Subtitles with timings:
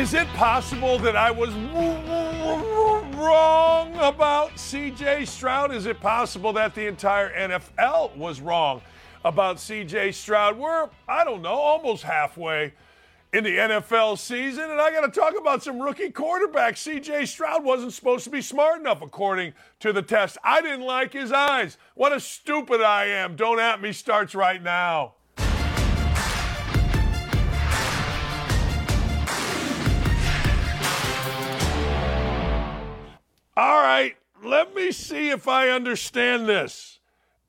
[0.00, 1.52] Is it possible that I was
[3.18, 5.74] wrong about CJ Stroud?
[5.74, 8.80] Is it possible that the entire NFL was wrong
[9.26, 10.56] about CJ Stroud?
[10.56, 12.72] We're, I don't know, almost halfway
[13.34, 16.76] in the NFL season, and I got to talk about some rookie quarterback.
[16.76, 20.38] CJ Stroud wasn't supposed to be smart enough, according to the test.
[20.42, 21.76] I didn't like his eyes.
[21.94, 23.36] What a stupid I am.
[23.36, 25.16] Don't at me starts right now.
[33.62, 36.98] All right, let me see if I understand this.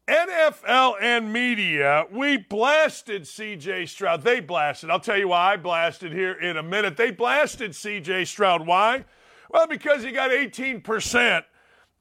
[0.10, 4.22] NFL and media, we blasted CJ Stroud.
[4.22, 4.90] They blasted.
[4.90, 6.98] I'll tell you why I blasted here in a minute.
[6.98, 8.68] They blasted CJ Stroud.
[8.68, 9.06] Why?
[9.52, 11.46] Well, because he got 18%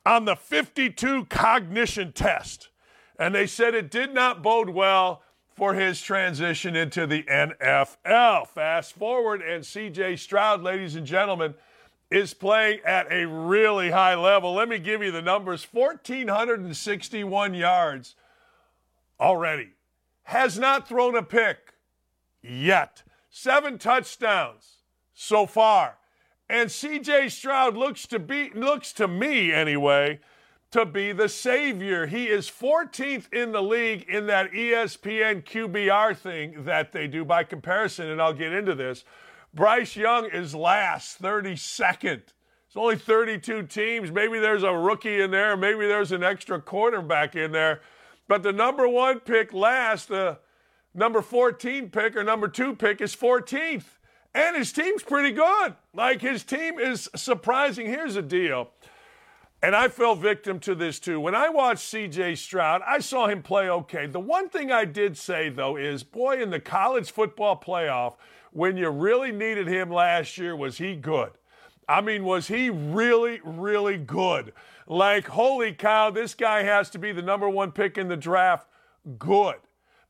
[0.04, 2.70] on the S2 cognition test.
[3.16, 5.22] And they said it did not bode well
[5.54, 8.48] for his transition into the NFL.
[8.48, 11.54] Fast forward, and CJ Stroud, ladies and gentlemen,
[12.10, 14.54] is playing at a really high level.
[14.54, 18.16] Let me give you the numbers 1,461 yards
[19.20, 19.70] already.
[20.24, 21.74] Has not thrown a pick
[22.42, 23.02] yet.
[23.30, 24.78] Seven touchdowns
[25.14, 25.98] so far.
[26.48, 30.18] And CJ Stroud looks to be looks to me anyway
[30.72, 32.06] to be the savior.
[32.06, 37.44] He is 14th in the league in that ESPN QBR thing that they do by
[37.44, 39.04] comparison and I'll get into this.
[39.52, 42.22] Bryce Young is last, 32nd.
[42.66, 44.12] It's only 32 teams.
[44.12, 45.56] Maybe there's a rookie in there.
[45.56, 47.80] Maybe there's an extra quarterback in there.
[48.28, 50.38] But the number one pick last, the
[50.94, 53.84] number 14 pick or number two pick is 14th.
[54.32, 55.74] And his team's pretty good.
[55.92, 57.86] Like his team is surprising.
[57.86, 58.70] Here's the deal.
[59.62, 61.20] And I fell victim to this too.
[61.20, 64.06] When I watched CJ Stroud, I saw him play okay.
[64.06, 68.14] The one thing I did say, though, is boy, in the college football playoff,
[68.52, 71.30] when you really needed him last year, was he good?
[71.88, 74.52] I mean, was he really, really good?
[74.86, 78.68] Like, holy cow, this guy has to be the number one pick in the draft.
[79.18, 79.56] Good.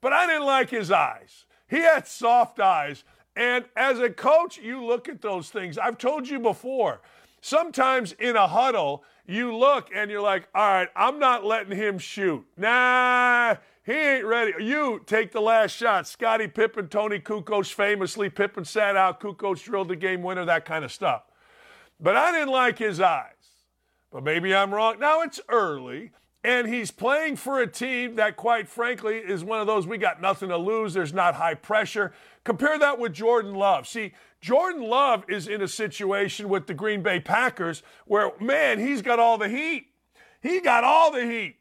[0.00, 1.46] But I didn't like his eyes.
[1.68, 3.04] He had soft eyes.
[3.36, 5.78] And as a coach, you look at those things.
[5.78, 7.00] I've told you before,
[7.40, 11.98] sometimes in a huddle, you look and you're like, all right, I'm not letting him
[11.98, 12.44] shoot.
[12.56, 13.56] Nah,
[13.90, 14.52] he ain't ready.
[14.62, 16.06] You take the last shot.
[16.06, 20.84] Scottie Pippen, Toni Kukoc famously, Pippen sat out, Kukoc drilled the game winner, that kind
[20.84, 21.22] of stuff.
[21.98, 23.32] But I didn't like his eyes.
[24.12, 24.98] But maybe I'm wrong.
[24.98, 26.12] Now it's early,
[26.42, 30.20] and he's playing for a team that, quite frankly, is one of those we got
[30.20, 30.94] nothing to lose.
[30.94, 32.12] There's not high pressure.
[32.44, 33.86] Compare that with Jordan Love.
[33.86, 39.02] See, Jordan Love is in a situation with the Green Bay Packers where, man, he's
[39.02, 39.88] got all the heat.
[40.40, 41.59] He got all the heat.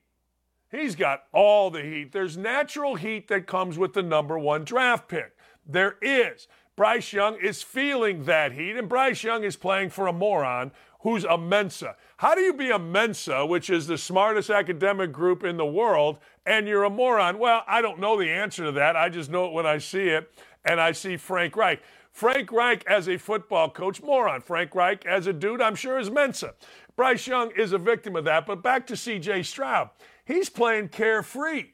[0.71, 2.11] He's got all the heat.
[2.11, 5.35] There's natural heat that comes with the number one draft pick.
[5.65, 6.47] There is.
[6.75, 10.71] Bryce Young is feeling that heat, and Bryce Young is playing for a moron
[11.01, 11.95] who's a Mensa.
[12.17, 16.19] How do you be a Mensa, which is the smartest academic group in the world,
[16.45, 17.39] and you're a moron?
[17.39, 18.95] Well, I don't know the answer to that.
[18.95, 20.31] I just know it when I see it,
[20.63, 21.81] and I see Frank Reich.
[22.11, 24.41] Frank Reich as a football coach, moron.
[24.41, 26.53] Frank Reich as a dude, I'm sure is Mensa.
[26.95, 28.45] Bryce Young is a victim of that.
[28.45, 29.89] But back to CJ Stroud.
[30.29, 31.71] He's playing carefree.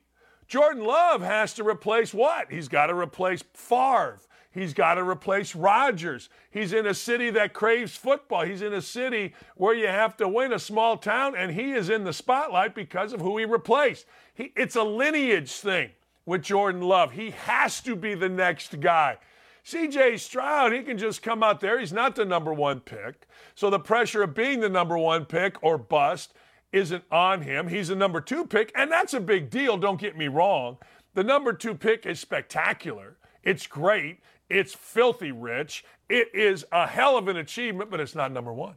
[0.48, 2.50] Jordan Love has to replace what?
[2.50, 4.22] He's got to replace Favre.
[4.50, 6.30] He's got to replace Rodgers.
[6.50, 8.46] He's in a city that craves football.
[8.46, 11.90] He's in a city where you have to win a small town, and he is
[11.90, 14.06] in the spotlight because of who he replaced.
[14.34, 15.90] He, it's a lineage thing
[16.26, 17.12] with Jordan Love.
[17.12, 19.18] He has to be the next guy.
[19.66, 21.78] CJ Stroud, he can just come out there.
[21.78, 23.28] He's not the number one pick.
[23.54, 26.34] So the pressure of being the number one pick or bust
[26.76, 27.70] isn't on him.
[27.70, 30.78] He's a number two pick, and that's a big deal, don't get me wrong.
[31.14, 33.16] The number two pick is spectacular.
[33.44, 34.20] It's great.
[34.50, 35.86] It's filthy rich.
[36.10, 38.76] It is a hell of an achievement, but it's not number one.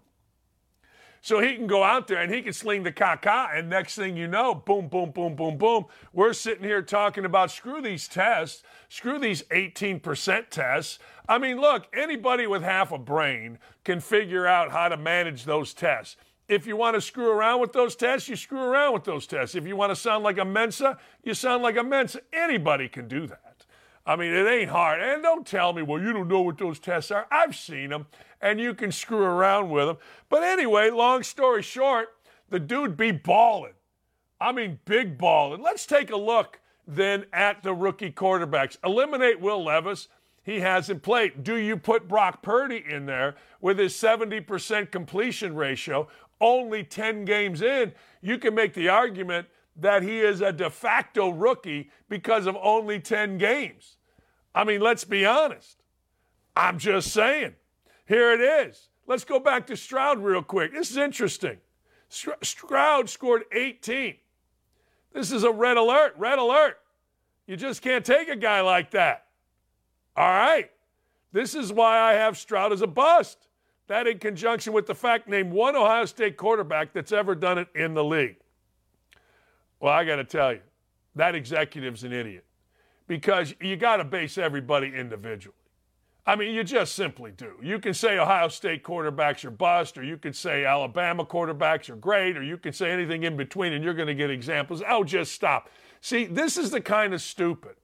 [1.20, 4.16] So he can go out there and he can sling the caca, and next thing
[4.16, 5.86] you know, boom, boom, boom, boom, boom.
[6.12, 11.00] We're sitting here talking about screw these tests, screw these 18% tests.
[11.28, 15.74] I mean, look, anybody with half a brain can figure out how to manage those
[15.74, 16.16] tests.
[16.48, 19.54] If you want to screw around with those tests, you screw around with those tests.
[19.54, 22.20] If you want to sound like a Mensa, you sound like a Mensa.
[22.32, 23.66] Anybody can do that.
[24.06, 25.02] I mean, it ain't hard.
[25.02, 27.26] And don't tell me, well, you don't know what those tests are.
[27.30, 28.06] I've seen them,
[28.40, 29.98] and you can screw around with them.
[30.30, 32.08] But anyway, long story short,
[32.48, 33.74] the dude be balling.
[34.40, 35.60] I mean, big balling.
[35.60, 38.78] Let's take a look then at the rookie quarterbacks.
[38.82, 40.08] Eliminate Will Levis.
[40.42, 41.44] He hasn't played.
[41.44, 46.08] Do you put Brock Purdy in there with his 70% completion ratio,
[46.40, 47.92] only 10 games in?
[48.20, 49.46] You can make the argument
[49.76, 53.96] that he is a de facto rookie because of only 10 games.
[54.54, 55.82] I mean, let's be honest.
[56.56, 57.54] I'm just saying.
[58.06, 58.88] Here it is.
[59.06, 60.72] Let's go back to Stroud real quick.
[60.72, 61.58] This is interesting.
[62.08, 64.16] Stroud scored 18.
[65.12, 66.78] This is a red alert, red alert.
[67.46, 69.26] You just can't take a guy like that.
[70.16, 70.70] All right.
[71.32, 73.47] This is why I have Stroud as a bust.
[73.88, 77.68] That in conjunction with the fact name one Ohio State quarterback that's ever done it
[77.74, 78.36] in the league.
[79.80, 80.60] Well, I got to tell you,
[81.14, 82.44] that executive's an idiot
[83.06, 85.54] because you got to base everybody individually.
[86.26, 87.54] I mean, you just simply do.
[87.62, 91.96] You can say Ohio State quarterbacks are bust, or you can say Alabama quarterbacks are
[91.96, 94.82] great, or you can say anything in between, and you're going to get examples.
[94.86, 95.70] Oh, just stop.
[96.02, 97.76] See, this is the kind of stupid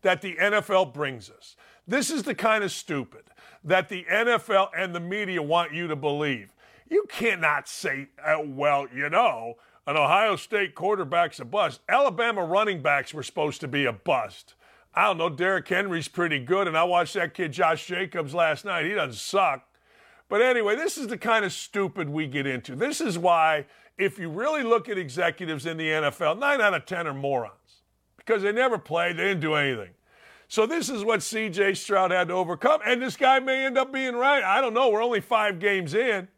[0.00, 1.54] that the NFL brings us.
[1.86, 3.24] This is the kind of stupid
[3.64, 6.52] that the NFL and the media want you to believe.
[6.88, 9.54] You cannot say, oh, well, you know,
[9.86, 11.80] an Ohio State quarterback's a bust.
[11.88, 14.54] Alabama running backs were supposed to be a bust.
[14.94, 15.30] I don't know.
[15.30, 18.84] Derrick Henry's pretty good, and I watched that kid Josh Jacobs last night.
[18.84, 19.66] He doesn't suck.
[20.28, 22.76] But anyway, this is the kind of stupid we get into.
[22.76, 23.66] This is why,
[23.98, 27.82] if you really look at executives in the NFL, nine out of 10 are morons
[28.16, 29.90] because they never played, they didn't do anything.
[30.52, 32.82] So this is what CJ Stroud had to overcome.
[32.84, 34.44] And this guy may end up being right.
[34.44, 34.90] I don't know.
[34.90, 36.28] We're only five games in.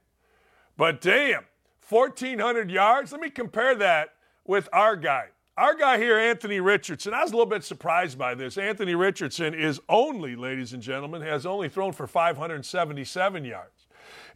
[0.76, 1.46] But damn,
[1.88, 3.10] 1,400 yards.
[3.10, 4.10] Let me compare that
[4.44, 5.30] with our guy.
[5.56, 8.56] Our guy here, Anthony Richardson, I was a little bit surprised by this.
[8.56, 13.88] Anthony Richardson is only, ladies and gentlemen, has only thrown for 577 yards.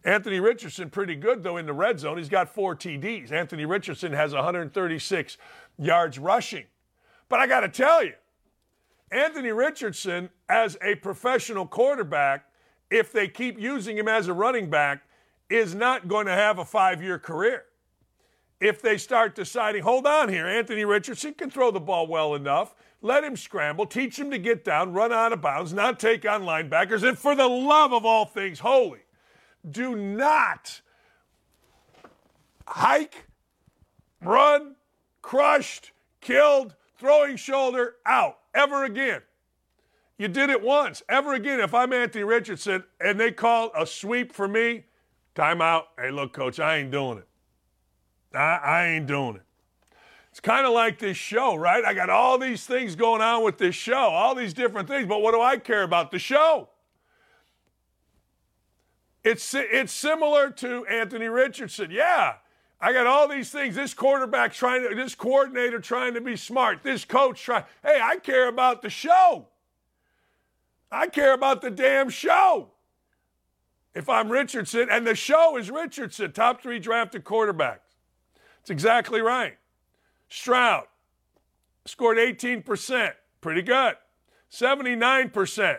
[0.03, 2.19] Anthony Richardson, pretty good though in the red zone.
[2.19, 3.31] He's got four TDs.
[3.31, 5.39] Anthony Richardson has 136
[5.79, 6.65] yards rushing.
[7.29, 8.15] But I got to tell you,
[9.10, 12.44] Anthony Richardson, as a professional quarterback,
[12.90, 15.02] if they keep using him as a running back,
[15.49, 17.64] is not going to have a five year career
[18.60, 22.75] if they start deciding, hold on here, Anthony Richardson can throw the ball well enough.
[23.00, 26.43] Let him scramble, teach him to get down, run out of bounds, not take on
[26.43, 27.08] linebackers.
[27.08, 29.00] And for the love of all things holy,
[29.69, 30.81] do not
[32.66, 33.26] hike,
[34.20, 34.75] run,
[35.22, 39.23] crushed, killed, throwing shoulder out ever again.
[40.19, 41.03] You did it once.
[41.09, 44.85] Ever again, if I'm Anthony Richardson and they call a sweep for me,
[45.35, 45.85] timeout.
[45.97, 47.29] Hey, look, coach, I ain't doing it.
[48.37, 49.43] I, I ain't doing it.
[50.31, 51.85] It's kind of like this show, right?
[51.85, 55.23] I got all these things going on with this show, all these different things, but
[55.23, 56.11] what do I care about?
[56.11, 56.69] The show.
[59.25, 61.91] It's, it's similar to Anthony Richardson.
[61.91, 62.35] Yeah,
[62.81, 63.75] I got all these things.
[63.75, 67.65] This quarterback trying to, this coordinator trying to be smart, this coach trying.
[67.83, 69.49] Hey, I care about the show.
[70.91, 72.69] I care about the damn show.
[73.95, 77.81] If I'm Richardson, and the show is Richardson, top three drafted quarterbacks.
[78.61, 79.57] It's exactly right.
[80.29, 80.87] Stroud
[81.85, 83.13] scored 18%.
[83.41, 83.97] Pretty good.
[84.53, 85.79] 79%.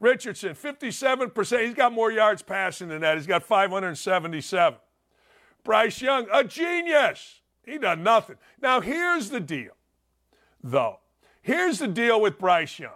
[0.00, 1.64] Richardson, 57%.
[1.64, 3.16] He's got more yards passing than that.
[3.16, 4.78] He's got 577.
[5.64, 7.40] Bryce Young, a genius.
[7.64, 8.36] He done nothing.
[8.60, 9.72] Now, here's the deal,
[10.62, 11.00] though.
[11.42, 12.92] Here's the deal with Bryce Young.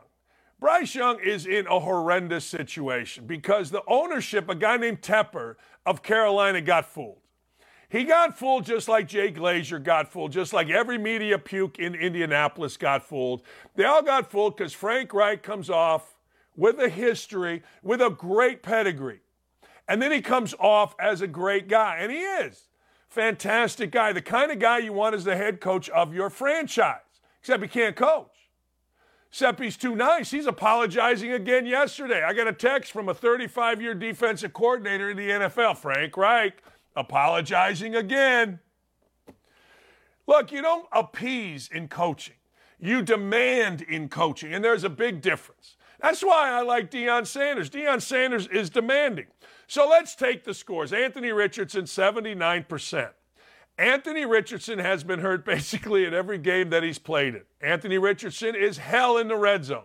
[0.60, 5.54] Bryce Young is in a horrendous situation because the ownership, a guy named Tepper
[5.86, 7.20] of Carolina, got fooled.
[7.90, 11.94] He got fooled just like Jay Glazer got fooled, just like every media puke in
[11.94, 13.42] Indianapolis got fooled.
[13.76, 16.16] They all got fooled because Frank Reich comes off
[16.54, 19.20] with a history, with a great pedigree.
[19.88, 22.68] And then he comes off as a great guy, and he is.
[23.08, 27.00] Fantastic guy, the kind of guy you want as the head coach of your franchise,
[27.40, 28.26] except he can't coach.
[29.30, 30.30] Except he's too nice.
[30.30, 32.22] He's apologizing again yesterday.
[32.22, 36.62] I got a text from a 35 year defensive coordinator in the NFL, Frank Reich
[36.98, 38.58] apologizing again.
[40.26, 42.34] Look, you don't appease in coaching.
[42.78, 45.76] You demand in coaching, and there's a big difference.
[46.00, 47.70] That's why I like Deion Sanders.
[47.70, 49.26] Deion Sanders is demanding.
[49.68, 50.94] So let's take the scores.
[50.94, 53.10] Anthony Richardson, 79%.
[53.76, 57.42] Anthony Richardson has been hurt basically in every game that he's played in.
[57.60, 59.84] Anthony Richardson is hell in the red zone.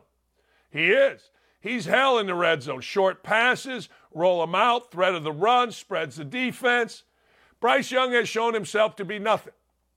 [0.72, 1.30] He is.
[1.60, 2.82] He's hell in the red zone.
[2.82, 7.04] Short passes, roll him out, threat of the run, spreads the defense.
[7.60, 9.54] Bryce Young has shown himself to be nothing,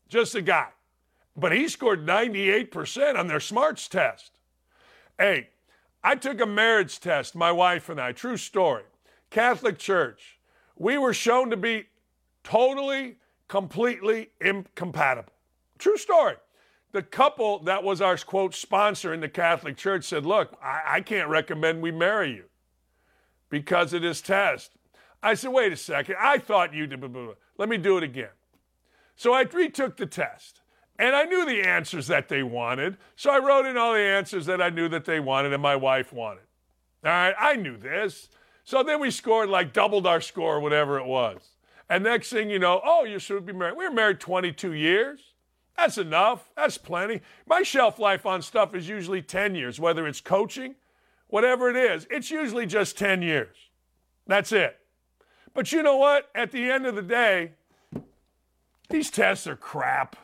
[0.08, 0.68] just a guy.
[1.36, 4.32] But he scored 98% on their smarts test.
[5.18, 5.50] Hey,
[6.02, 8.84] I took a marriage test, my wife and I, true story.
[9.30, 10.38] Catholic Church.
[10.76, 11.87] We were shown to be
[12.45, 13.16] totally,
[13.49, 15.33] completely incompatible.
[15.78, 16.37] True story.
[16.92, 21.00] The couple that was our quote sponsor in the Catholic Church said, Look, I, I
[21.00, 22.45] can't recommend we marry you
[23.50, 24.73] because of this test.
[25.23, 26.16] I said, Wait a second.
[26.18, 27.04] I thought you did.
[27.59, 28.30] Let me do it again.
[29.16, 30.61] So I retook the test.
[30.99, 32.97] And I knew the answers that they wanted.
[33.16, 35.76] So I wrote in all the answers that I knew that they wanted and my
[35.76, 36.45] wife wanted.
[37.04, 38.28] All right, I knew this.
[38.66, 41.40] So then we scored like doubled our score, whatever it was.
[41.88, 43.76] And next thing you know, oh, you should be married.
[43.76, 45.20] We were married 22 years.
[45.78, 46.50] That's enough.
[46.56, 47.20] That's plenty.
[47.46, 50.75] My shelf life on stuff is usually 10 years, whether it's coaching,
[51.28, 52.08] whatever it is.
[52.11, 53.56] It's usually just 10 years.
[54.26, 54.76] That's it.
[55.54, 56.28] But you know what?
[56.35, 57.52] At the end of the day,
[58.90, 60.16] these tests are crap.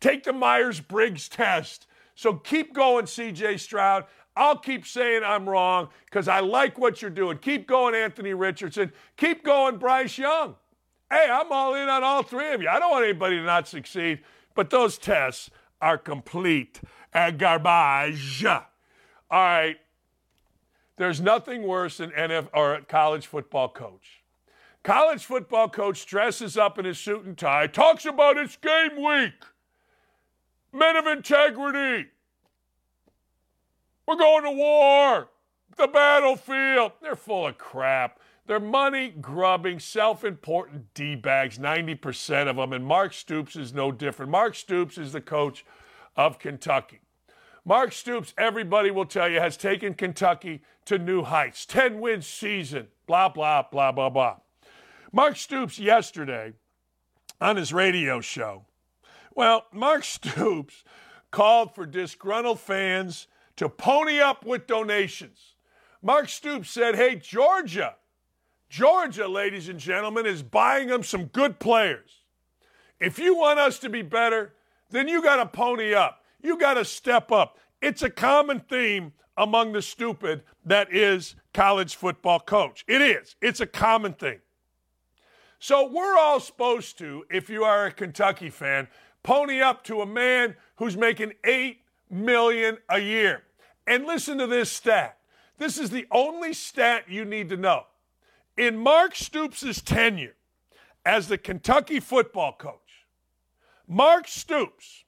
[0.00, 1.86] Take the Myers Briggs test.
[2.16, 4.06] So keep going, CJ Stroud.
[4.38, 7.38] I'll keep saying I'm wrong because I like what you're doing.
[7.38, 8.92] Keep going, Anthony Richardson.
[9.16, 10.54] Keep going, Bryce Young.
[11.10, 12.68] Hey, I'm all in on all three of you.
[12.68, 14.20] I don't want anybody to not succeed,
[14.54, 16.80] but those tests are complete
[17.12, 18.44] garbage.
[18.44, 18.62] All
[19.30, 19.76] right.
[20.96, 24.22] There's nothing worse than NFL or college football coach.
[24.84, 29.44] College football coach dresses up in his suit and tie, talks about it's game week.
[30.72, 32.10] Men of integrity.
[34.08, 35.28] We're going to war.
[35.76, 36.92] The battlefield.
[37.02, 38.18] They're full of crap.
[38.46, 42.72] They're money grubbing, self important D bags, 90% of them.
[42.72, 44.32] And Mark Stoops is no different.
[44.32, 45.66] Mark Stoops is the coach
[46.16, 47.00] of Kentucky.
[47.66, 51.66] Mark Stoops, everybody will tell you, has taken Kentucky to new heights.
[51.66, 54.36] 10 win season, blah, blah, blah, blah, blah.
[55.12, 56.54] Mark Stoops yesterday
[57.42, 58.64] on his radio show.
[59.34, 60.82] Well, Mark Stoops
[61.30, 63.26] called for disgruntled fans
[63.58, 65.54] to pony up with donations.
[66.00, 67.96] Mark Stoops said, Hey, Georgia,
[68.70, 72.22] Georgia, ladies and gentlemen, is buying them some good players.
[73.00, 74.54] If you want us to be better,
[74.90, 76.24] then you got to pony up.
[76.40, 77.58] You got to step up.
[77.82, 82.84] It's a common theme among the stupid that is college football coach.
[82.86, 83.34] It is.
[83.42, 84.38] It's a common thing.
[85.58, 88.86] So we're all supposed to, if you are a Kentucky fan,
[89.24, 93.42] pony up to a man who's making 8 million a year.
[93.88, 95.16] And listen to this stat.
[95.56, 97.84] This is the only stat you need to know.
[98.58, 100.34] In Mark Stoops' tenure
[101.06, 103.06] as the Kentucky football coach,
[103.88, 105.04] Mark Stoops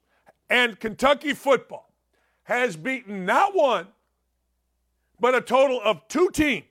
[0.48, 1.92] and Kentucky football
[2.44, 3.86] has beaten not one,
[5.20, 6.64] but a total of two teams.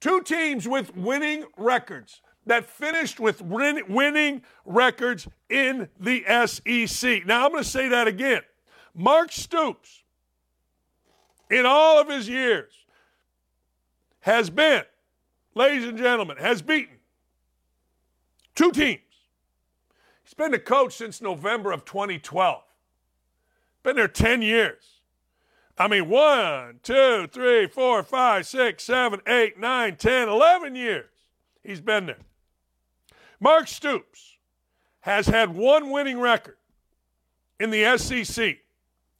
[0.00, 7.26] Two teams with winning records that finished with winning records in the SEC.
[7.26, 8.42] Now, I'm going to say that again.
[8.94, 10.04] Mark Stoops
[11.50, 12.72] in all of his years
[14.20, 14.82] has been,
[15.54, 16.96] ladies and gentlemen, has beaten
[18.54, 19.00] two teams.
[20.24, 22.62] He's been the coach since November of 2012.
[23.82, 24.98] Been there 10 years.
[25.78, 31.06] I mean, one, two, three, four, five, six, seven, eight, nine, ten, eleven years
[31.62, 32.18] he's been there.
[33.40, 34.38] Mark Stoops
[35.00, 36.56] has had one winning record
[37.60, 38.58] in the SEC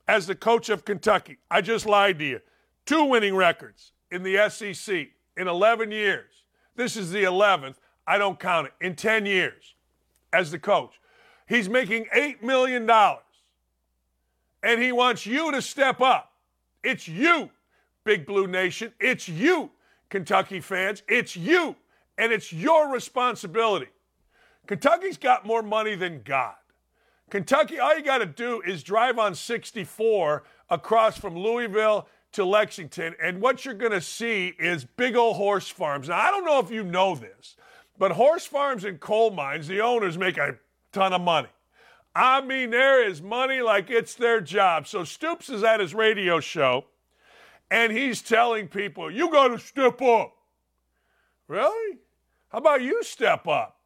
[0.09, 1.37] as the coach of Kentucky.
[1.51, 2.41] I just lied to you.
[2.87, 6.45] Two winning records in the SEC in 11 years.
[6.75, 7.77] This is the 11th.
[8.07, 8.73] I don't count it.
[8.85, 9.75] In 10 years
[10.33, 10.99] as the coach.
[11.47, 12.89] He's making $8 million.
[14.63, 16.33] And he wants you to step up.
[16.83, 17.51] It's you,
[18.05, 18.93] Big Blue Nation.
[18.99, 19.71] It's you,
[20.09, 21.03] Kentucky fans.
[21.07, 21.77] It's you.
[22.17, 23.89] And it's your responsibility.
[24.67, 26.55] Kentucky's got more money than God.
[27.31, 33.15] Kentucky, all you got to do is drive on 64 across from Louisville to Lexington,
[33.23, 36.09] and what you're going to see is big old horse farms.
[36.09, 37.57] Now, I don't know if you know this,
[37.99, 40.57] but horse farms and coal mines, the owners make a
[40.93, 41.49] ton of money.
[42.15, 44.87] I mean, there is money like it's their job.
[44.87, 46.85] So Stoops is at his radio show,
[47.71, 50.35] and he's telling people, you got to step up.
[51.47, 51.99] Really?
[52.49, 53.78] How about you step up?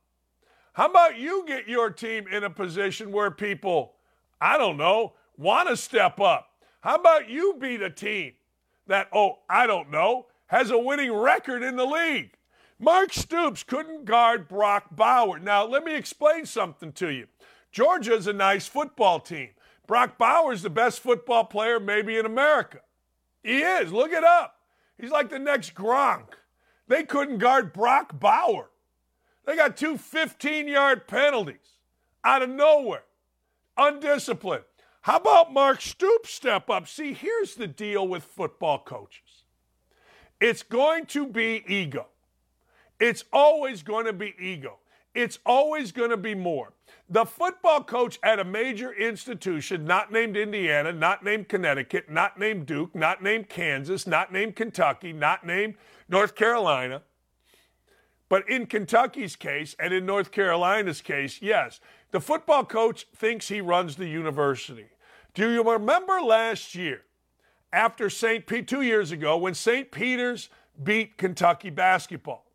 [0.74, 3.94] How about you get your team in a position where people,
[4.40, 6.48] I don't know, want to step up?
[6.80, 8.32] How about you beat a team
[8.86, 12.32] that, oh, I don't know, has a winning record in the league?
[12.78, 15.42] Mark Stoops couldn't guard Brock Bowers.
[15.42, 17.26] Now, let me explain something to you.
[17.70, 19.50] Georgia's a nice football team.
[19.86, 22.80] Brock Bowers, the best football player maybe in America.
[23.42, 23.92] He is.
[23.92, 24.56] Look it up.
[24.98, 26.28] He's like the next Gronk.
[26.88, 28.71] They couldn't guard Brock Bowers.
[29.44, 31.78] They got two 15 yard penalties
[32.24, 33.04] out of nowhere.
[33.76, 34.64] Undisciplined.
[35.02, 36.86] How about Mark Stoops step up?
[36.86, 39.44] See, here's the deal with football coaches
[40.40, 42.06] it's going to be ego.
[43.00, 44.78] It's always going to be ego.
[45.14, 46.72] It's always going to be more.
[47.10, 52.66] The football coach at a major institution, not named Indiana, not named Connecticut, not named
[52.66, 55.74] Duke, not named Kansas, not named Kentucky, not named
[56.08, 57.02] North Carolina,
[58.32, 61.80] but in Kentucky's case and in North Carolina's case, yes,
[62.12, 64.86] the football coach thinks he runs the university.
[65.34, 67.02] Do you remember last year,
[67.74, 68.46] after St.
[68.46, 69.90] Pete, two years ago, when St.
[69.90, 70.48] Peter's
[70.82, 72.46] beat Kentucky basketball?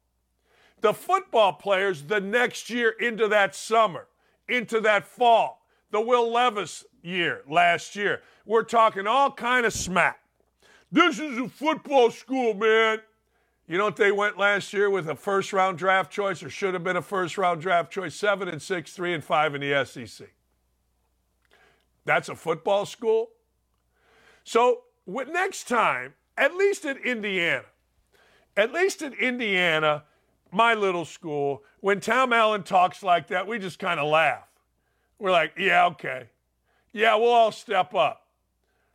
[0.81, 4.07] The football players the next year into that summer,
[4.49, 10.21] into that fall, the Will Levis year last year, we're talking all kind of smack.
[10.91, 12.97] This is a football school, man.
[13.67, 16.73] You know what they went last year with a first round draft choice, or should
[16.73, 18.15] have been a first round draft choice?
[18.15, 20.27] Seven and six, three and five in the SEC.
[22.05, 23.31] That's a football school.
[24.45, 27.65] So next time, at least in Indiana,
[28.55, 30.05] at least in Indiana,
[30.51, 34.47] my little school, when Tom Allen talks like that, we just kind of laugh.
[35.19, 36.29] We're like, yeah, okay.
[36.93, 38.27] Yeah, we'll all step up.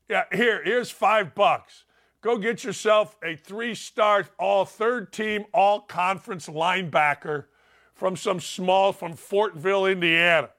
[0.08, 1.84] Yeah, here, here's five bucks.
[2.22, 7.46] Go get yourself a three star, all third team, all conference linebacker
[7.94, 10.50] from some small, from Fortville, Indiana.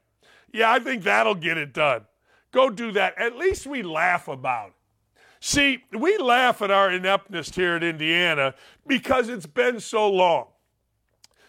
[0.51, 2.05] Yeah, I think that'll get it done.
[2.51, 3.17] Go do that.
[3.17, 4.73] At least we laugh about it.
[5.39, 8.53] See, we laugh at our ineptness here at Indiana
[8.85, 10.47] because it's been so long.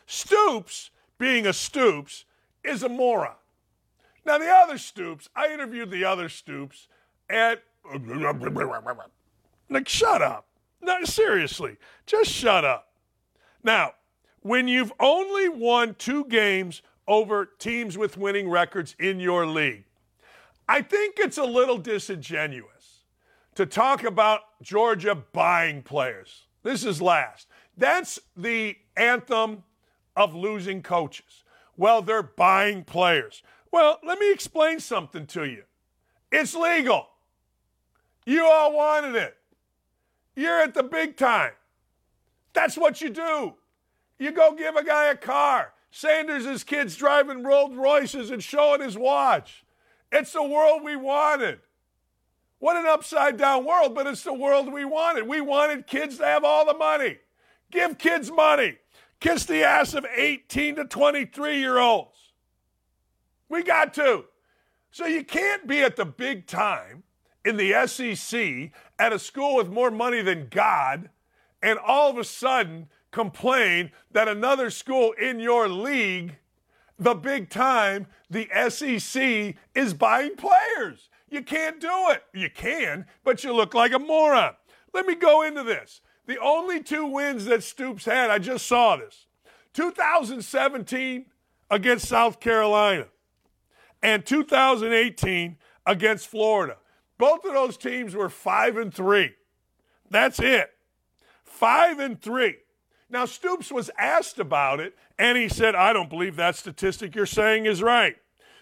[0.07, 2.25] Stoops, being a Stoops,
[2.63, 3.35] is a moron.
[4.25, 6.89] Now, the other Stoops, I interviewed the other Stoops,
[7.29, 7.59] and
[9.75, 10.47] like, shut up.
[10.81, 11.77] No, seriously,
[12.07, 12.93] just shut up.
[13.63, 13.93] Now,
[14.41, 19.85] when you've only won two games over teams with winning records in your league,
[20.69, 23.05] I think it's a little disingenuous
[23.55, 26.47] to talk about Georgia buying players.
[26.63, 27.49] This is last.
[27.77, 29.65] That's the anthem
[30.17, 31.45] of losing coaches.
[31.77, 33.43] Well, they're buying players.
[33.71, 35.65] Well, let me explain something to you.
[36.31, 37.09] It's legal.
[38.25, 39.37] You all wanted it.
[40.35, 41.53] You're at the big time.
[42.53, 43.55] That's what you do.
[44.19, 45.73] You go give a guy a car.
[45.91, 49.65] Sanders' kids driving Rolls Royces and showing his watch.
[50.11, 51.61] It's the world we wanted.
[52.59, 55.29] What an upside down world, but it's the world we wanted.
[55.29, 57.19] We wanted kids to have all the money.
[57.71, 58.79] Give kids money.
[59.21, 62.17] Kiss the ass of 18 to 23 year olds.
[63.49, 64.25] We got to.
[64.91, 67.03] So you can't be at the big time
[67.45, 71.11] in the SEC at a school with more money than God
[71.63, 76.37] and all of a sudden complain that another school in your league,
[76.99, 81.09] the big time, the SEC, is buying players.
[81.29, 82.23] You can't do it.
[82.33, 84.55] You can, but you look like a moron.
[84.93, 86.01] Let me go into this.
[86.27, 89.27] The only two wins that Stoops had, I just saw this
[89.75, 91.27] 2017
[91.71, 93.07] against South Carolina
[94.03, 96.77] and 2018 against Florida.
[97.19, 99.35] Both of those teams were five and three.
[100.11, 100.71] That's it.
[101.45, 102.57] Five and three.
[103.09, 107.27] Now, Stoops was asked about it, and he said, I don't believe that statistic you're
[107.27, 108.17] saying is right.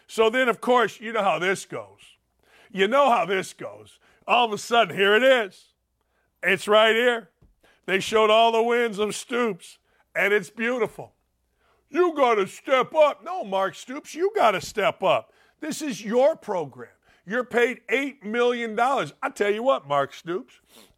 [0.07, 2.01] So then, of course, you know how this goes.
[2.71, 3.99] You know how this goes.
[4.27, 5.69] All of a sudden, here it is.
[6.43, 7.31] It's right here.
[7.87, 9.79] They showed all the wins of Stoops,
[10.15, 11.13] and it's beautiful.
[11.89, 13.25] You got to step up.
[13.25, 15.33] No, Mark Stoops, you got to step up.
[15.61, 16.91] This is your program.
[17.27, 18.79] You're paid $8 million.
[18.79, 20.55] I tell you what, Mark Stoops,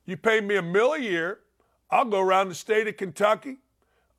[0.06, 1.40] you pay me a mill a year.
[1.90, 3.58] I'll go around the state of Kentucky.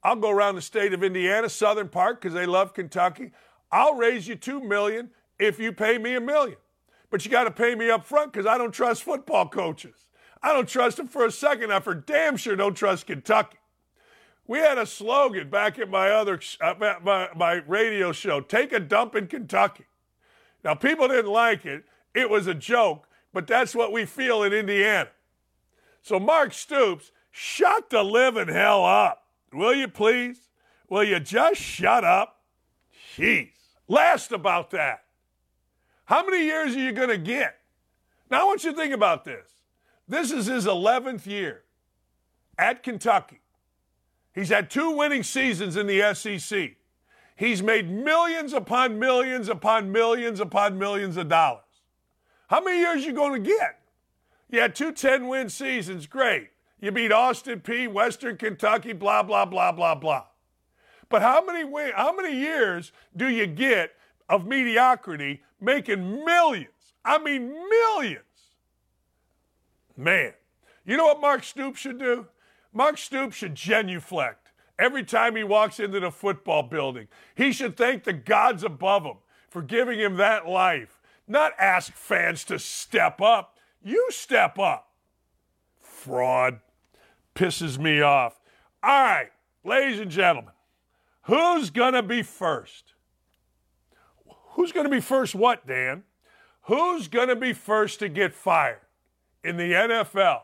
[0.04, 3.32] I'll go around the state of Indiana, Southern Park, because they love Kentucky.
[3.72, 6.58] I'll raise you 2 million if you pay me a million.
[7.10, 10.06] But you got to pay me up front because I don't trust football coaches.
[10.44, 11.74] I don't trust them for a second.
[11.74, 13.58] I for damn sure don't trust Kentucky.
[14.48, 18.80] We had a slogan back at my other uh, my, my radio show: "Take a
[18.80, 19.86] dump in Kentucky."
[20.63, 21.84] Now people didn't like it,
[22.15, 25.10] it was a joke, but that's what we feel in Indiana.
[26.01, 29.28] So, Mark Stoops, shut the living hell up.
[29.51, 30.49] Will you please?
[30.89, 32.41] Will you just shut up?
[33.15, 33.49] Jeez.
[33.88, 35.04] Last about that.
[36.06, 37.58] How many years are you going to get?
[38.30, 39.51] Now, I want you to think about this.
[40.08, 41.63] This is his 11th year
[42.58, 43.41] at Kentucky.
[44.34, 46.75] He's had two winning seasons in the SEC.
[47.36, 51.64] He's made millions upon millions upon millions upon millions of dollars.
[52.48, 53.80] How many years you going to get?
[54.50, 56.50] You had two 10 win seasons, great.
[56.80, 60.26] You beat Austin Peay, Western Kentucky, blah, blah, blah, blah, blah.
[61.10, 63.96] But how many win- how many years do you get
[64.28, 66.70] of mediocrity making millions?
[67.04, 68.22] I mean millions.
[69.98, 70.34] Man,
[70.86, 72.28] you know what Mark Stoops should do?
[72.74, 77.08] Mark Stoops should genuflect every time he walks into the football building.
[77.36, 79.18] He should thank the gods above him
[79.50, 80.95] for giving him that life,
[81.28, 83.58] not ask fans to step up.
[83.84, 84.90] You step up.
[85.82, 86.60] Fraud.
[87.34, 88.40] Pisses me off.
[88.82, 89.32] All right,
[89.64, 90.54] ladies and gentlemen,
[91.24, 92.94] who's going to be first?
[94.52, 96.04] Who's going to be first what, Dan?
[96.64, 98.80] Who's going to be first to get fired
[99.44, 100.42] in the NFL?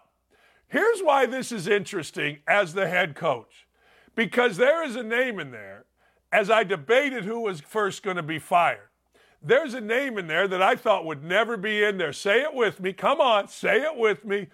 [0.68, 3.68] Here's why this is interesting as the head coach
[4.16, 5.86] because there is a name in there
[6.32, 8.91] as I debated who was first going to be fired.
[9.44, 12.14] There's a name in there that I thought would never be in there.
[12.14, 12.94] Say it with me.
[12.94, 14.48] Come on, say it with me.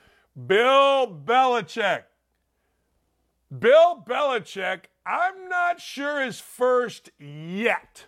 [0.46, 2.04] Bill Belichick.
[3.60, 8.06] Bill Belichick, I'm not sure is first yet,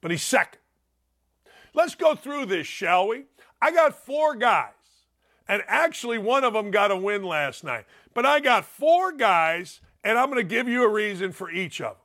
[0.00, 0.60] but he's second.
[1.74, 3.24] Let's go through this, shall we?
[3.60, 4.72] I got four guys,
[5.46, 7.84] and actually one of them got a win last night.
[8.14, 11.80] But I got four guys, and I'm going to give you a reason for each
[11.80, 11.96] of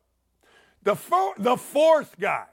[0.83, 0.95] them.
[0.97, 2.47] The, the fourth guy,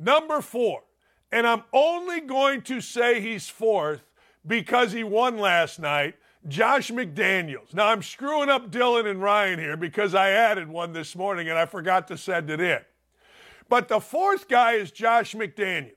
[0.00, 0.82] number four,
[1.30, 4.02] and I'm only going to say he's fourth
[4.46, 6.14] because he won last night,
[6.48, 7.74] Josh McDaniels.
[7.74, 11.58] Now I'm screwing up Dylan and Ryan here because I added one this morning and
[11.58, 12.80] I forgot to send it in.
[13.68, 15.92] But the fourth guy is Josh McDaniels.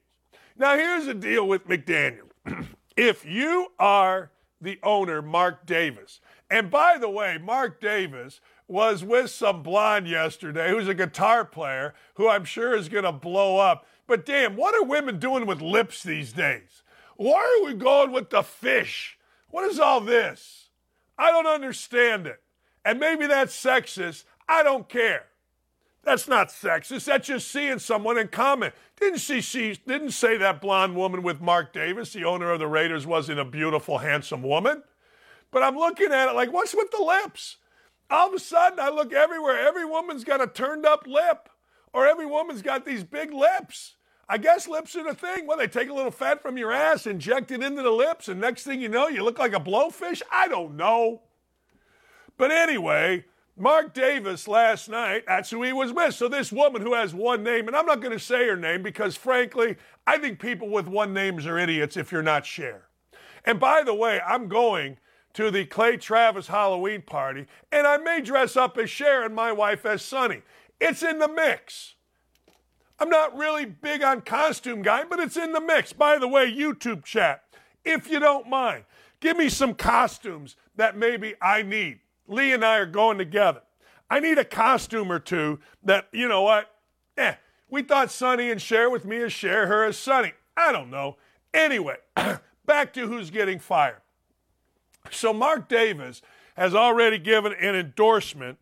[0.57, 2.29] Now here's the deal with McDaniels.
[2.97, 9.29] if you are the owner, Mark Davis, and by the way, Mark Davis was with
[9.29, 13.85] some blonde yesterday who's a guitar player who I'm sure is going to blow up.
[14.07, 16.83] But damn, what are women doing with lips these days?
[17.15, 19.17] Why are we going with the fish?
[19.49, 20.69] What is all this?
[21.17, 22.41] I don't understand it.
[22.83, 24.25] And maybe that's sexist.
[24.47, 25.27] I don't care.
[26.03, 27.05] That's not sexist.
[27.05, 28.73] That's just seeing someone in comment.
[28.99, 32.67] Didn't she, she didn't say that blonde woman with Mark Davis, the owner of the
[32.67, 34.83] Raiders, wasn't a beautiful, handsome woman?
[35.49, 37.57] But I'm looking at it like, what's with the lips?
[38.09, 39.57] All of a sudden, I look everywhere.
[39.57, 41.47] Every woman's got a turned up lip,
[41.93, 43.95] or every woman's got these big lips.
[44.27, 45.45] I guess lips are the thing.
[45.45, 48.39] Well, they take a little fat from your ass, inject it into the lips, and
[48.39, 50.21] next thing you know, you look like a blowfish.
[50.31, 51.21] I don't know.
[52.37, 53.25] But anyway,
[53.55, 56.15] Mark Davis last night, that's who he was with.
[56.15, 58.81] So this woman who has one name, and I'm not going to say her name
[58.81, 59.75] because frankly,
[60.07, 62.87] I think people with one names are idiots if you're not Cher.
[63.45, 64.97] And by the way, I'm going
[65.33, 69.51] to the Clay Travis Halloween party, and I may dress up as Cher and my
[69.51, 70.41] wife as Sonny.
[70.79, 71.95] It's in the mix.
[72.99, 75.93] I'm not really big on costume guy, but it's in the mix.
[75.93, 77.43] By the way, YouTube chat,
[77.83, 78.85] if you don't mind,
[79.19, 81.99] give me some costumes that maybe I need.
[82.27, 83.61] Lee and I are going together.
[84.09, 86.71] I need a costume or two that, you know what?
[87.17, 87.35] Eh,
[87.69, 90.33] we thought Sonny and Cher with me as Cher her as Sonny.
[90.55, 91.17] I don't know.
[91.53, 91.97] Anyway,
[92.65, 94.01] back to who's getting fired.
[95.11, 96.21] So Mark Davis
[96.55, 98.59] has already given an endorsement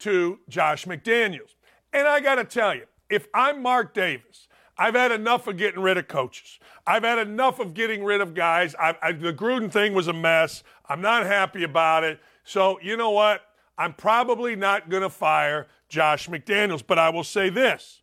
[0.00, 1.54] to Josh McDaniels.
[1.92, 5.80] And I got to tell you, if I'm Mark Davis, I've had enough of getting
[5.80, 6.58] rid of coaches.
[6.86, 8.74] I've had enough of getting rid of guys.
[8.78, 10.62] I, I, the Gruden thing was a mess.
[10.88, 12.20] I'm not happy about it.
[12.44, 13.42] So, you know what?
[13.78, 18.02] I'm probably not going to fire Josh McDaniels, but I will say this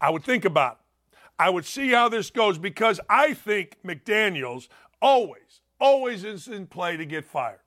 [0.00, 1.18] I would think about it.
[1.38, 4.68] I would see how this goes because I think McDaniels
[5.00, 7.60] always, always is in play to get fired.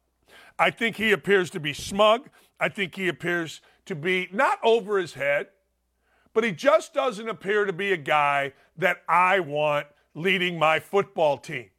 [0.58, 2.30] I think he appears to be smug.
[2.60, 5.48] I think he appears to be not over his head,
[6.34, 11.38] but he just doesn't appear to be a guy that I want leading my football
[11.38, 11.70] team.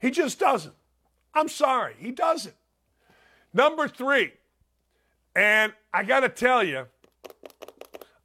[0.00, 0.74] He just doesn't.
[1.34, 2.54] I'm sorry, he doesn't.
[3.52, 4.32] Number three,
[5.34, 6.86] and I got to tell you,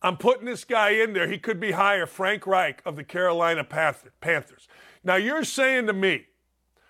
[0.01, 1.27] I'm putting this guy in there.
[1.27, 2.05] He could be higher.
[2.05, 4.67] Frank Reich of the Carolina Panthers.
[5.03, 6.25] Now, you're saying to me,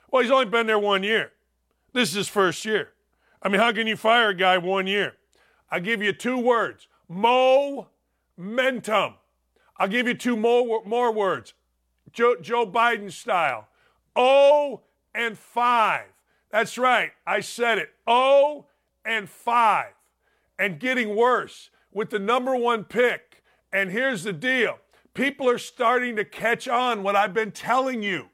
[0.09, 1.31] well, he's only been there one year.
[1.93, 2.92] This is his first year.
[3.43, 5.13] I mean, how can you fire a guy one year?
[5.69, 9.15] I'll give you two words momentum.
[9.77, 11.53] I'll give you two more, more words
[12.11, 13.67] Joe, Joe Biden style.
[14.15, 14.81] Oh
[15.13, 16.05] and 5.
[16.51, 17.11] That's right.
[17.27, 17.89] I said it.
[18.07, 18.65] Oh
[19.05, 19.87] and 5.
[20.57, 23.43] And getting worse with the number one pick.
[23.71, 24.79] And here's the deal
[25.13, 28.29] people are starting to catch on what I've been telling you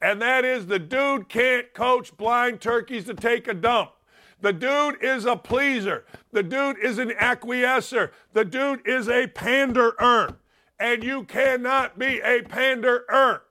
[0.00, 3.92] and that is the dude can't coach blind turkeys to take a dump.
[4.40, 6.04] The dude is a pleaser.
[6.32, 8.10] The dude is an acquiescer.
[8.32, 10.36] The dude is a panderer.
[10.78, 13.42] And you cannot be a panderer.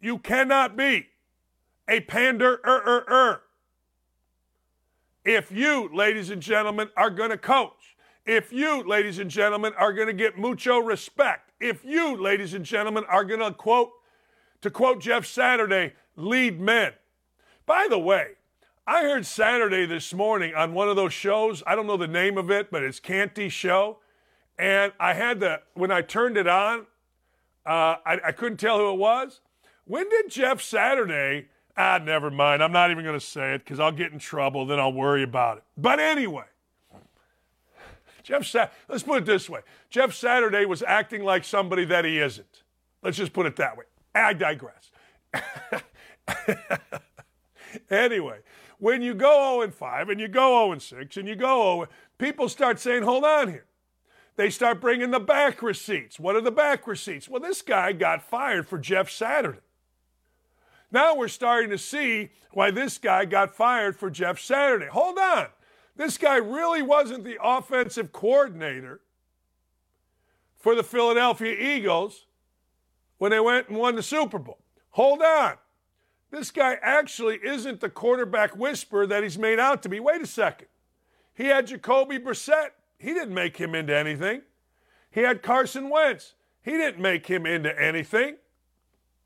[0.00, 1.08] You cannot be
[1.88, 3.40] a panderer.
[5.24, 7.78] If you, ladies and gentlemen, are going to coach
[8.28, 12.62] if you, ladies and gentlemen, are going to get mucho respect, if you, ladies and
[12.62, 13.90] gentlemen, are going to quote,
[14.60, 16.92] to quote Jeff Saturday, lead men.
[17.64, 18.32] By the way,
[18.88, 21.62] I heard Saturday this morning on one of those shows.
[21.66, 23.98] I don't know the name of it, but it's Canty Show.
[24.58, 26.86] And I had to, when I turned it on,
[27.66, 29.42] uh, I, I couldn't tell who it was.
[29.84, 31.48] When did Jeff Saturday?
[31.76, 32.62] Ah, never mind.
[32.62, 34.64] I'm not even going to say it because I'll get in trouble.
[34.64, 35.64] Then I'll worry about it.
[35.76, 36.46] But anyway,
[38.22, 42.20] Jeff, Sa- let's put it this way Jeff Saturday was acting like somebody that he
[42.20, 42.62] isn't.
[43.02, 43.84] Let's just put it that way.
[44.14, 44.90] I digress.
[47.90, 48.38] anyway,
[48.78, 51.88] when you go 0 5 and you go 0 6 and you go 0,
[52.18, 53.66] people start saying, hold on here.
[54.36, 56.20] They start bringing the back receipts.
[56.20, 57.28] What are the back receipts?
[57.28, 59.58] Well, this guy got fired for Jeff Saturday.
[60.92, 64.86] Now we're starting to see why this guy got fired for Jeff Saturday.
[64.86, 65.48] Hold on.
[65.96, 69.00] This guy really wasn't the offensive coordinator
[70.56, 72.26] for the Philadelphia Eagles
[73.18, 74.58] when they went and won the Super Bowl.
[74.90, 75.54] Hold on.
[76.30, 79.98] This guy actually isn't the quarterback whisperer that he's made out to be.
[79.98, 80.68] Wait a second.
[81.34, 82.70] He had Jacoby Brissett.
[82.98, 84.42] He didn't make him into anything.
[85.10, 86.34] He had Carson Wentz.
[86.62, 88.36] He didn't make him into anything.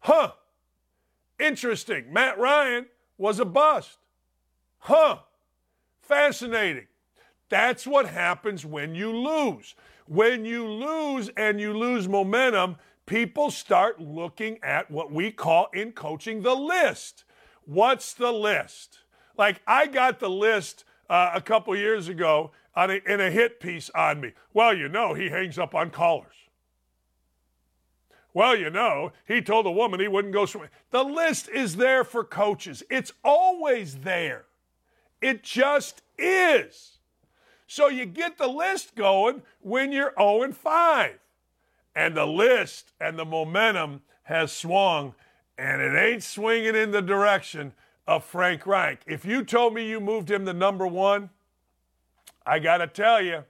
[0.00, 0.32] Huh.
[1.40, 2.12] Interesting.
[2.12, 2.86] Matt Ryan
[3.18, 3.98] was a bust.
[4.78, 5.18] Huh.
[6.02, 6.86] Fascinating.
[7.48, 9.74] That's what happens when you lose.
[10.06, 15.92] When you lose and you lose momentum, people start looking at what we call in
[15.92, 17.24] coaching the list.
[17.64, 18.98] What's the list?
[19.36, 23.90] Like I got the list uh, a couple years ago a, in a hit piece
[23.90, 24.32] on me.
[24.52, 26.34] Well, you know, he hangs up on callers.
[28.34, 30.70] Well, you know, he told a woman he wouldn't go swimming.
[30.90, 32.82] The list is there for coaches.
[32.90, 34.46] It's always there.
[35.20, 36.98] It just is.
[37.66, 41.18] So you get the list going when you're 0 and 5.
[41.94, 45.14] And the list and the momentum has swung,
[45.58, 47.72] and it ain't swinging in the direction
[48.06, 49.02] of Frank Reich.
[49.06, 51.30] If you told me you moved him to number one,
[52.46, 53.44] I got to tell you,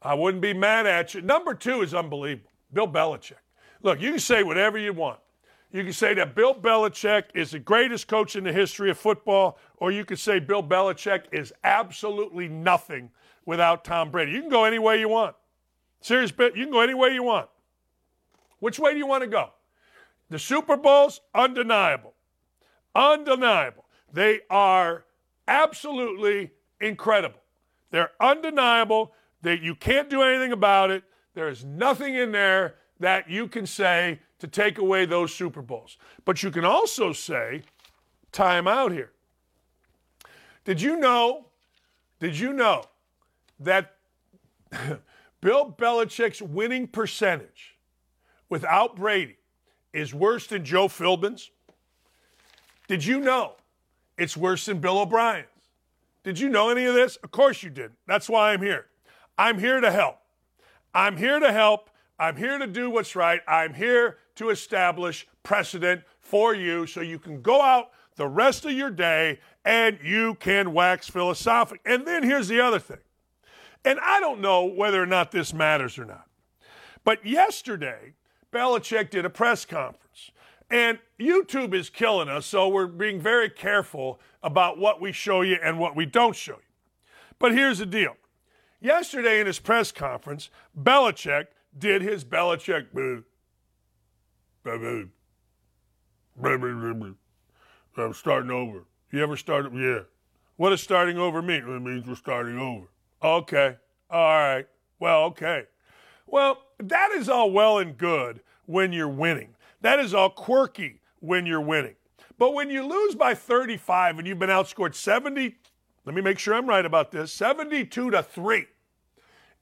[0.00, 1.20] I wouldn't be mad at you.
[1.20, 2.50] Number two is unbelievable.
[2.72, 3.34] Bill Belichick.
[3.82, 5.18] Look, you can say whatever you want.
[5.72, 9.58] You can say that Bill Belichick is the greatest coach in the history of football,
[9.78, 13.10] or you could say Bill Belichick is absolutely nothing
[13.46, 14.32] without Tom Brady.
[14.32, 15.34] You can go any way you want.
[16.02, 17.48] Serious bit, you can go any way you want.
[18.58, 19.50] Which way do you want to go?
[20.28, 22.14] The Super Bowls, undeniable.
[22.94, 23.84] Undeniable.
[24.12, 25.04] They are
[25.48, 27.40] absolutely incredible.
[27.90, 29.12] They're undeniable.
[29.42, 31.02] That you can't do anything about it.
[31.34, 35.96] There is nothing in there that you can say to take away those Super Bowls.
[36.24, 37.62] But you can also say,
[38.30, 39.10] time out here.
[40.64, 41.46] Did you know?
[42.20, 42.84] Did you know
[43.58, 43.96] that
[45.42, 47.76] Bill Belichick's winning percentage
[48.48, 49.36] without Brady
[49.92, 51.50] is worse than Joe Philbin's?
[52.88, 53.56] Did you know
[54.16, 55.46] it's worse than Bill O'Brien's?
[56.22, 57.16] Did you know any of this?
[57.16, 57.98] Of course you didn't.
[58.06, 58.86] That's why I'm here.
[59.36, 60.18] I'm here to help.
[60.94, 61.90] I'm here to help.
[62.18, 63.40] I'm here to do what's right.
[63.48, 68.72] I'm here to establish precedent for you so you can go out the rest of
[68.72, 71.80] your day and you can wax philosophic.
[71.84, 72.98] And then here's the other thing.
[73.84, 76.26] And I don't know whether or not this matters or not.
[77.04, 78.14] But yesterday,
[78.52, 80.30] Belichick did a press conference.
[80.70, 85.58] And YouTube is killing us, so we're being very careful about what we show you
[85.62, 87.04] and what we don't show you.
[87.38, 88.16] But here's the deal.
[88.80, 90.48] Yesterday in his press conference,
[90.80, 92.92] Belichick did his Belichick.
[92.92, 93.24] boo.
[97.96, 98.84] I'm starting over.
[99.10, 99.74] You ever started?
[99.74, 100.00] Yeah.
[100.56, 101.68] What does starting over mean?
[101.68, 102.86] It means we're starting over.
[103.22, 103.76] Okay.
[104.10, 104.66] All right.
[104.98, 105.64] Well, okay.
[106.26, 109.54] Well, that is all well and good when you're winning.
[109.80, 111.94] That is all quirky when you're winning.
[112.38, 115.56] But when you lose by 35 and you've been outscored 70,
[116.04, 118.66] let me make sure I'm right about this 72 to 3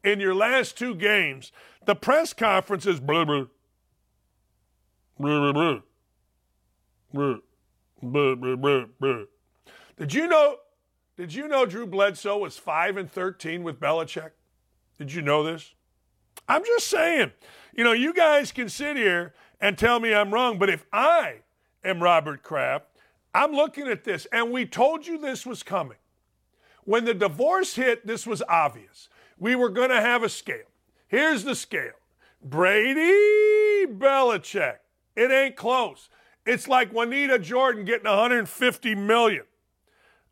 [0.05, 1.53] in your last two games,
[1.85, 3.45] the press conference is blah, blah,
[5.19, 5.81] blah, blah,
[7.13, 7.37] blah,
[8.03, 9.23] blah, blah, blah, blah.
[9.99, 10.57] Did you know?
[11.21, 14.31] Did you know Drew Bledsoe was five and thirteen with Belichick?
[14.97, 15.75] Did you know this?
[16.49, 17.33] I'm just saying.
[17.77, 21.43] You know, you guys can sit here and tell me I'm wrong, but if I
[21.85, 22.87] am Robert Kraft,
[23.35, 25.99] I'm looking at this, and we told you this was coming.
[26.85, 29.11] When the divorce hit, this was obvious.
[29.39, 30.71] We were going to have a scale.
[31.07, 31.99] Here's the scale
[32.43, 34.79] Brady Belichick.
[35.17, 36.09] It ain't close.
[36.47, 39.45] It's like Juanita Jordan getting 150 million.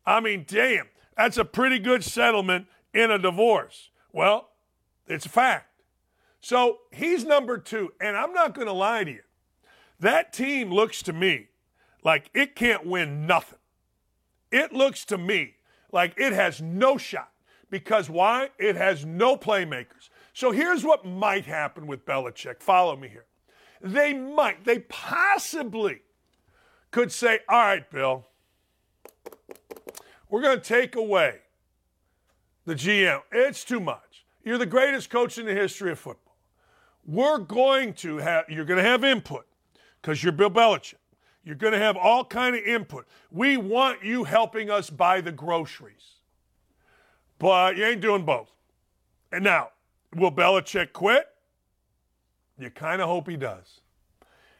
[0.09, 3.91] I mean, damn, that's a pretty good settlement in a divorce.
[4.11, 4.49] Well,
[5.05, 5.67] it's a fact.
[6.41, 7.91] So he's number two.
[8.01, 9.21] And I'm not going to lie to you.
[9.99, 11.49] That team looks to me
[12.03, 13.59] like it can't win nothing.
[14.51, 15.57] It looks to me
[15.91, 17.29] like it has no shot.
[17.69, 18.49] Because why?
[18.57, 20.09] It has no playmakers.
[20.33, 22.63] So here's what might happen with Belichick.
[22.63, 23.25] Follow me here.
[23.79, 26.01] They might, they possibly
[26.89, 28.25] could say, all right, Bill,
[30.29, 31.39] we're going to take away
[32.65, 33.21] the GM.
[33.31, 34.25] It's too much.
[34.43, 36.35] You're the greatest coach in the history of football.
[37.05, 39.45] We're going to have, you're going to have input
[40.01, 40.95] because you're Bill Belichick.
[41.43, 43.07] You're going to have all kind of input.
[43.31, 46.15] We want you helping us buy the groceries.
[47.39, 48.51] But you ain't doing both.
[49.31, 49.69] And now,
[50.15, 51.27] will Belichick quit?
[52.59, 53.78] You kind of hope he does.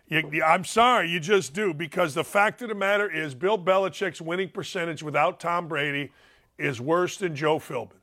[0.10, 4.19] You, I'm sorry, you just do, because the fact of the matter is, Bill Belichick's
[4.19, 6.12] winning percentage without Tom Brady
[6.58, 7.95] is worse than Joe Philbin's.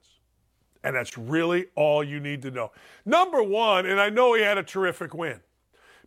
[0.85, 2.71] And that's really all you need to know.
[3.05, 5.41] Number one, and I know he had a terrific win,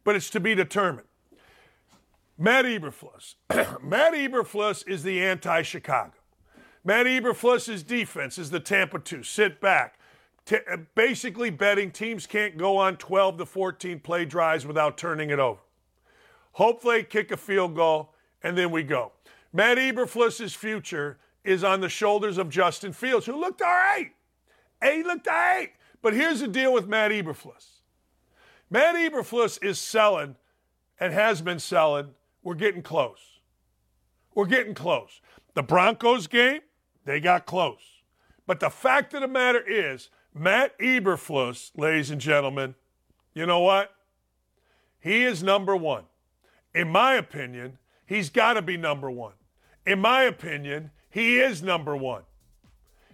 [0.05, 1.07] but it's to be determined.
[2.37, 3.35] Matt Eberflus.
[3.83, 6.13] Matt Eberflus is the anti Chicago.
[6.85, 9.23] Matt Eberflus's defense is the Tampa 2.
[9.23, 9.99] Sit back.
[10.45, 10.59] T-
[10.95, 15.59] basically betting teams can't go on 12 to 14 play drives without turning it over.
[16.53, 19.11] Hopefully, kick a field goal, and then we go.
[19.53, 24.11] Matt Eberflus's future is on the shoulders of Justin Fields, who looked all right.
[24.83, 25.71] He looked all right.
[26.01, 27.81] But here's the deal with Matt Eberflus.
[28.69, 30.35] Matt Eberflus is selling
[30.99, 32.09] and has been selling.
[32.43, 33.39] We're getting close.
[34.35, 35.21] We're getting close.
[35.55, 36.61] The Broncos game,
[37.05, 37.81] they got close.
[38.45, 42.75] But the fact of the matter is, Matt Eberflus, ladies and gentlemen,
[43.33, 43.93] you know what?
[44.99, 46.03] He is number one.
[46.79, 49.33] In my opinion, he's got to be number one.
[49.85, 52.21] In my opinion, he is number one.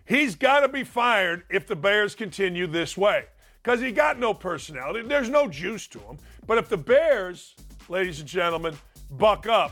[0.05, 3.25] He's got to be fired if the Bears continue this way
[3.63, 5.01] because he got no personality.
[5.07, 6.19] There's no juice to him.
[6.45, 7.55] But if the Bears,
[7.89, 8.75] ladies and gentlemen,
[9.09, 9.71] buck up,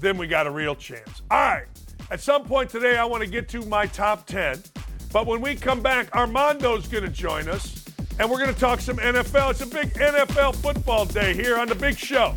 [0.00, 1.22] then we got a real chance.
[1.30, 1.66] All right.
[2.10, 4.64] At some point today, I want to get to my top 10.
[5.12, 7.84] But when we come back, Armando's going to join us,
[8.18, 9.52] and we're going to talk some NFL.
[9.52, 12.34] It's a big NFL football day here on the big show.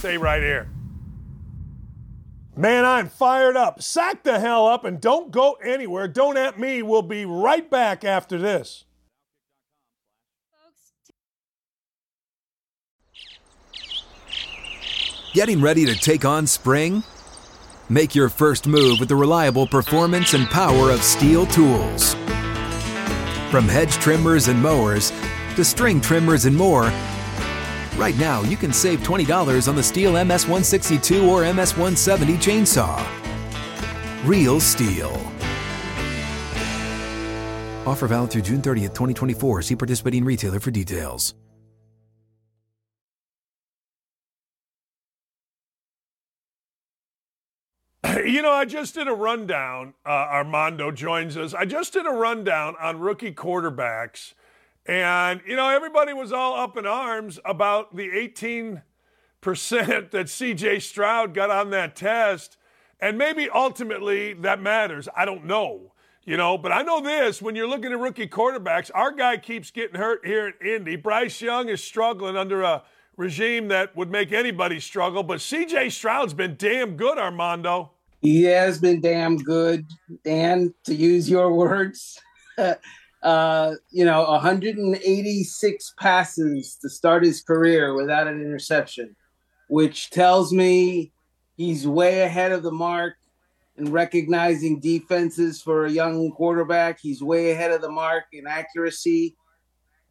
[0.00, 0.66] Stay right here.
[2.56, 3.82] Man, I'm fired up.
[3.82, 6.08] Sack the hell up and don't go anywhere.
[6.08, 6.80] Don't at me.
[6.80, 8.86] We'll be right back after this.
[15.34, 17.04] Getting ready to take on spring?
[17.90, 22.14] Make your first move with the reliable performance and power of STIHL tools.
[23.50, 25.12] From hedge trimmers and mowers
[25.56, 26.90] to string trimmers and more,
[28.00, 32.96] right now you can save $20 on the STIHL MS162 or MS170 chainsaw.
[34.26, 35.14] Real STIHL.
[37.86, 39.62] Offer valid through June 30th, 2024.
[39.62, 41.34] See participating retailer for details.
[48.24, 49.94] You know, I just did a rundown.
[50.06, 51.52] Uh, Armando joins us.
[51.52, 54.34] I just did a rundown on rookie quarterbacks.
[54.86, 58.82] And, you know, everybody was all up in arms about the 18%
[59.42, 62.56] that CJ Stroud got on that test.
[63.00, 65.08] And maybe ultimately that matters.
[65.16, 65.92] I don't know,
[66.24, 69.70] you know, but I know this when you're looking at rookie quarterbacks, our guy keeps
[69.70, 70.96] getting hurt here at Indy.
[70.96, 72.82] Bryce Young is struggling under a
[73.16, 77.92] regime that would make anybody struggle, but CJ Stroud's been damn good, Armando.
[78.20, 79.86] He has been damn good,
[80.24, 82.18] Dan, to use your words.
[83.22, 89.14] uh, you know, 186 passes to start his career without an interception,
[89.68, 91.12] which tells me
[91.56, 93.16] he's way ahead of the mark
[93.76, 96.98] in recognizing defenses for a young quarterback.
[97.00, 99.36] He's way ahead of the mark in accuracy.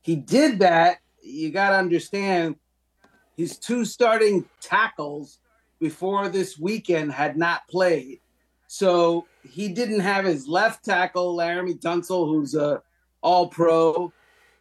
[0.01, 0.99] He did that.
[1.21, 2.55] You got to understand
[3.35, 5.39] his two starting tackles
[5.79, 8.19] before this weekend had not played.
[8.67, 12.83] So he didn't have his left tackle, Laremy Tunsil, who's a
[13.21, 14.11] all pro.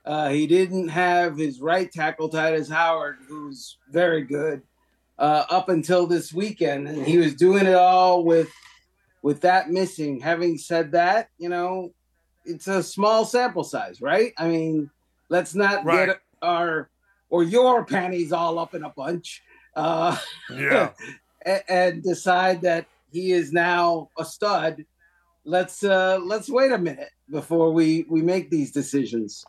[0.04, 4.62] Uh, he didn't have his right tackle, Tytus Howard, who's very good,
[5.18, 6.88] uh, up until this weekend.
[6.88, 8.50] And he was doing it all with
[9.22, 10.20] with that missing.
[10.20, 11.92] Having said that, you know,
[12.44, 14.32] it's a small sample size, right?
[14.38, 14.90] I mean,
[15.28, 16.06] let's not right.
[16.06, 16.88] get our
[17.28, 19.42] or your panties all up in a bunch
[19.78, 20.16] uh,
[20.52, 20.90] yeah,
[21.46, 24.84] and, and, decide that he is now a stud.
[25.48, 29.46] Let's uh, let's wait a minute before we we make these decisions.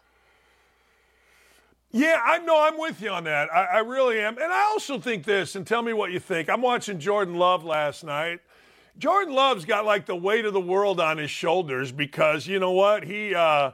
[1.92, 3.54] Yeah, I know I'm with you on that.
[3.54, 5.56] I, I really am, and I also think this.
[5.56, 6.50] And tell me what you think.
[6.50, 8.40] I'm watching Jordan Love last night.
[8.98, 12.72] Jordan Love's got like the weight of the world on his shoulders because you know
[12.72, 13.36] what he.
[13.36, 13.72] Uh,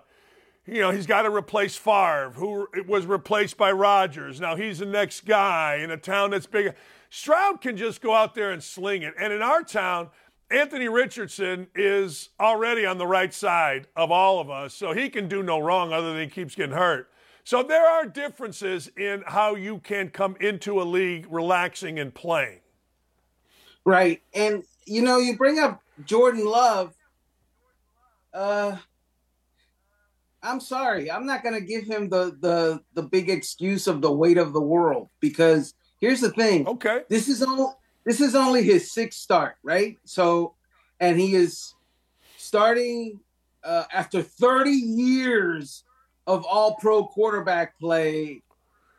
[0.66, 4.42] you know, he's got to replace Favre, who was replaced by Rodgers.
[4.42, 6.74] Now he's the next guy in a town that's big.
[7.12, 9.14] Stroud can just go out there and sling it.
[9.20, 10.10] And in our town,
[10.52, 15.28] Anthony Richardson is already on the right side of all of us, so he can
[15.28, 17.10] do no wrong other than he keeps getting hurt.
[17.43, 22.60] So there are differences in how you can come into a league relaxing and playing.
[23.86, 24.22] Right.
[24.34, 26.96] And, you know, you bring up Jordan Love.
[28.34, 28.78] Uh,
[30.41, 31.12] I'm sorry.
[31.12, 34.54] I'm not going to give him the, the the big excuse of the weight of
[34.54, 36.68] the world because here's the thing.
[36.68, 37.02] Okay.
[37.10, 39.97] This is all this is only his sixth start, right?
[40.06, 40.53] So,
[40.99, 41.74] and he is
[42.38, 43.20] starting
[43.64, 45.84] uh, after 30 years
[46.28, 48.41] of all pro quarterback play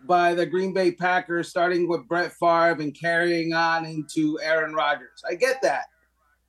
[0.06, 5.22] by the Green Bay Packers, starting with Brett Favre and carrying on into Aaron Rodgers.
[5.28, 5.86] I get that.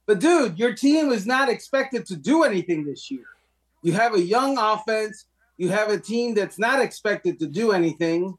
[0.05, 3.25] But, dude, your team is not expected to do anything this year.
[3.83, 5.25] You have a young offense,
[5.57, 8.37] you have a team that's not expected to do anything.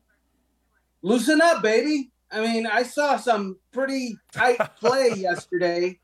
[1.02, 2.10] Loosen up, baby.
[2.30, 5.98] I mean, I saw some pretty tight play yesterday.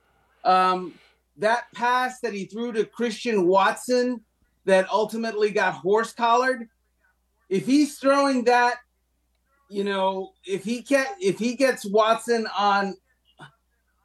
[0.45, 0.95] Um,
[1.39, 4.21] that pass that he threw to Christian Watson
[4.65, 6.69] that ultimately got horse collared.
[7.49, 8.77] If he's throwing that,
[9.69, 12.95] you know, if he can if he gets Watson on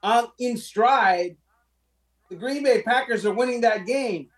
[0.01, 1.37] on in stride,
[2.29, 4.29] the Green Bay Packers are winning that game.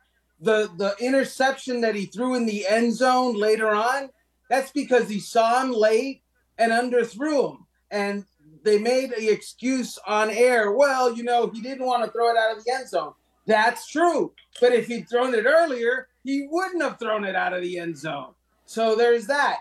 [0.41, 4.09] The the interception that he threw in the end zone later on,
[4.49, 6.21] that's because he saw him late
[6.57, 8.25] and underthrew him and
[8.63, 10.71] they made the excuse on air.
[10.71, 13.13] Well, you know, he didn't want to throw it out of the end zone.
[13.45, 14.33] That's true.
[14.59, 17.97] But if he'd thrown it earlier, he wouldn't have thrown it out of the end
[17.97, 18.33] zone.
[18.65, 19.59] So there's that.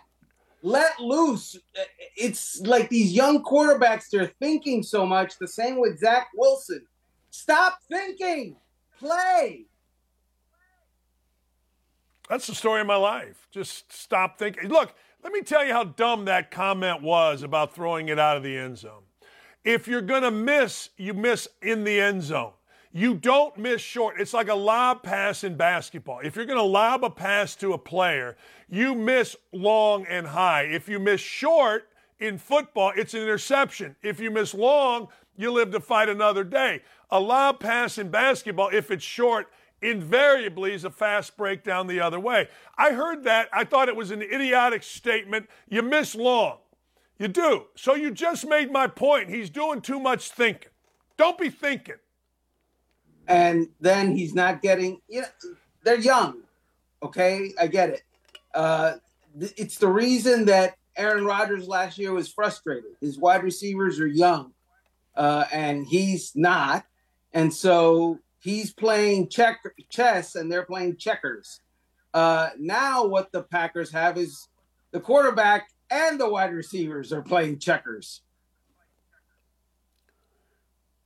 [0.62, 1.58] Let loose.
[2.16, 5.38] It's like these young quarterbacks, they're thinking so much.
[5.38, 6.84] The same with Zach Wilson.
[7.30, 8.56] Stop thinking.
[8.98, 9.64] Play.
[12.28, 13.48] That's the story of my life.
[13.50, 14.68] Just stop thinking.
[14.68, 18.42] Look, let me tell you how dumb that comment was about throwing it out of
[18.42, 19.02] the end zone.
[19.64, 22.52] If you're going to miss, you miss in the end zone.
[22.92, 24.18] You don't miss short.
[24.18, 26.20] It's like a lob pass in basketball.
[26.24, 28.36] If you're going to lob a pass to a player,
[28.68, 30.62] you miss long and high.
[30.62, 33.94] If you miss short in football, it's an interception.
[34.02, 36.82] If you miss long, you live to fight another day.
[37.10, 39.48] A lob pass in basketball, if it's short,
[39.82, 42.48] invariably is a fast break down the other way.
[42.76, 43.48] I heard that.
[43.52, 45.48] I thought it was an idiotic statement.
[45.68, 46.58] You miss long.
[47.18, 47.66] You do.
[47.76, 49.28] So you just made my point.
[49.28, 50.70] He's doing too much thinking.
[51.16, 51.96] Don't be thinking.
[53.28, 55.28] And then he's not getting, you know,
[55.84, 56.42] they're young.
[57.02, 57.52] Okay.
[57.60, 58.02] I get it.
[58.54, 58.94] Uh,
[59.38, 62.90] it's the reason that Aaron Rodgers last year was frustrated.
[63.00, 64.52] His wide receivers are young,
[65.14, 66.84] uh, and he's not.
[67.32, 71.60] And so he's playing check chess and they're playing checkers.
[72.12, 74.48] Uh, now what the Packers have is
[74.90, 78.22] the quarterback and the wide receivers are playing checkers.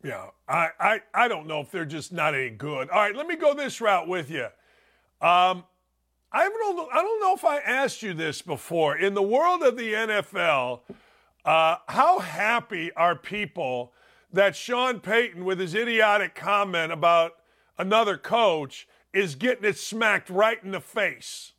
[0.03, 2.91] Yeah, I, I, I don't know if they're just not any good.
[2.91, 4.45] All right, let me go this route with you.
[5.21, 5.65] Um,
[6.31, 8.99] I don't, I don't know if I asked you this before.
[8.99, 10.81] In the world of the NFL,
[11.45, 13.93] uh, how happy are people–
[14.35, 17.33] that Sean Payton, with his idiotic comment about
[17.79, 21.53] another coach, is getting it smacked right in the face.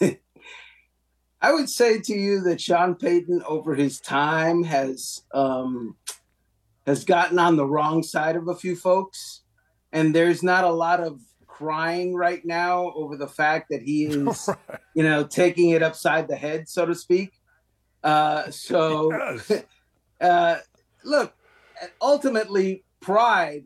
[1.42, 5.96] I would say to you that Sean Payton, over his time, has um,
[6.86, 9.42] has gotten on the wrong side of a few folks,
[9.92, 14.48] and there's not a lot of crying right now over the fact that he is,
[14.68, 14.80] right.
[14.94, 17.32] you know, taking it upside the head, so to speak.
[18.02, 19.12] Uh, so,
[20.20, 20.56] uh,
[21.04, 21.34] look,
[22.00, 23.64] ultimately, pride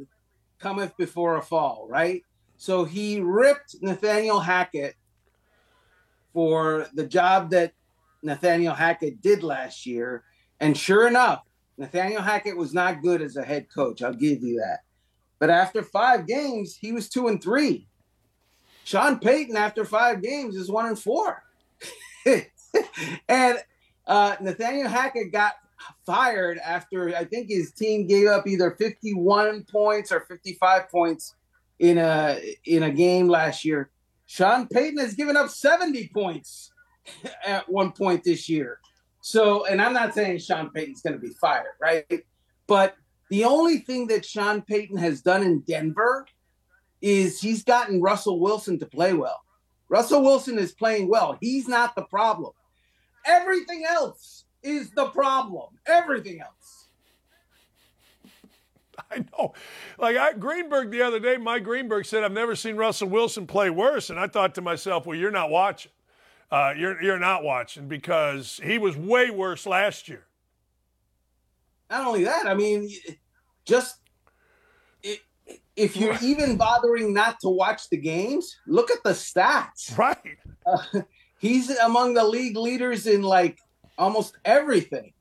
[0.58, 2.22] cometh before a fall, right?
[2.56, 4.94] So he ripped Nathaniel Hackett
[6.32, 7.72] for the job that
[8.22, 10.24] Nathaniel Hackett did last year.
[10.60, 11.42] And sure enough,
[11.76, 14.02] Nathaniel Hackett was not good as a head coach.
[14.02, 14.80] I'll give you that.
[15.38, 17.86] But after five games, he was two and three.
[18.84, 21.42] Sean Payton, after five games, is one and four.
[23.28, 23.58] and
[24.06, 25.54] uh, Nathaniel Hackett got
[26.06, 31.34] fired after I think his team gave up either 51 points or 55 points
[31.78, 33.90] in a in a game last year.
[34.26, 36.72] Sean Payton has given up 70 points
[37.46, 38.80] at one point this year.
[39.20, 42.04] So, and I'm not saying Sean Payton's going to be fired, right?
[42.66, 42.96] But
[43.30, 46.26] the only thing that Sean Payton has done in Denver
[47.00, 49.42] is he's gotten Russell Wilson to play well.
[49.88, 51.38] Russell Wilson is playing well.
[51.40, 52.52] He's not the problem.
[53.26, 55.68] Everything else is the problem.
[55.86, 56.88] Everything else.
[59.10, 59.52] I know.
[59.98, 63.70] Like I, Greenberg the other day, Mike Greenberg said, I've never seen Russell Wilson play
[63.70, 64.10] worse.
[64.10, 65.92] And I thought to myself, well, you're not watching.
[66.50, 70.26] Uh, you're, you're not watching because he was way worse last year.
[71.90, 72.88] Not only that, I mean,
[73.64, 73.98] just
[75.76, 79.96] if you're even bothering not to watch the games, look at the stats.
[79.96, 80.38] Right.
[80.64, 81.02] Uh,
[81.38, 83.58] he's among the league leaders in like
[83.98, 85.12] almost everything.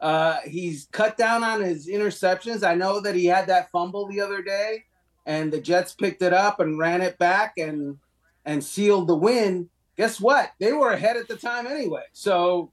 [0.00, 2.66] Uh, he's cut down on his interceptions.
[2.66, 4.84] I know that he had that fumble the other day,
[5.26, 7.98] and the Jets picked it up and ran it back and
[8.44, 9.68] and sealed the win.
[9.96, 10.52] Guess what?
[10.58, 12.02] They were ahead at the time anyway.
[12.12, 12.72] So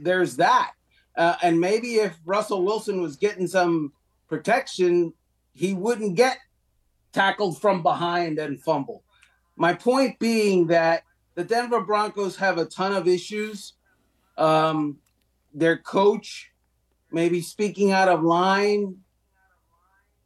[0.00, 0.72] there's that.
[1.16, 3.92] Uh, and maybe if Russell Wilson was getting some
[4.28, 5.12] protection,
[5.54, 6.38] he wouldn't get
[7.12, 9.02] tackled from behind and fumble.
[9.56, 11.04] My point being that
[11.34, 13.74] the Denver Broncos have a ton of issues.
[14.40, 14.96] Um,
[15.54, 16.50] their coach
[17.12, 18.96] maybe speaking out of line.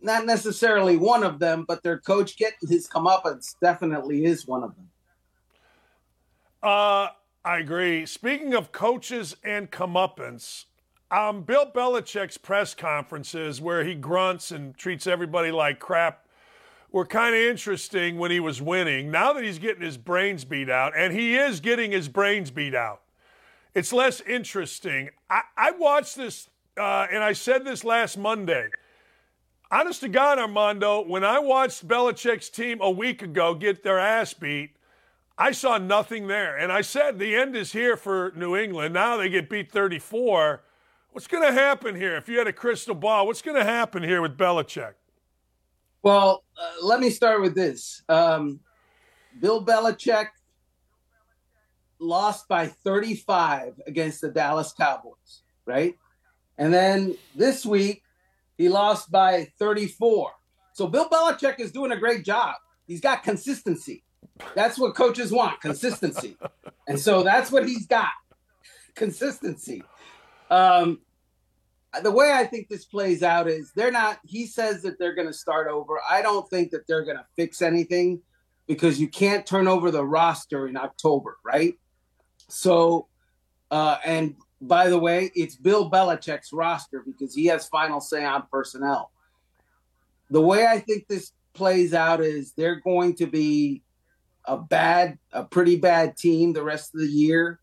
[0.00, 4.74] Not necessarily one of them, but their coach getting his comeuppance definitely is one of
[4.76, 4.90] them.
[6.62, 7.08] Uh,
[7.44, 8.06] I agree.
[8.06, 10.64] Speaking of coaches and comeuppance,
[11.10, 16.26] um, Bill Belichick's press conferences where he grunts and treats everybody like crap
[16.90, 19.10] were kind of interesting when he was winning.
[19.10, 22.74] Now that he's getting his brains beat out, and he is getting his brains beat
[22.74, 23.02] out,
[23.74, 25.10] it's less interesting.
[25.28, 26.48] I, I watched this,
[26.78, 28.68] uh, and I said this last Monday.
[29.70, 34.32] Honest to God, Armando, when I watched Belichick's team a week ago get their ass
[34.32, 34.76] beat,
[35.36, 36.56] I saw nothing there.
[36.56, 38.94] And I said the end is here for New England.
[38.94, 40.62] Now they get beat 34.
[41.10, 42.16] What's going to happen here?
[42.16, 44.94] If you had a crystal ball, what's going to happen here with Belichick?
[46.02, 48.02] Well, uh, let me start with this.
[48.08, 48.60] Um,
[49.40, 50.26] Bill Belichick
[52.04, 55.96] lost by 35 against the Dallas Cowboys, right?
[56.58, 58.02] And then this week,
[58.56, 60.30] he lost by 34.
[60.72, 62.56] So Bill Belichick is doing a great job.
[62.86, 64.04] He's got consistency.
[64.54, 66.36] That's what coaches want consistency.
[66.88, 68.10] and so that's what he's got
[68.94, 69.82] consistency.
[70.50, 71.00] Um,
[72.02, 75.28] the way I think this plays out is they're not, he says that they're going
[75.28, 76.00] to start over.
[76.08, 78.20] I don't think that they're going to fix anything
[78.66, 81.74] because you can't turn over the roster in October, right?
[82.54, 83.08] So,
[83.72, 88.44] uh, and by the way, it's Bill Belichick's roster because he has final say on
[88.50, 89.10] personnel.
[90.30, 93.82] The way I think this plays out is they're going to be
[94.44, 97.58] a bad, a pretty bad team the rest of the year.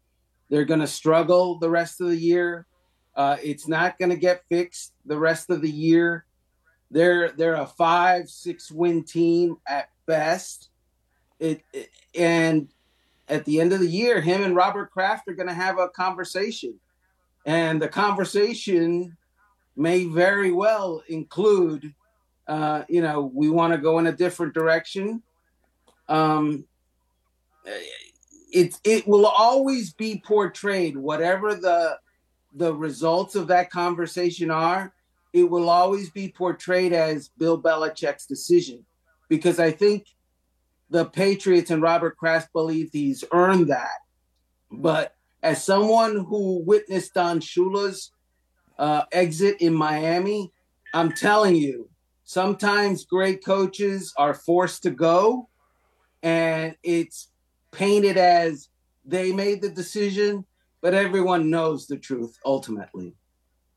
[0.50, 2.68] They're going to struggle the rest of the year.
[3.16, 6.26] Uh, it's not going to get fixed the rest of the year.
[6.92, 10.70] They're they're a five six win team at best.
[11.40, 12.68] It, it and
[13.32, 15.88] at the end of the year, him and Robert Kraft are going to have a
[15.88, 16.76] conversation.
[17.46, 19.18] And the conversation
[19.76, 21.96] may very well include,
[22.48, 25.24] uh, you know, we want to go in a different direction.
[26.10, 26.66] Um,
[28.52, 31.98] it it will always be portrayed, whatever the
[32.54, 34.94] the results of that conversation are,
[35.32, 38.86] it will always be portrayed as Bill Belichick's decision,
[39.30, 40.08] because I think
[40.92, 44.00] the Patriots and Robert Kraft believe he's earned that.
[44.70, 48.12] But as someone who witnessed Don Shula's
[48.78, 50.52] uh, exit in Miami,
[50.94, 51.90] I'm telling you,
[52.26, 55.48] sometimes great coaches are forced to go,
[56.22, 57.30] and it's
[57.72, 58.68] painted as
[59.06, 60.46] they made the decision,
[60.82, 63.16] but everyone knows the truth ultimately.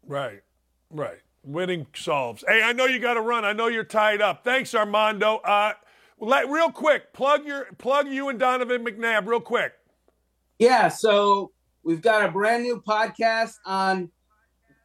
[0.04, 0.42] Right,
[0.90, 1.18] right.
[1.44, 2.42] Winning solves.
[2.46, 3.44] Hey, I know you got to run.
[3.44, 4.42] I know you're tied up.
[4.42, 5.36] Thanks, Armando.
[5.36, 5.74] Uh,
[6.20, 9.72] let, real quick, plug your plug you and Donovan McNabb real quick.
[10.58, 11.50] Yeah, so
[11.82, 14.10] we've got a brand new podcast on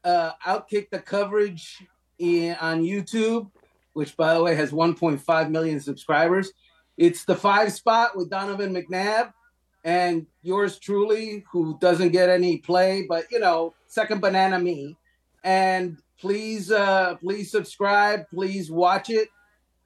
[0.04, 1.84] uh, Outkick the coverage
[2.18, 3.50] in, on YouTube,
[3.94, 6.52] which by the way has 1.5 million subscribers.
[6.98, 9.32] It's the five spot with Donovan McNabb
[9.86, 14.98] and yours truly, who doesn't get any play, but you know, second banana me.
[15.44, 18.30] And please, uh, please subscribe.
[18.30, 19.30] Please watch it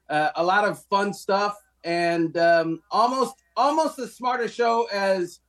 [0.08, 5.40] uh, a lot of fun stuff, and um, almost almost as smart a show as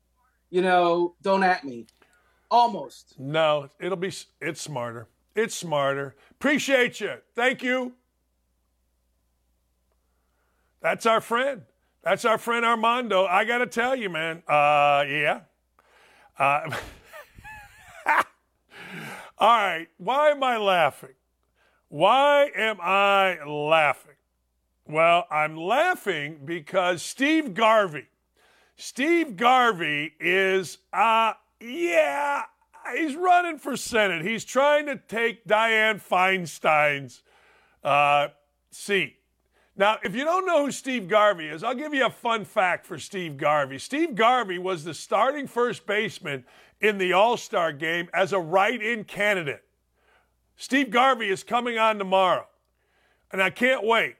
[0.49, 1.15] you know.
[1.21, 1.87] Don't at me.
[2.51, 3.19] Almost.
[3.19, 4.11] No, it'll be.
[4.41, 5.07] It's smarter.
[5.35, 6.15] It's smarter.
[6.31, 7.15] Appreciate you.
[7.35, 7.93] Thank you.
[10.81, 11.63] That's our friend.
[12.03, 13.25] That's our friend Armando.
[13.25, 14.43] I got to tell you, man.
[14.47, 15.39] Uh, yeah.
[16.37, 16.69] Uh,
[19.39, 19.87] all right.
[19.97, 21.15] Why am I laughing?
[21.89, 24.14] Why am I laughing?
[24.87, 28.05] Well, I'm laughing because Steve Garvey,
[28.75, 32.43] Steve Garvey is, uh, yeah,
[32.95, 34.23] he's running for Senate.
[34.23, 37.23] He's trying to take Dianne Feinstein's
[37.83, 38.27] uh,
[38.69, 39.15] seat.
[39.75, 42.85] Now, if you don't know who Steve Garvey is, I'll give you a fun fact
[42.85, 43.79] for Steve Garvey.
[43.79, 46.45] Steve Garvey was the starting first baseman
[46.79, 49.63] in the All Star game as a write in candidate.
[50.57, 52.45] Steve Garvey is coming on tomorrow,
[53.31, 54.15] and I can't wait.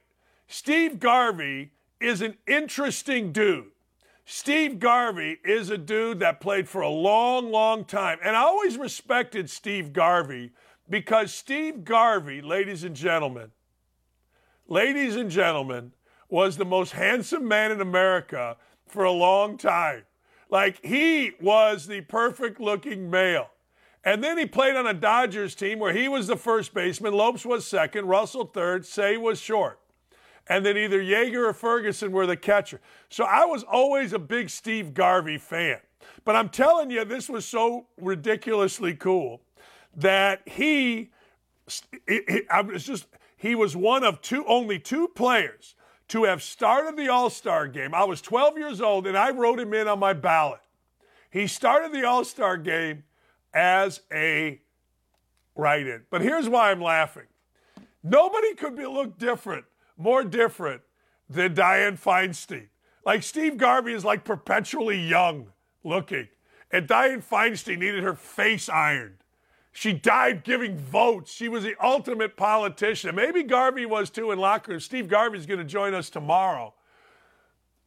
[0.47, 3.71] Steve Garvey is an interesting dude.
[4.25, 8.17] Steve Garvey is a dude that played for a long, long time.
[8.23, 10.51] And I always respected Steve Garvey
[10.89, 13.51] because Steve Garvey, ladies and gentlemen,
[14.67, 15.93] ladies and gentlemen,
[16.27, 20.03] was the most handsome man in America for a long time.
[20.49, 23.49] Like he was the perfect looking male.
[24.03, 27.45] And then he played on a Dodgers team where he was the first baseman, Lopes
[27.45, 29.79] was second, Russell third, Cey was short.
[30.47, 32.79] And then either Yeager or Ferguson were the catcher.
[33.09, 35.79] So I was always a big Steve Garvey fan.
[36.23, 39.41] But I'm telling you, this was so ridiculously cool
[39.95, 41.11] that he,
[42.49, 45.75] I was just, he was one of two, only two players
[46.09, 47.93] to have started the All Star game.
[47.93, 50.61] I was 12 years old and I wrote him in on my ballot.
[51.31, 53.03] He started the All Star game
[53.53, 54.61] as a
[55.55, 56.03] write in.
[56.09, 57.25] But here's why I'm laughing
[58.03, 59.65] nobody could be, look different,
[59.97, 60.81] more different
[61.29, 62.67] than Dianne Feinstein.
[63.05, 65.47] Like Steve Garvey is like perpetually young
[65.83, 66.27] looking,
[66.71, 69.17] and Dianne Feinstein needed her face ironed.
[69.71, 71.33] She died giving votes.
[71.33, 73.13] She was the ultimate politician.
[73.13, 74.79] Maybe Garvey was too in locker room.
[74.79, 76.73] Steve Garvey's going to join us tomorrow.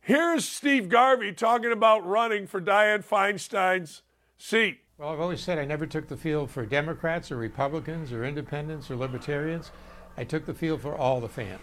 [0.00, 4.02] Here's Steve Garvey talking about running for Dianne Feinstein's
[4.36, 4.80] seat.
[4.98, 8.90] Well, I've always said I never took the field for Democrats or Republicans or independents
[8.90, 9.70] or libertarians.
[10.16, 11.60] I took the field for all the fans.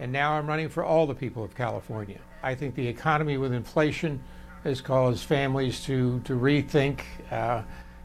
[0.00, 2.20] And now I'm running for all the people of California.
[2.42, 4.22] I think the economy with inflation
[4.64, 7.00] has caused families to, to rethink.
[7.30, 7.62] Uh,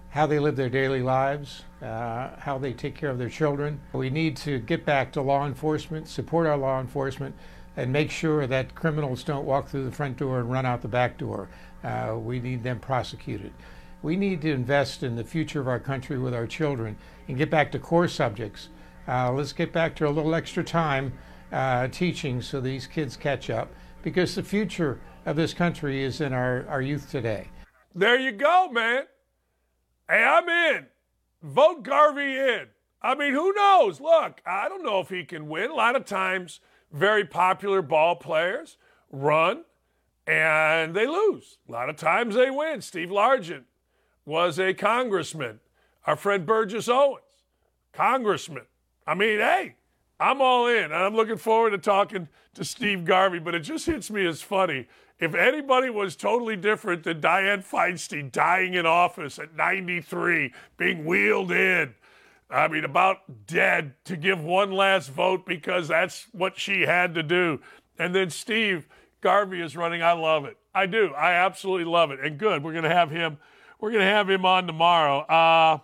[0.10, 3.80] how they live their daily lives, uh, how they take care of their children.
[3.94, 7.36] We need to get back to law enforcement, support our law enforcement,
[7.76, 10.88] and make sure that criminals don't walk through the front door and run out the
[10.88, 11.50] back door.
[11.84, 13.54] Uh, we need them prosecuted.
[14.02, 17.52] We need to invest in the future of our country with our children and get
[17.52, 18.70] back to core subjects.
[19.08, 21.14] Uh, let's get back to a little extra time
[21.52, 23.70] uh, teaching so these kids catch up
[24.04, 27.50] because the future of this country is in our, our youth today.
[27.95, 29.04] There you go, man.
[30.10, 30.86] Hey, I'm in.
[31.43, 32.68] Vote Garvey in.
[33.02, 34.00] I mean, who knows?
[34.00, 35.70] Look, I don't know if he can win.
[35.70, 36.60] A lot of times,
[36.91, 38.78] very popular ball players
[39.12, 39.64] run
[40.26, 41.58] and they lose.
[41.68, 42.82] A lot of times they win.
[42.82, 43.64] Steve Largent
[44.26, 45.60] was a congressman.
[46.06, 47.24] Our friend Burgess Owens,
[47.93, 48.66] congressman.
[49.06, 49.76] I mean, hey,
[50.20, 50.86] I'm all in.
[50.86, 54.41] And I'm looking forward to talking to Steve Garvey, but it just hits me as
[54.41, 54.88] funny
[55.20, 61.51] if anybody was totally different than Dianne Feinstein dying in office at 93, being wheeled
[61.51, 61.95] in,
[62.49, 67.24] I mean, about dead to give one last vote because that's what she had to
[67.24, 67.59] do.
[67.97, 68.88] And then Steve
[69.22, 70.03] Garvey is running.
[70.03, 70.57] I love it.
[70.74, 71.13] I do.
[71.18, 72.20] I absolutely love it.
[72.20, 72.63] And good.
[72.63, 73.38] We're going to have him.
[73.80, 75.20] We're going to have him on tomorrow.
[75.22, 75.80] Uh,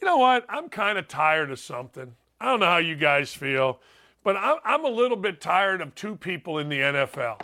[0.00, 0.46] you know what?
[0.48, 2.14] I'm kind of tired of something.
[2.40, 3.80] I don't know how you guys feel,
[4.22, 7.40] but I'm, I'm a little bit tired of two people in the NFL.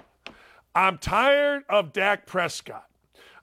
[0.75, 2.87] I'm tired of Dak Prescott.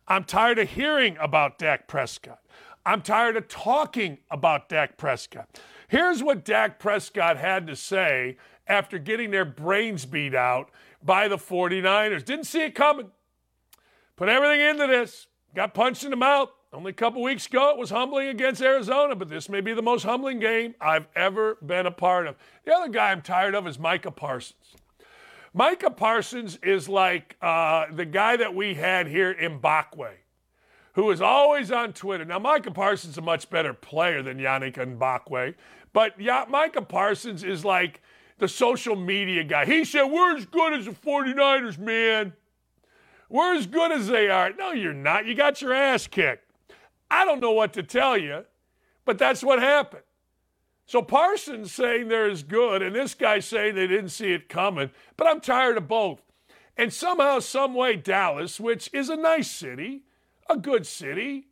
[0.08, 2.40] I'm tired of hearing about Dak Prescott.
[2.86, 5.60] I'm tired of talking about Dak Prescott.
[5.88, 8.38] Here's what Dak Prescott had to say
[8.68, 10.70] after getting their brains beat out
[11.04, 12.26] by the 49ers.
[12.26, 13.12] Didn't see it coming.
[14.16, 15.28] Put everything into this.
[15.56, 16.50] Got punched in the mouth.
[16.72, 19.82] Only a couple weeks ago, it was humbling against Arizona, but this may be the
[19.82, 22.36] most humbling game I've ever been a part of.
[22.64, 24.76] The other guy I'm tired of is Micah Parsons.
[25.52, 30.12] Micah Parsons is like uh, the guy that we had here Ngakoue,
[30.94, 32.24] who is always on Twitter.
[32.24, 35.56] Now, Micah Parsons is a much better player than Yannick Ngakoue,
[35.92, 38.00] but yeah, Micah Parsons is like
[38.38, 39.66] the social media guy.
[39.66, 42.34] He said, We're as good as the 49ers, man.
[43.28, 44.54] We're as good as they are.
[44.54, 45.26] No, you're not.
[45.26, 46.49] You got your ass kicked.
[47.12, 48.46] I don't know what to tell you,
[49.06, 50.04] but that's what happened.
[50.86, 54.90] So Parsons saying they're as good, and this guy saying they didn't see it coming.
[55.18, 56.22] But I'm tired of both.
[56.76, 60.02] And somehow, some way, Dallas, which is a nice city,
[60.50, 61.48] a good city,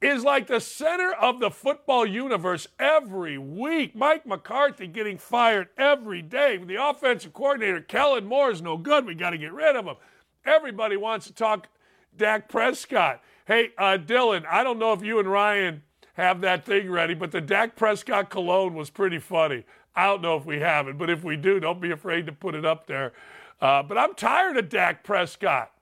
[0.00, 3.96] is like the center of the football universe every week.
[3.96, 6.56] Mike McCarthy getting fired every day.
[6.56, 9.06] The offensive coordinator, Kellen Moore, is no good.
[9.06, 9.96] We got to get rid of him.
[10.44, 11.68] Everybody wants to talk
[12.16, 13.22] Dak Prescott.
[13.48, 15.82] Hey, uh, Dylan, I don't know if you and Ryan
[16.12, 17.14] have that thing ready.
[17.14, 19.64] But the Dak Prescott cologne was pretty funny.
[19.96, 22.32] I don't know if we have it, but if we do, don't be afraid to
[22.32, 23.14] put it up there.
[23.58, 25.72] Uh, but I'm tired of Dak Prescott.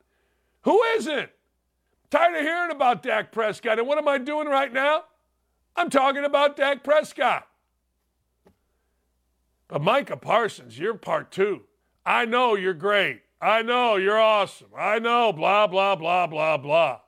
[0.63, 1.29] Who isn't?
[2.09, 3.81] Tired of hearing about Dak Prescott.
[3.81, 5.03] And what am I doing right now?
[5.75, 7.49] I'm talking about Dak Prescott.
[9.67, 11.63] But Micah Parsons, you're part two.
[12.07, 13.23] I know you're great.
[13.41, 14.69] I know you're awesome.
[14.79, 17.01] I know, blah, blah, blah, blah, blah.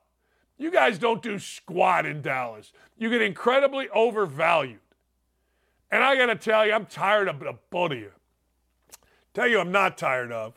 [0.58, 2.72] You guys don't do squat in Dallas.
[2.96, 4.80] You get incredibly overvalued.
[5.90, 8.10] And I got to tell you, I'm tired of the both of you.
[9.32, 10.54] Tell you, I'm not tired of.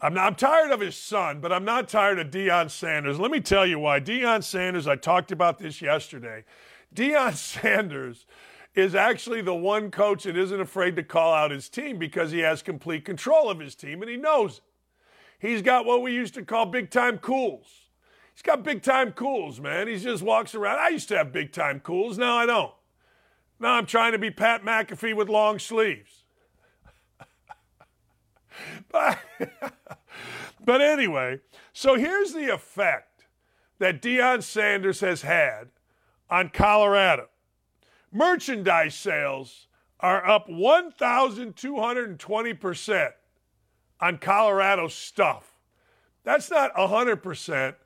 [0.00, 3.18] I'm, not, I'm tired of his son, but I'm not tired of Deion Sanders.
[3.18, 4.00] Let me tell you why.
[4.00, 6.44] Deion Sanders, I talked about this yesterday.
[6.94, 8.26] Deion Sanders
[8.74, 12.40] is actually the one coach that isn't afraid to call out his team because he
[12.40, 14.64] has complete control of his team and he knows it.
[15.38, 17.81] He's got what we used to call big time cools.
[18.34, 19.88] He's got big time cools, man.
[19.88, 20.78] He just walks around.
[20.78, 22.18] I used to have big time cools.
[22.18, 22.72] Now I don't.
[23.60, 26.24] Now I'm trying to be Pat McAfee with long sleeves.
[28.90, 29.18] but,
[30.64, 31.40] but anyway,
[31.72, 33.26] so here's the effect
[33.78, 35.68] that Deion Sanders has had
[36.30, 37.28] on Colorado
[38.12, 39.66] merchandise sales
[40.00, 43.10] are up 1,220%
[44.00, 45.54] on Colorado stuff.
[46.24, 47.76] That's not 100%.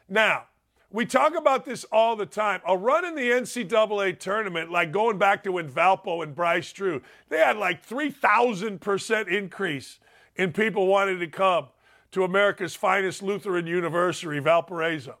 [0.08, 0.46] Now,
[0.90, 2.60] we talk about this all the time.
[2.66, 7.02] A run in the NCAA tournament, like going back to when Valpo and Bryce Drew,
[7.28, 10.00] they had like 3,000% increase
[10.34, 11.66] in people wanting to come
[12.12, 15.18] to America's finest Lutheran University, Valparaiso.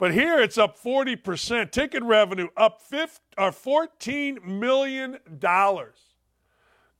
[0.00, 1.70] But here it's up 40%.
[1.70, 5.18] Ticket revenue up 50, or uh, $14 million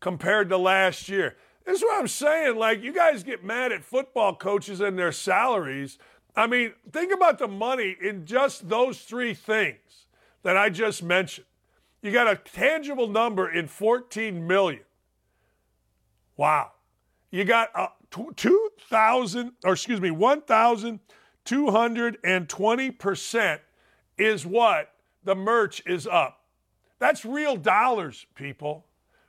[0.00, 1.36] compared to last year.
[1.64, 2.56] This is what I'm saying.
[2.56, 5.98] Like, you guys get mad at football coaches and their salaries.
[6.36, 10.06] I mean, think about the money in just those three things
[10.42, 11.46] that I just mentioned.
[12.02, 14.84] You got a tangible number in 14 million.
[16.36, 16.72] Wow.
[17.30, 20.10] You got uh, a 2,000, or excuse me,
[21.46, 23.60] 1,220%
[24.18, 24.92] is what
[25.24, 26.44] the merch is up.
[26.98, 28.84] That's real dollars, people.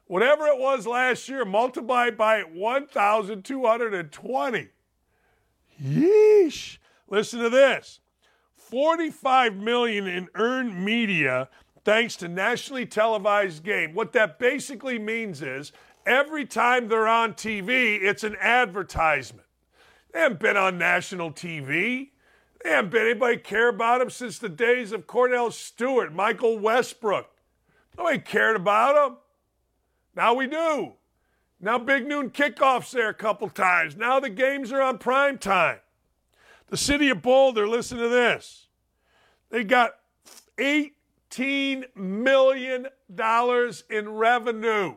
[0.07, 4.67] Whatever it was last year, multiplied by 1,220.
[5.81, 6.77] Yeesh.
[7.09, 8.01] Listen to this.
[8.57, 11.47] 45 million in earned media
[11.83, 13.93] thanks to nationally televised game.
[13.93, 15.71] What that basically means is
[16.05, 19.47] every time they're on TV, it's an advertisement.
[20.13, 22.09] They haven't been on national TV.
[22.63, 27.29] They haven't been anybody care about them since the days of Kordell Stewart, Michael Westbrook.
[27.97, 29.17] Nobody cared about them.
[30.15, 30.93] Now we do.
[31.59, 33.95] Now big noon kickoffs there a couple times.
[33.95, 35.79] Now the games are on prime time.
[36.67, 38.67] The city of Boulder, listen to this.
[39.49, 39.91] They got
[40.57, 42.87] $18 million
[43.89, 44.95] in revenue.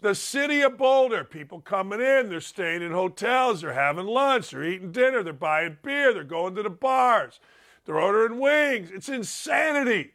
[0.00, 4.64] The city of Boulder, people coming in, they're staying in hotels, they're having lunch, they're
[4.64, 7.38] eating dinner, they're buying beer, they're going to the bars,
[7.84, 8.90] they're ordering wings.
[8.90, 10.12] It's insanity.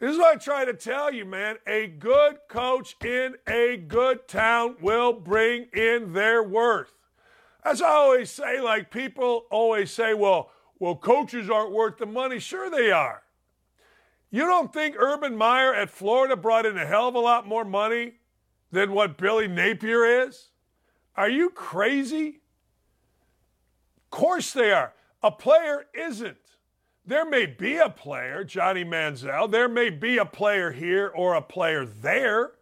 [0.00, 1.56] This is what I try to tell you, man.
[1.66, 6.92] A good coach in a good town will bring in their worth.
[7.64, 12.38] As I always say, like people always say, well, well, coaches aren't worth the money.
[12.38, 13.22] Sure they are.
[14.30, 17.64] You don't think Urban Meyer at Florida brought in a hell of a lot more
[17.64, 18.14] money
[18.70, 20.48] than what Billy Napier is?
[21.16, 22.40] Are you crazy?
[24.04, 24.92] Of course they are.
[25.22, 26.36] A player isn't.
[27.04, 31.42] There may be a player, Johnny Manziel, there may be a player here or a
[31.42, 32.52] player there,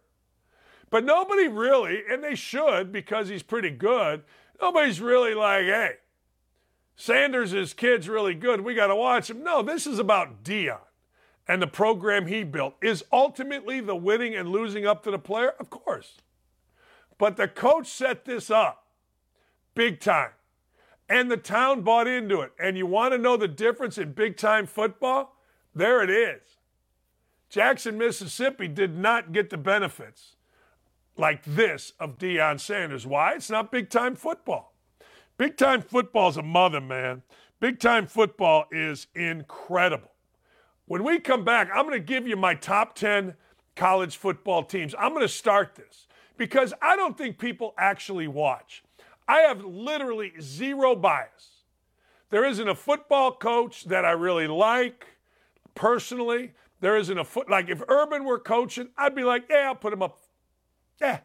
[0.91, 4.23] but nobody really, and they should because he's pretty good,
[4.61, 5.91] Nobody's really like, hey,
[6.95, 8.61] Sanders' kid's really good.
[8.61, 9.43] We got to watch him.
[9.43, 10.79] No, this is about Deion
[11.47, 12.75] and the program he built.
[12.81, 15.53] Is ultimately the winning and losing up to the player?
[15.59, 16.13] Of course.
[17.17, 18.85] But the coach set this up
[19.75, 20.31] big time.
[21.07, 22.51] And the town bought into it.
[22.59, 25.37] And you want to know the difference in big time football?
[25.75, 26.41] There it is.
[27.49, 30.35] Jackson, Mississippi did not get the benefits
[31.15, 33.05] like this of Deion Sanders.
[33.05, 33.33] Why?
[33.33, 34.73] It's not big time football.
[35.37, 37.21] Big time football is a mother, man.
[37.59, 40.11] Big time football is incredible.
[40.87, 43.33] When we come back, I'm going to give you my top 10
[43.75, 44.93] college football teams.
[44.97, 46.07] I'm going to start this
[46.37, 48.83] because I don't think people actually watch.
[49.27, 51.63] I have literally zero bias.
[52.29, 55.07] There isn't a football coach that I really like
[55.73, 56.53] personally.
[56.81, 59.93] There isn't a foot like if Urban were coaching, I'd be like, yeah, I'll put
[59.93, 60.19] him up
[60.99, 61.19] yeah.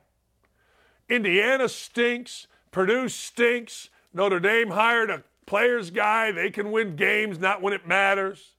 [1.08, 2.46] Indiana stinks.
[2.70, 3.88] Purdue stinks.
[4.12, 6.32] Notre Dame hired a players guy.
[6.32, 8.52] They can win games, not when it matters.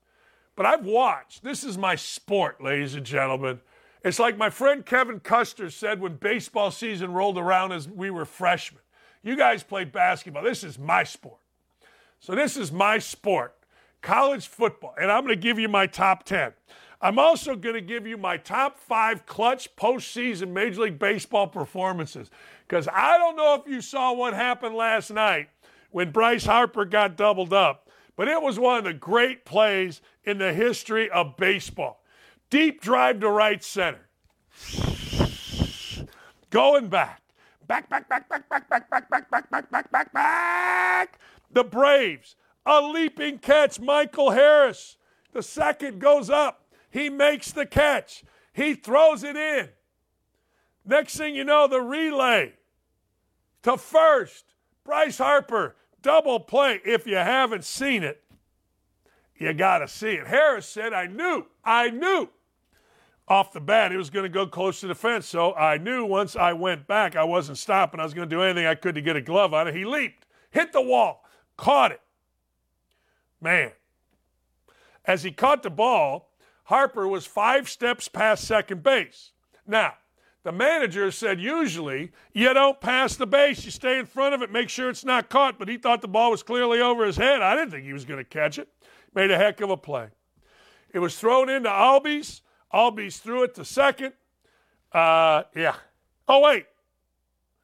[0.62, 1.44] But I've watched.
[1.44, 3.62] This is my sport, ladies and gentlemen.
[4.04, 8.26] It's like my friend Kevin Custer said when baseball season rolled around as we were
[8.26, 8.84] freshmen.
[9.24, 10.44] You guys play basketball.
[10.44, 11.40] This is my sport.
[12.20, 13.56] So this is my sport,
[14.04, 16.54] college football, and I'm going to give you my top 10.
[17.02, 22.30] I'm also going to give you my top five clutch postseason Major League Baseball performances
[22.68, 25.50] because I don't know if you saw what happened last night
[25.90, 30.38] when Bryce Harper got doubled up, but it was one of the great plays in
[30.38, 32.04] the history of baseball.
[32.50, 34.08] Deep drive to right center.
[36.50, 37.22] Going back.
[37.68, 41.20] Back, back, back, back, back, back, back, back, back, back, back, back, back.
[41.52, 42.36] The Braves.
[42.66, 43.80] A leaping catch.
[43.80, 44.98] Michael Harris.
[45.32, 46.66] The second goes up.
[46.90, 48.24] He makes the catch.
[48.52, 49.70] He throws it in.
[50.84, 52.54] Next thing you know, the relay
[53.64, 54.46] to first.
[54.84, 56.82] Bryce Harper, double play.
[56.86, 58.24] If you haven't seen it,
[59.36, 60.28] you got to see it.
[60.28, 62.30] Harris said, I knew, I knew
[63.28, 65.26] off the bat, he was going to go close to the fence.
[65.26, 68.00] So I knew once I went back, I wasn't stopping.
[68.00, 69.76] I was going to do anything I could to get a glove on it.
[69.76, 71.24] He leaped, hit the wall,
[71.58, 72.02] caught it.
[73.40, 73.72] Man.
[75.06, 76.30] As he caught the ball,
[76.66, 79.32] Harper was five steps past second base.
[79.66, 79.96] Now,
[80.44, 84.52] the manager said usually you don't pass the base, you stay in front of it,
[84.52, 87.42] make sure it's not caught, but he thought the ball was clearly over his head.
[87.42, 88.68] I didn't think he was going to catch it.
[89.14, 90.08] Made a heck of a play.
[90.94, 92.42] It was thrown into Albies.
[92.74, 94.14] Albies threw it to second.
[94.92, 95.76] Uh, yeah.
[96.28, 96.66] Oh, wait.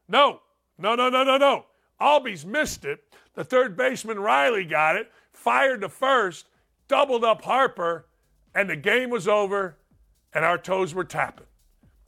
[0.08, 0.42] No.
[0.78, 1.66] No, no, no, no, no.
[2.00, 3.00] Albies missed it.
[3.34, 6.48] The third baseman, Riley, got it, fired to first,
[6.88, 8.08] doubled up Harper,
[8.56, 9.78] and the game was over,
[10.34, 11.46] and our toes were tapping.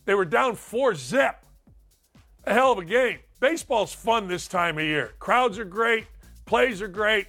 [0.09, 1.35] They were down four zip.
[2.45, 3.19] A hell of a game.
[3.39, 5.11] Baseball's fun this time of year.
[5.19, 6.07] Crowds are great,
[6.47, 7.27] plays are great.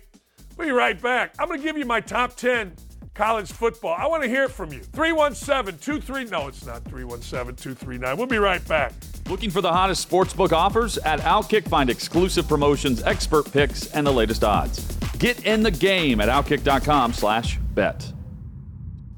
[0.57, 1.35] We'll be right back.
[1.39, 2.73] I'm going to give you my top 10
[3.13, 3.95] college football.
[3.99, 4.79] I want to hear from you.
[4.79, 6.25] 317 23.
[6.31, 8.17] No, it's not 317 239.
[8.17, 8.95] We'll be right back.
[9.29, 10.97] Looking for the hottest sportsbook offers?
[10.97, 14.87] At Outkick, find exclusive promotions, expert picks, and the latest odds.
[15.19, 18.11] Get in the game at outkick.com slash bet.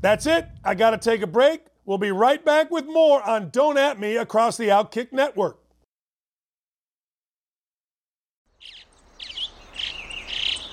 [0.00, 0.48] That's it.
[0.64, 1.60] I got to take a break.
[1.84, 5.58] We'll be right back with more on Don't At Me across the Outkick Network.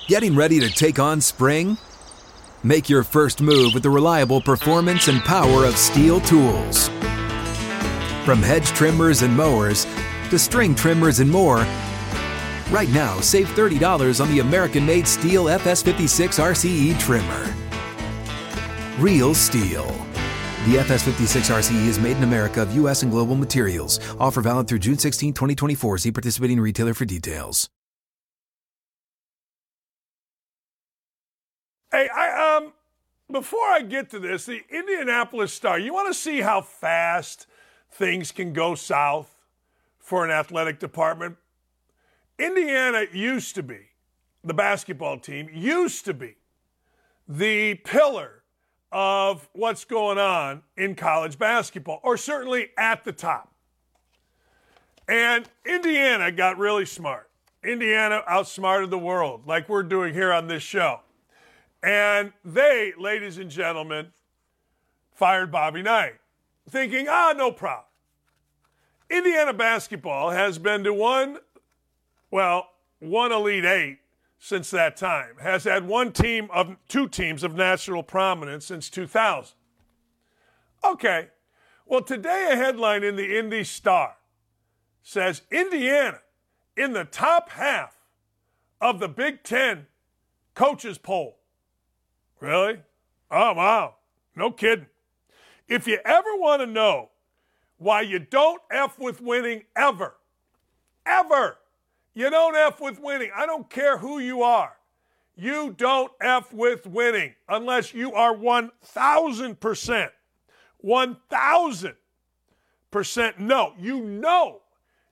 [0.06, 1.78] Getting ready to take on spring?
[2.62, 6.88] Make your first move with the reliable performance and power of STIHL tools.
[8.24, 9.86] From hedge trimmers and mowers
[10.30, 11.66] to string trimmers and more,
[12.70, 17.54] right now save $30 on the American made STIHL FS56 RCE trimmer.
[18.98, 20.09] Real STIHL.
[20.66, 23.02] The FS56 RCE is made in America of U.S.
[23.02, 23.98] and global materials.
[24.20, 25.96] Offer valid through June 16, 2024.
[25.96, 27.70] See participating retailer for details.
[31.90, 32.74] Hey, I um
[33.32, 37.46] before I get to this, the Indianapolis Star, you want to see how fast
[37.90, 39.34] things can go south
[39.98, 41.36] for an athletic department?
[42.38, 43.78] Indiana used to be,
[44.44, 46.34] the basketball team used to be
[47.26, 48.39] the pillar
[48.92, 53.52] of what's going on in college basketball, or certainly at the top.
[55.08, 57.28] And Indiana got really smart.
[57.62, 61.00] Indiana outsmarted the world, like we're doing here on this show.
[61.82, 64.12] And they, ladies and gentlemen,
[65.12, 66.14] fired Bobby Knight,
[66.68, 67.84] thinking, ah, no problem.
[69.10, 71.38] Indiana basketball has been to one,
[72.30, 72.70] well,
[73.00, 73.99] one Elite Eight
[74.40, 79.54] since that time, has had one team of two teams of national prominence since 2000.
[80.82, 81.28] Okay,
[81.84, 84.16] well, today a headline in the Indy Star
[85.02, 86.20] says Indiana
[86.74, 87.98] in the top half
[88.80, 89.86] of the Big Ten
[90.54, 91.38] coaches poll.
[92.40, 92.80] Really?
[93.30, 93.96] Oh, wow.
[94.34, 94.86] No kidding.
[95.68, 97.10] If you ever want to know
[97.76, 100.16] why you don't F with winning ever,
[101.04, 101.58] ever,
[102.14, 103.30] you don't F with winning.
[103.34, 104.72] I don't care who you are.
[105.36, 110.10] You don't F with winning unless you are 1,000%.
[110.84, 111.94] 1,000%
[113.38, 113.74] no.
[113.78, 114.62] You know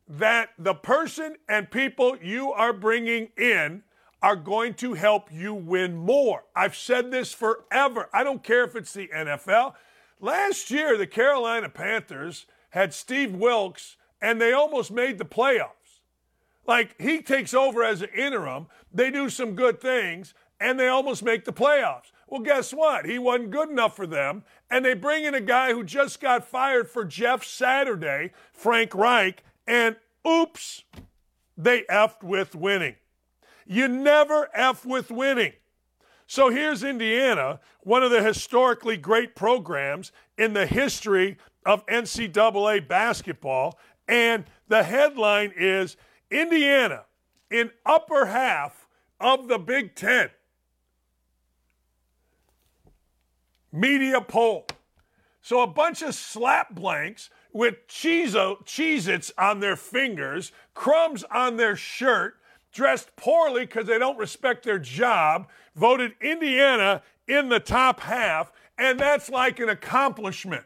[0.08, 3.82] that the person and people you are bringing in
[4.22, 6.44] are going to help you win more.
[6.56, 8.08] I've said this forever.
[8.12, 9.74] I don't care if it's the NFL.
[10.20, 15.70] Last year, the Carolina Panthers had Steve Wilks and they almost made the playoffs.
[16.68, 21.24] Like he takes over as an interim, they do some good things, and they almost
[21.24, 22.12] make the playoffs.
[22.28, 23.06] Well, guess what?
[23.06, 26.46] He wasn't good enough for them, and they bring in a guy who just got
[26.46, 29.96] fired for Jeff Saturday, Frank Reich, and
[30.28, 30.84] oops,
[31.56, 32.96] they effed with winning.
[33.66, 35.54] You never F with winning.
[36.26, 43.78] So here's Indiana, one of the historically great programs in the history of NCAA basketball.
[44.06, 45.96] And the headline is
[46.30, 47.04] Indiana
[47.50, 48.86] in upper half
[49.20, 50.30] of the Big Ten.
[53.72, 54.66] Media poll.
[55.42, 61.76] So a bunch of slap blanks with Cheez Its on their fingers, crumbs on their
[61.76, 62.36] shirt,
[62.72, 69.00] dressed poorly because they don't respect their job, voted Indiana in the top half, and
[69.00, 70.64] that's like an accomplishment.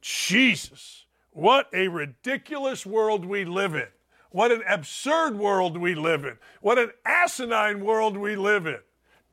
[0.00, 1.05] Jesus,
[1.36, 3.88] what a ridiculous world we live in.
[4.30, 6.38] What an absurd world we live in.
[6.62, 8.78] What an asinine world we live in.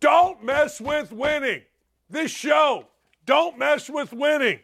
[0.01, 1.61] Don't mess with winning.
[2.09, 2.87] This show,
[3.25, 4.59] don't mess with winning.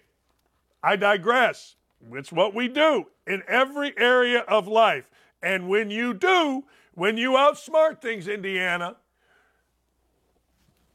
[0.83, 1.75] I digress.
[2.11, 5.09] It's what we do in every area of life.
[5.41, 8.97] And when you do, when you outsmart things, Indiana,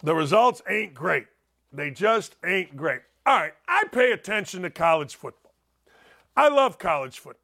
[0.03, 1.24] the results ain't great.
[1.72, 3.01] They just ain't great.
[3.24, 5.43] All right, I pay attention to college football.
[6.37, 7.41] I love college football.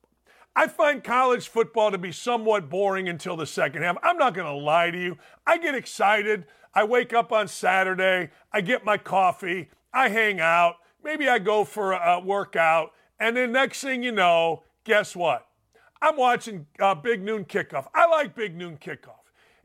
[0.57, 3.97] I find college football to be somewhat boring until the second half.
[4.03, 5.17] I'm not going to lie to you.
[5.47, 6.47] I get excited.
[6.75, 11.65] I wake up on Saturday, I get my coffee, I hang out, maybe I go
[11.65, 15.47] for a workout, and then next thing you know, guess what?
[16.01, 17.89] I'm watching uh, Big Noon Kickoff.
[17.95, 19.19] I like Big Noon Kickoff.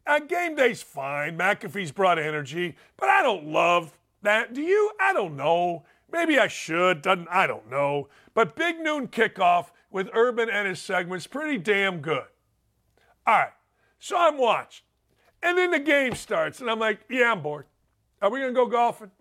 [0.07, 1.37] Uh, game day's fine.
[1.37, 4.53] McAfee's brought energy, but I don't love that.
[4.53, 4.91] Do you?
[4.99, 5.85] I don't know.
[6.11, 7.01] Maybe I should.
[7.01, 8.09] Doesn't I don't know.
[8.33, 12.25] But Big Noon Kickoff with Urban and his segments pretty damn good.
[13.25, 13.49] All right.
[13.99, 14.85] So I'm watching.
[15.41, 17.65] And then the game starts, and I'm like, yeah, I'm bored.
[18.21, 19.11] Are we to go golfing?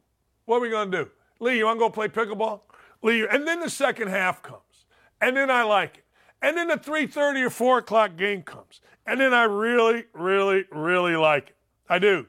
[0.46, 1.10] What are we to do?
[1.40, 2.60] Lee, you want to go play pickleball?
[3.02, 4.86] Lee, and then the second half comes.
[5.20, 6.04] And then I like it.
[6.40, 8.80] And then the 3.30 or 4 o'clock game comes.
[9.06, 11.56] And then I really, really, really like it.
[11.88, 12.26] I do.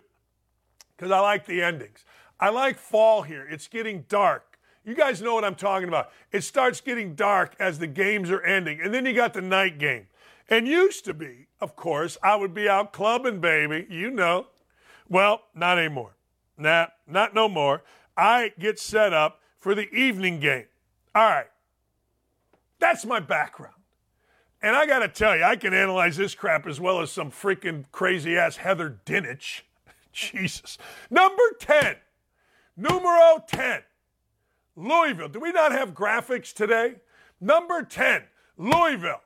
[0.96, 2.06] Because I like the endings.
[2.40, 3.48] I like fall here.
[3.50, 4.60] It's getting dark.
[4.84, 6.12] You guys know what I'm talking about.
[6.32, 8.80] It starts getting dark as the games are ending.
[8.82, 10.08] And then you got the night game.
[10.48, 13.88] And used to be, of course, I would be out clubbing, baby.
[13.90, 14.48] You know.
[15.10, 16.16] Well, not anymore.
[16.58, 17.84] Nah, not no more.
[18.16, 20.66] I get set up for the evening game.
[21.16, 21.48] All right.
[22.80, 23.74] That's my background.
[24.62, 27.32] And I got to tell you, I can analyze this crap as well as some
[27.32, 29.62] freaking crazy ass Heather Dinich.
[30.12, 30.78] Jesus.
[31.10, 31.96] Number 10.
[32.78, 33.82] Numero 10.
[34.76, 35.30] Louisville.
[35.30, 36.96] Do we not have graphics today?
[37.40, 38.24] Number 10.
[38.58, 39.22] Louisville.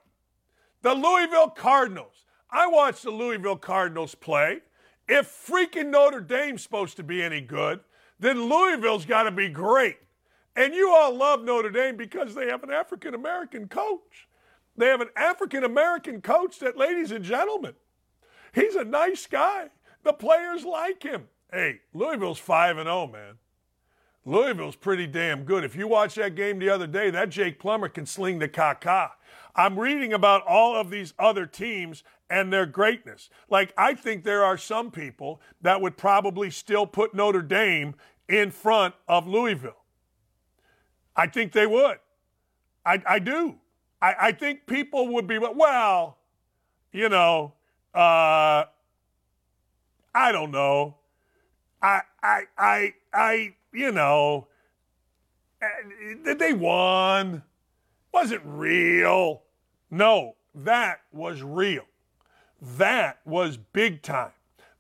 [0.82, 2.26] The Louisville Cardinals.
[2.52, 4.60] I watched the Louisville Cardinals play.
[5.08, 7.80] If freaking Notre Dame's supposed to be any good,
[8.20, 9.98] then Louisville's got to be great.
[10.56, 14.28] And you all love Notre Dame because they have an African American coach.
[14.78, 17.74] They have an African American coach that, ladies and gentlemen,
[18.54, 19.70] he's a nice guy.
[20.04, 21.28] The players like him.
[21.52, 23.36] Hey, Louisville's 5 and 0, man.
[24.26, 25.64] Louisville's pretty damn good.
[25.64, 29.12] If you watch that game the other day, that Jake Plummer can sling the caca.
[29.56, 33.30] I'm reading about all of these other teams and their greatness.
[33.50, 37.96] Like, I think there are some people that would probably still put Notre Dame
[38.28, 39.84] in front of Louisville.
[41.16, 41.98] I think they would.
[42.86, 43.56] I, I do.
[44.02, 46.20] I, I think people would be, well,
[46.92, 47.54] you know,
[47.94, 48.66] uh,
[50.14, 50.99] I don't know.
[51.82, 54.48] I, I, I, I, you know,
[55.62, 57.44] eh, they won.
[58.14, 59.44] Wasn't real.
[59.92, 61.86] No, that was real.
[62.62, 64.32] That was big time.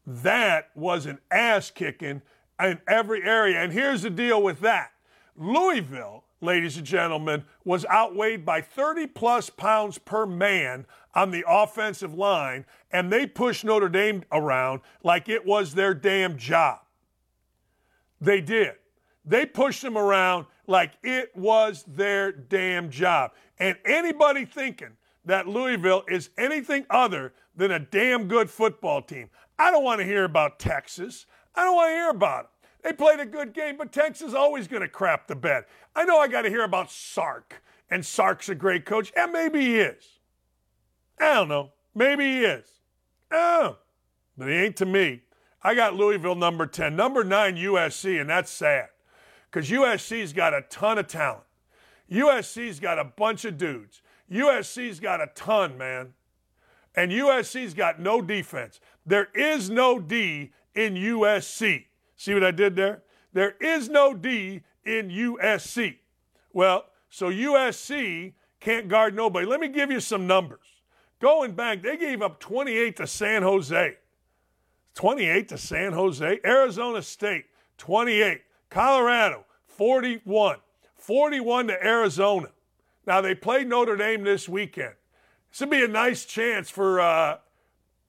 [0.06, 2.22] That was an ass kicking
[2.60, 3.62] in every area.
[3.62, 4.92] And here's the deal with that
[5.38, 10.86] Louisville, ladies and gentlemen, was outweighed by 30 plus pounds per man
[11.16, 16.38] on the offensive line, and they pushed Notre Dame around like it was their damn
[16.38, 16.80] job.
[18.22, 18.74] They did.
[19.26, 23.32] They pushed them around like it was their damn job.
[23.58, 29.72] And anybody thinking that Louisville is anything other than a damn good football team, I
[29.72, 31.26] don't want to hear about Texas.
[31.56, 32.52] I don't want to hear about them.
[32.82, 35.66] They played a good game, but Texas is always going to crap the bed.
[35.96, 39.60] I know I got to hear about Sark, and Sark's a great coach, and maybe
[39.60, 40.20] he is.
[41.20, 41.72] I don't know.
[41.94, 42.66] Maybe he is.
[43.32, 43.78] Oh,
[44.38, 45.24] but he ain't to me.
[45.62, 46.96] I got Louisville number 10.
[46.96, 48.90] Number 9, USC, and that's sad
[49.52, 51.44] because USC's got a ton of talent.
[52.12, 54.02] USC's got a bunch of dudes.
[54.32, 56.14] USC's got a ton, man.
[56.96, 58.80] And USC's got no defense.
[59.06, 61.86] There is no D in USC.
[62.16, 63.04] See what I did there?
[63.34, 65.98] There is no D in USC.
[66.52, 69.46] Well, so USC can't guard nobody.
[69.46, 70.66] Let me give you some numbers.
[71.20, 73.98] Going back, they gave up 28 to San Jose.
[75.00, 76.42] 28 to San Jose.
[76.44, 77.46] Arizona State,
[77.78, 78.42] 28.
[78.70, 80.58] Colorado, 41.
[80.98, 82.50] 41 to Arizona.
[83.08, 84.96] Now, they play Notre Dame this weekend.
[85.50, 87.38] This would be a nice chance for uh,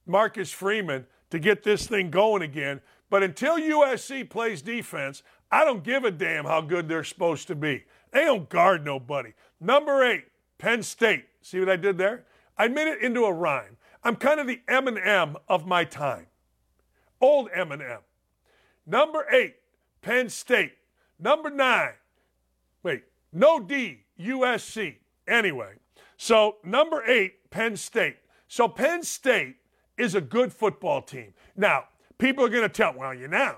[0.05, 2.81] Marcus Freeman to get this thing going again.
[3.09, 7.55] But until USC plays defense, I don't give a damn how good they're supposed to
[7.55, 7.85] be.
[8.11, 9.35] They don't guard nobody.
[9.61, 10.25] Number eight,
[10.59, 11.27] Penn State.
[11.41, 12.25] See what I did there?
[12.59, 13.77] I made it into a rhyme.
[14.03, 16.27] I'm kind of the Eminem of my time.
[17.21, 18.01] Old Eminem.
[18.87, 19.57] Number eight,
[20.03, 20.73] Penn State.
[21.19, 21.93] Number nine,
[22.83, 24.97] wait, no D, USC.
[25.29, 25.75] Anyway,
[26.17, 28.17] so number eight, Penn State.
[28.49, 29.57] So Penn State
[29.99, 31.35] is a good football team.
[31.57, 31.85] Now,
[32.19, 33.57] people are going to tell, well, you know,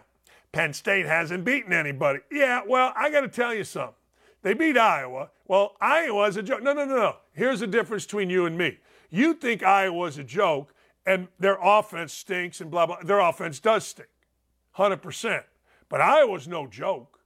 [0.51, 2.19] Penn State hasn't beaten anybody.
[2.31, 3.95] Yeah, well, I got to tell you something.
[4.43, 5.31] They beat Iowa.
[5.47, 6.63] Well, Iowa's a joke.
[6.63, 7.17] No, no, no, no.
[7.33, 8.79] Here's the difference between you and me.
[9.09, 10.75] You think Iowa's a joke
[11.07, 13.03] and their offense stinks and blah, blah.
[13.03, 14.09] Their offense does stink,
[14.77, 15.45] 100%.
[15.89, 17.21] But Iowa's no joke.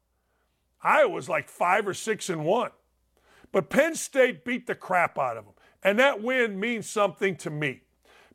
[0.83, 2.71] Iowa's like five or six and one.
[3.53, 5.55] But Penn State beat the crap out of them.
[5.83, 7.83] And that win means something to me.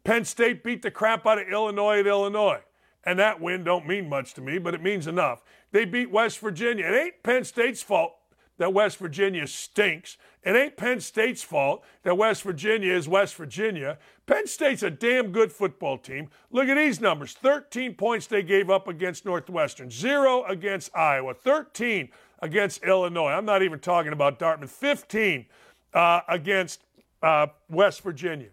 [0.04, 2.62] Penn State beat the crap out of Illinois at Illinois.
[3.04, 5.44] And that win don't mean much to me, but it means enough.
[5.72, 6.86] They beat West Virginia.
[6.86, 8.14] It ain't Penn State's fault
[8.62, 10.18] that West Virginia stinks.
[10.44, 13.98] It ain't Penn State's fault that West Virginia is West Virginia.
[14.28, 16.30] Penn State's a damn good football team.
[16.52, 22.10] Look at these numbers 13 points they gave up against Northwestern, zero against Iowa, 13
[22.44, 23.32] against Illinois.
[23.32, 25.48] I'm not even talking about Dartmouth, 15
[25.96, 26.84] uh, against
[27.24, 28.50] uh, West Virginia.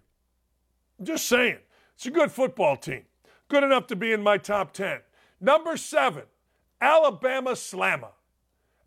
[0.99, 1.59] I'm just saying,
[1.95, 3.03] it's a good football team.
[3.49, 5.01] Good enough to be in my top 10.
[5.39, 6.23] Number seven,
[6.81, 8.13] Alabama Slammer.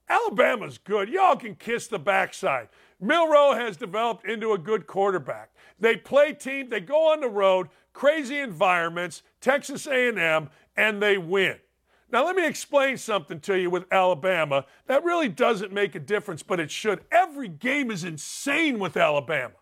[0.09, 1.09] Alabama's good.
[1.09, 2.69] Y'all can kiss the backside.
[2.99, 5.51] Milroe has developed into a good quarterback.
[5.79, 11.57] They play team, they go on the road, crazy environments, Texas A&M, and they win.
[12.11, 14.65] Now let me explain something to you with Alabama.
[14.87, 17.01] That really doesn't make a difference, but it should.
[17.11, 19.55] Every game is insane with Alabama.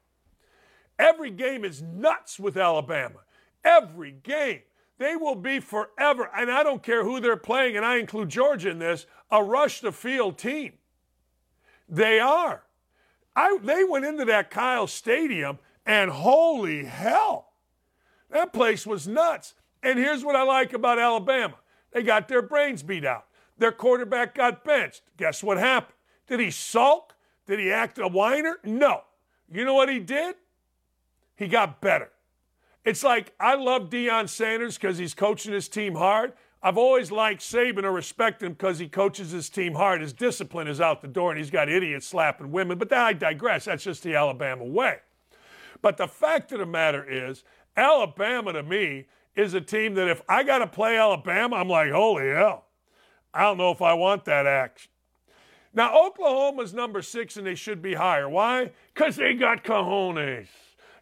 [0.97, 3.19] Every game is nuts with Alabama.
[3.63, 4.61] Every game.
[4.97, 8.69] They will be forever, and I don't care who they're playing, and I include Georgia
[8.69, 10.73] in this, a rush the field team.
[11.87, 12.63] They are.
[13.35, 17.53] I, they went into that Kyle Stadium, and holy hell,
[18.29, 19.55] that place was nuts.
[19.81, 21.55] And here's what I like about Alabama
[21.91, 23.25] they got their brains beat out.
[23.57, 25.01] Their quarterback got benched.
[25.17, 25.95] Guess what happened?
[26.27, 27.15] Did he sulk?
[27.47, 28.59] Did he act a whiner?
[28.63, 29.01] No.
[29.51, 30.35] You know what he did?
[31.35, 32.11] He got better.
[32.85, 36.33] It's like I love Deion Sanders because he's coaching his team hard.
[36.61, 40.01] I've always liked Saban or respect him because he coaches his team hard.
[40.01, 42.77] His discipline is out the door, and he's got idiots slapping women.
[42.77, 43.65] But I digress.
[43.65, 44.97] That's just the Alabama way.
[45.81, 47.45] But the fact of the matter is,
[47.77, 49.05] Alabama to me
[49.35, 52.65] is a team that if I got to play Alabama, I'm like, holy hell.
[53.33, 54.91] I don't know if I want that action.
[55.73, 58.27] Now, Oklahoma's number six, and they should be higher.
[58.27, 58.71] Why?
[58.93, 60.47] Because they got cojones.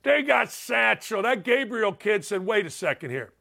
[0.04, 1.24] They got Satchel.
[1.24, 3.32] That Gabriel kid said, wait a second here.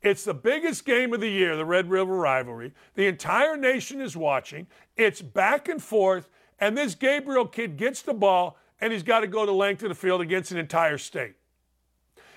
[0.00, 2.72] It's the biggest game of the year, the Red River rivalry.
[2.94, 4.68] The entire nation is watching.
[4.96, 6.28] It's back and forth,
[6.60, 9.88] and this Gabriel kid gets the ball, and he's got to go the length of
[9.88, 11.34] the field against an entire state.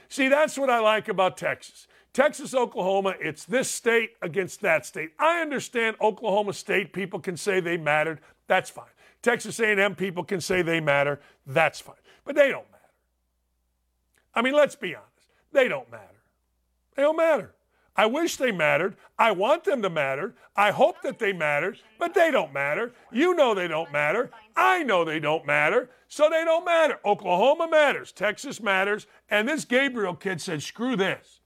[0.10, 1.88] See, that's what I like about Texas.
[2.14, 5.12] Texas, Oklahoma, it's this state against that state.
[5.18, 8.20] I understand Oklahoma State people can say they mattered.
[8.48, 8.86] That's fine.
[9.22, 11.22] Texas A&M people can say they matter.
[11.48, 11.96] That's fine.
[12.26, 12.82] But they don't matter.
[14.36, 15.08] I mean, let's be honest.
[15.54, 16.22] They don't matter.
[16.96, 17.54] They don't matter.
[17.96, 18.96] I wish they mattered.
[19.20, 20.34] I want them to matter.
[20.56, 22.94] I hope that they matter, but they don't matter.
[23.12, 24.32] You know they don't matter.
[24.56, 27.00] I know they don't matter, so they don't matter.
[27.06, 28.12] Oklahoma matters.
[28.12, 29.08] Texas matters.
[29.30, 31.42] And this Gabriel kid said, screw this.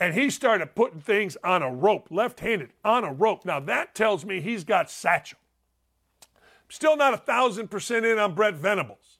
[0.00, 3.44] And he started putting things on a rope, left handed, on a rope.
[3.44, 5.38] Now that tells me he's got satchel.
[6.68, 9.18] Still not a thousand percent in on Brent Venables,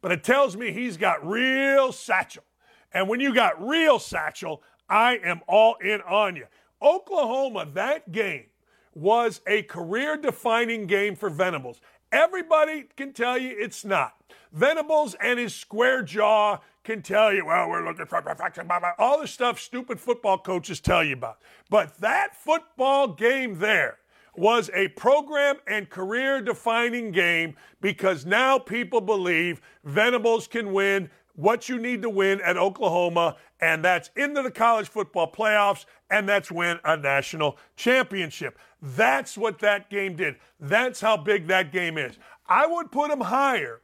[0.00, 2.44] but it tells me he's got real satchel.
[2.92, 6.46] And when you got real satchel, I am all in on you.
[6.82, 8.46] Oklahoma, that game
[8.94, 11.80] was a career defining game for Venables.
[12.10, 14.16] Everybody can tell you it's not.
[14.52, 18.92] Venables and his square jaw can tell you, well, we're looking for perfection, blah, blah,
[18.98, 21.40] all the stuff stupid football coaches tell you about.
[21.68, 23.98] But that football game there
[24.36, 31.10] was a program and career defining game because now people believe Venables can win
[31.40, 36.28] what you need to win at Oklahoma, and that's into the college football playoffs, and
[36.28, 38.58] that's win a national championship.
[38.82, 40.36] That's what that game did.
[40.58, 42.18] That's how big that game is.
[42.46, 43.80] I would put them higher,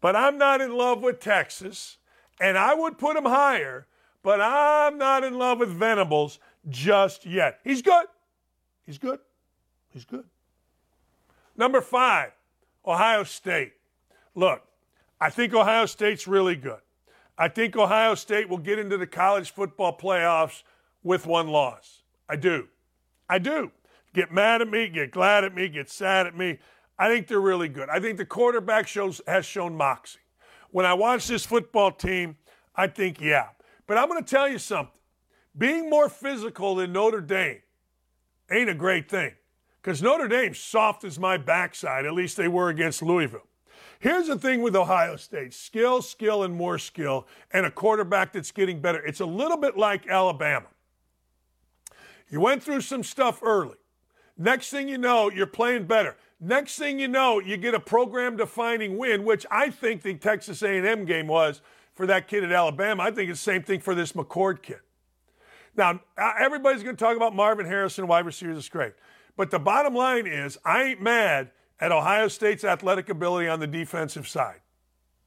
[0.00, 1.98] but I'm not in love with Texas,
[2.40, 3.86] and I would put him higher,
[4.22, 6.38] but I'm not in love with Venables
[6.68, 7.60] just yet.
[7.64, 8.06] He's good.
[8.84, 9.20] He's good.
[9.90, 10.24] He's good.
[11.56, 12.32] Number five,
[12.84, 13.72] Ohio State.
[14.34, 14.65] Look,
[15.20, 16.80] I think Ohio State's really good.
[17.38, 20.62] I think Ohio State will get into the college football playoffs
[21.02, 22.02] with one loss.
[22.28, 22.68] I do.
[23.28, 23.70] I do.
[24.14, 26.58] Get mad at me, get glad at me, get sad at me.
[26.98, 27.88] I think they're really good.
[27.90, 30.20] I think the quarterback shows has shown moxie.
[30.70, 32.36] When I watch this football team,
[32.74, 33.48] I think, yeah.
[33.86, 34.92] But I'm going to tell you something.
[35.56, 37.60] Being more physical than Notre Dame
[38.50, 39.32] ain't a great thing
[39.82, 42.06] because Notre Dame's soft as my backside.
[42.06, 43.46] At least they were against Louisville.
[43.98, 48.52] Here's the thing with Ohio State skill, skill, and more skill, and a quarterback that's
[48.52, 49.04] getting better.
[49.04, 50.66] It's a little bit like Alabama.
[52.28, 53.76] You went through some stuff early.
[54.36, 56.16] Next thing you know, you're playing better.
[56.40, 60.62] Next thing you know, you get a program defining win, which I think the Texas
[60.62, 61.62] A&M game was
[61.94, 63.04] for that kid at Alabama.
[63.04, 64.80] I think it's the same thing for this McCord kid.
[65.76, 68.52] Now, uh, everybody's going to talk about Marvin Harrison, wide receiver.
[68.52, 68.92] That's great.
[69.36, 71.50] But the bottom line is, I ain't mad
[71.80, 74.60] at Ohio State's athletic ability on the defensive side.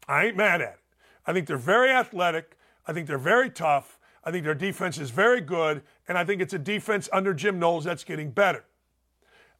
[0.07, 0.79] I ain't mad at it.
[1.25, 2.57] I think they're very athletic.
[2.87, 3.99] I think they're very tough.
[4.23, 5.83] I think their defense is very good.
[6.07, 8.65] And I think it's a defense under Jim Knowles that's getting better.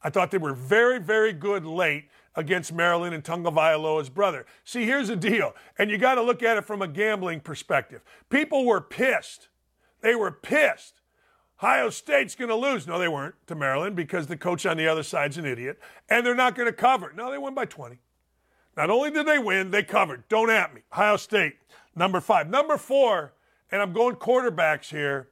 [0.02, 4.46] I thought they were very, very good late against Maryland and Tagovailoa's brother.
[4.64, 8.02] See, here's the deal, and you got to look at it from a gambling perspective.
[8.30, 9.50] People were pissed.
[10.02, 10.99] They were pissed.
[11.62, 12.88] Ohio State's going to lose.
[12.88, 15.80] No, they weren't to Maryland because the coach on the other side's an idiot,
[16.10, 17.12] and they're not going to cover.
[17.16, 18.00] No, they won by 20.
[18.78, 20.28] Not only did they win, they covered.
[20.30, 20.82] Don't at me.
[20.94, 21.56] Ohio State,
[21.96, 22.50] number five.
[22.50, 23.34] Number four,
[23.72, 25.30] and I'm going quarterbacks here.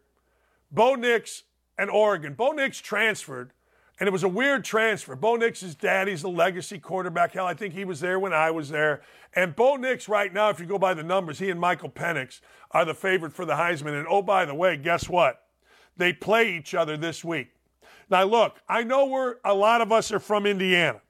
[0.69, 1.43] Bo Nix
[1.77, 2.33] and Oregon.
[2.33, 3.51] Bo Nix transferred
[3.99, 5.15] and it was a weird transfer.
[5.15, 7.33] Bo Nix's daddy's a legacy quarterback.
[7.33, 9.01] Hell, I think he was there when I was there.
[9.33, 12.39] And Bo Nix, right now, if you go by the numbers, he and Michael Penix
[12.71, 13.97] are the favorite for the Heisman.
[13.97, 15.46] And oh, by the way, guess what?
[15.97, 17.49] They play each other this week.
[18.09, 21.01] Now, look, I know we're a lot of us are from Indiana,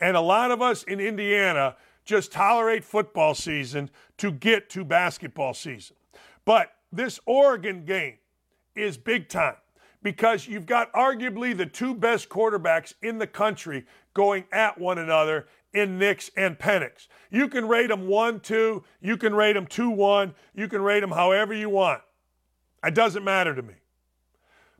[0.00, 5.54] and a lot of us in Indiana just tolerate football season to get to basketball
[5.54, 5.96] season.
[6.44, 8.18] But this Oregon game
[8.74, 9.56] is big time
[10.02, 13.84] because you've got arguably the two best quarterbacks in the country
[14.14, 17.08] going at one another in Nix and Penix.
[17.30, 21.00] You can rate them 1 2, you can rate them 2 1, you can rate
[21.00, 22.02] them however you want.
[22.84, 23.74] It doesn't matter to me.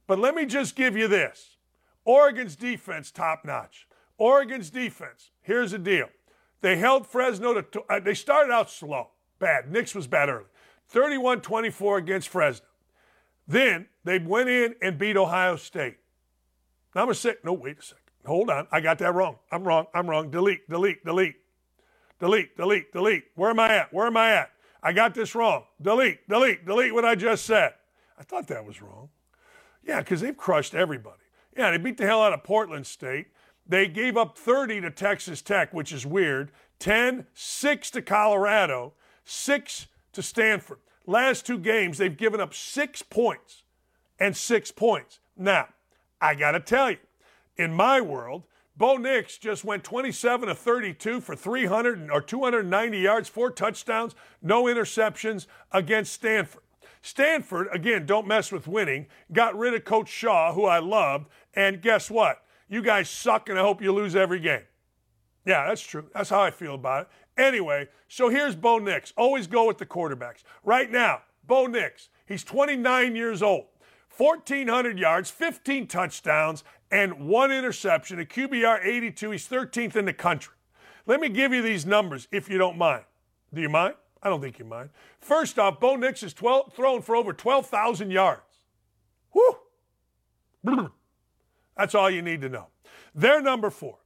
[0.06, 1.56] But let me just give you this
[2.04, 3.86] Oregon's defense, top notch.
[4.18, 6.08] Oregon's defense, here's the deal.
[6.62, 9.08] They held Fresno to, uh, they started out slow,
[9.38, 9.70] bad.
[9.70, 10.46] Nix was bad early.
[10.88, 12.66] 31 24 against Fresno.
[13.46, 15.98] Then they went in and beat Ohio State.
[16.94, 18.02] To say, no, wait a second.
[18.24, 18.66] Hold on.
[18.72, 19.36] I got that wrong.
[19.52, 19.86] I'm wrong.
[19.94, 20.30] I'm wrong.
[20.30, 21.36] Delete, delete, delete.
[22.18, 23.24] Delete, delete, delete.
[23.34, 23.92] Where am I at?
[23.92, 24.50] Where am I at?
[24.82, 25.64] I got this wrong.
[25.80, 27.74] Delete, delete, delete what I just said.
[28.18, 29.10] I thought that was wrong.
[29.86, 31.22] Yeah, because they've crushed everybody.
[31.56, 33.28] Yeah, they beat the hell out of Portland State.
[33.66, 36.50] They gave up 30 to Texas Tech, which is weird.
[36.78, 38.92] 10, 6 to Colorado,
[39.24, 40.78] 6 to Stanford.
[41.06, 43.62] Last two games, they've given up six points
[44.18, 45.20] and six points.
[45.36, 45.68] Now,
[46.20, 46.98] I got to tell you,
[47.56, 48.42] in my world,
[48.76, 54.64] Bo Nix just went 27 to 32 for 300 or 290 yards, four touchdowns, no
[54.64, 56.62] interceptions against Stanford.
[57.02, 61.80] Stanford, again, don't mess with winning, got rid of Coach Shaw, who I loved, and
[61.80, 62.42] guess what?
[62.68, 64.64] You guys suck, and I hope you lose every game.
[65.44, 66.08] Yeah, that's true.
[66.12, 67.08] That's how I feel about it.
[67.40, 69.12] Anyway, so here's Bo Nix.
[69.16, 70.42] Always go with the quarterbacks.
[70.64, 73.66] Right now, Bo Nix, he's 29 years old.
[74.16, 79.30] 1,400 yards, 15 touchdowns, and one interception, a QBR 82.
[79.30, 80.54] He's 13th in the country.
[81.06, 83.04] Let me give you these numbers if you don't mind.
[83.52, 83.94] Do you mind?
[84.22, 84.90] I don't think you mind.
[85.20, 88.42] First off, Bo Nix has 12, thrown for over 12,000 yards.
[89.32, 89.58] Whew.
[91.76, 92.68] That's all you need to know.
[93.14, 93.98] They're number four.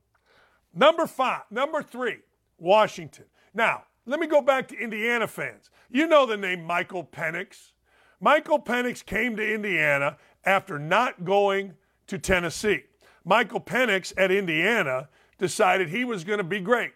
[0.75, 2.19] Number five, number three,
[2.59, 3.25] Washington.
[3.55, 5.71] Now, let me go back to Indiana fans.
[5.91, 7.73] You know the name Michael Penix.
[8.21, 11.75] Michael Penix came to Indiana after not going
[12.07, 12.85] to Tennessee.
[13.25, 15.09] Michael Penix at Indiana
[15.39, 16.93] decided he was going to be great.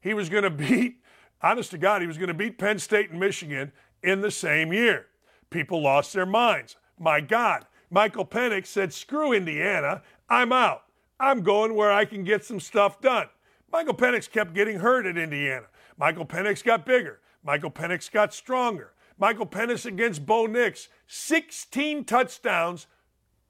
[0.00, 1.02] He was going to beat,
[1.44, 3.70] honest to God, he was going to beat Penn State and Michigan
[4.02, 5.06] in the same year.
[5.50, 6.76] People lost their minds.
[6.98, 10.84] My God, Michael Penix said, screw Indiana, I'm out.
[11.20, 13.28] I'm going where I can get some stuff done.
[13.70, 15.66] Michael Penix kept getting hurt at Indiana.
[15.98, 17.20] Michael Penix got bigger.
[17.44, 18.92] Michael Penix got stronger.
[19.18, 22.86] Michael Penix against Bo Nix, 16 touchdowns,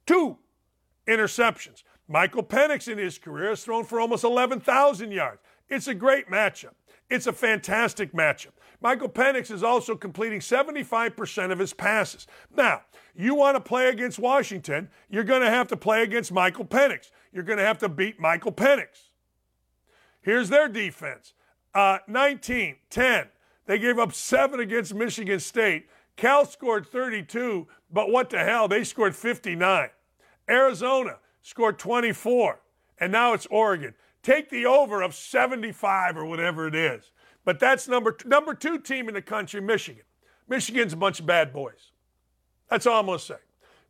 [0.04, 0.38] two
[1.06, 1.84] interceptions.
[2.08, 5.40] Michael Penix in his career has thrown for almost 11,000 yards.
[5.68, 6.74] It's a great matchup.
[7.10, 8.52] It's a fantastic matchup.
[8.80, 12.26] Michael Penix is also completing 75% of his passes.
[12.54, 12.82] Now,
[13.14, 17.10] you want to play against Washington, you're going to have to play against Michael Penix.
[17.32, 19.10] You're going to have to beat Michael Penix.
[20.22, 21.34] Here's their defense
[21.74, 23.28] uh, 19, 10,
[23.66, 25.86] They gave up seven against Michigan State.
[26.16, 28.68] Cal scored 32, but what the hell?
[28.68, 29.88] They scored 59.
[30.48, 32.60] Arizona scored 24,
[32.98, 33.94] and now it's Oregon.
[34.24, 37.12] Take the over of 75 or whatever it is.
[37.44, 40.02] But that's number two, number two team in the country, Michigan.
[40.48, 41.92] Michigan's a bunch of bad boys.
[42.70, 43.36] That's all I'm to say.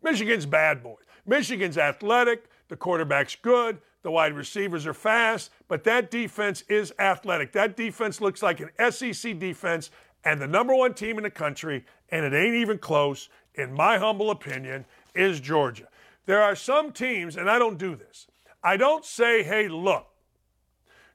[0.02, 1.04] Michigan's bad boys.
[1.24, 2.50] Michigan's athletic.
[2.68, 3.78] The quarterback's good.
[4.02, 7.52] The wide receivers are fast, but that defense is athletic.
[7.52, 9.90] That defense looks like an SEC defense
[10.24, 13.98] and the number one team in the country, and it ain't even close, in my
[13.98, 14.84] humble opinion,
[15.14, 15.88] is Georgia.
[16.26, 18.26] There are some teams, and I don't do this.
[18.62, 20.06] I don't say, hey, look,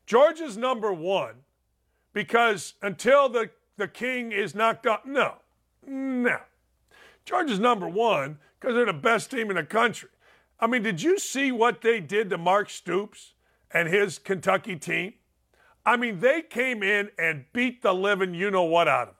[0.09, 1.35] Georgia's number one
[2.13, 5.35] because until the, the king is knocked out, no,
[5.85, 6.39] no.
[7.25, 10.09] Georgia's number one because they're the best team in the country.
[10.59, 13.35] I mean, did you see what they did to Mark Stoops
[13.69, 15.13] and his Kentucky team?
[15.85, 19.15] I mean, they came in and beat the living you know what out of them.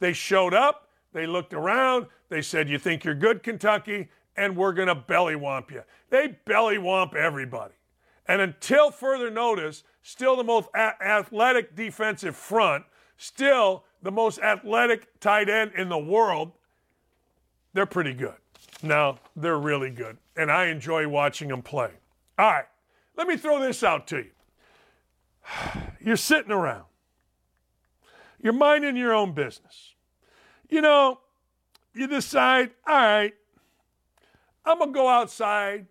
[0.00, 4.08] They showed up, they looked around, they said, You think you're good, Kentucky?
[4.36, 5.82] And we're going to belly womp you.
[6.10, 7.74] They belly womp everybody.
[8.26, 12.84] And until further notice, still the most a- athletic defensive front,
[13.16, 16.52] still the most athletic tight end in the world.
[17.72, 18.34] They're pretty good.
[18.82, 20.18] No, they're really good.
[20.36, 21.90] And I enjoy watching them play.
[22.38, 22.64] All right,
[23.16, 24.30] let me throw this out to you.
[26.00, 26.84] You're sitting around,
[28.40, 29.94] you're minding your own business.
[30.68, 31.20] You know,
[31.94, 33.34] you decide, all right,
[34.64, 35.86] I'm going to go outside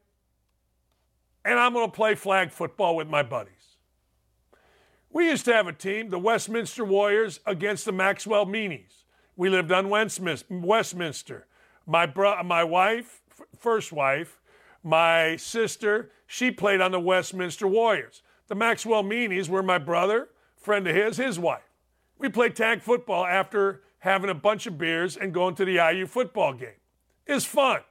[1.46, 3.61] and I'm going to play flag football with my buddies.
[5.14, 9.04] We used to have a team, the Westminster Warriors against the Maxwell Meanies.
[9.36, 11.48] We lived on Westminster.
[11.86, 13.22] My bro- my wife,
[13.58, 14.40] first wife,
[14.84, 18.22] my sister, she played on the Westminster Warriors.
[18.48, 21.70] The Maxwell Meanies were my brother, friend of his, his wife.
[22.18, 26.06] We played tag football after having a bunch of beers and going to the IU
[26.06, 26.80] football game.
[27.28, 27.82] It's fun.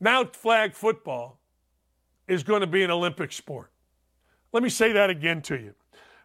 [0.00, 1.38] Now, flag football
[2.28, 3.70] is going to be an Olympic sport.
[4.54, 5.74] Let me say that again to you.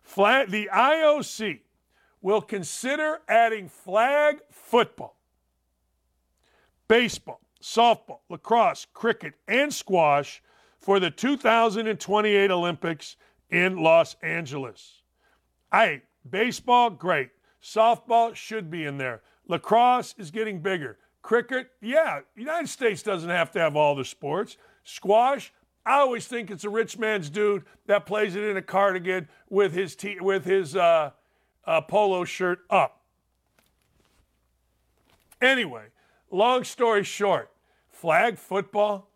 [0.04, 1.62] Flag, the IOC
[2.22, 5.16] will consider adding flag football
[6.88, 10.44] baseball, softball, lacrosse, cricket, and squash
[10.80, 13.16] for the 2028 Olympics
[13.50, 15.02] in Los Angeles.
[15.72, 17.32] Hey, baseball, great.
[17.64, 19.22] Softball should be in there.
[19.48, 21.00] Lacrosse is getting bigger.
[21.24, 24.58] Cricket, yeah, United States doesn't have to have all the sports.
[24.84, 25.52] Squash,
[25.86, 29.74] I always think it's a rich man's dude that plays it in a cardigan with
[29.74, 31.12] his t- with his uh,
[31.66, 33.02] uh, polo shirt up.
[35.42, 35.86] Anyway,
[36.32, 37.50] Long story short,
[37.90, 39.10] flag football?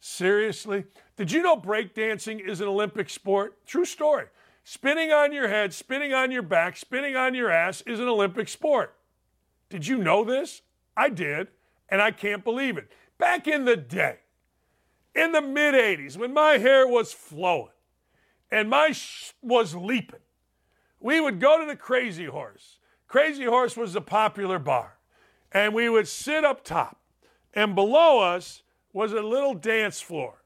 [0.00, 0.84] Seriously?
[1.16, 3.66] Did you know breakdancing is an Olympic sport?
[3.66, 4.26] True story.
[4.64, 8.48] Spinning on your head, spinning on your back, spinning on your ass is an Olympic
[8.48, 8.94] sport.
[9.70, 10.60] Did you know this?
[10.96, 11.48] I did,
[11.88, 12.90] and I can't believe it.
[13.16, 14.18] Back in the day,
[15.18, 17.72] in the mid 80s, when my hair was flowing
[18.50, 20.20] and my sh- was leaping,
[21.00, 22.78] we would go to the Crazy Horse.
[23.08, 24.98] Crazy Horse was a popular bar
[25.52, 27.00] and we would sit up top.
[27.54, 28.62] And below us
[28.92, 30.42] was a little dance floor.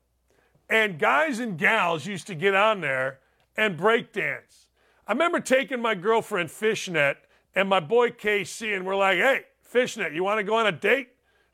[0.70, 3.18] And guys and gals used to get on there
[3.56, 4.68] and break dance.
[5.06, 7.18] I remember taking my girlfriend Fishnet
[7.54, 10.72] and my boy KC, and we're like, hey, Fishnet, you want to go on a
[10.72, 11.08] date?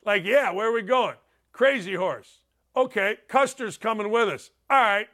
[0.05, 1.15] Like, yeah, where are we going?
[1.51, 2.38] Crazy Horse.
[2.75, 4.51] Okay, Custer's coming with us.
[4.69, 5.07] All right.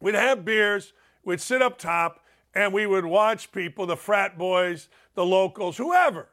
[0.00, 0.92] We'd have beers,
[1.24, 2.24] we'd sit up top,
[2.54, 6.28] and we would watch people, the frat boys, the locals, whoever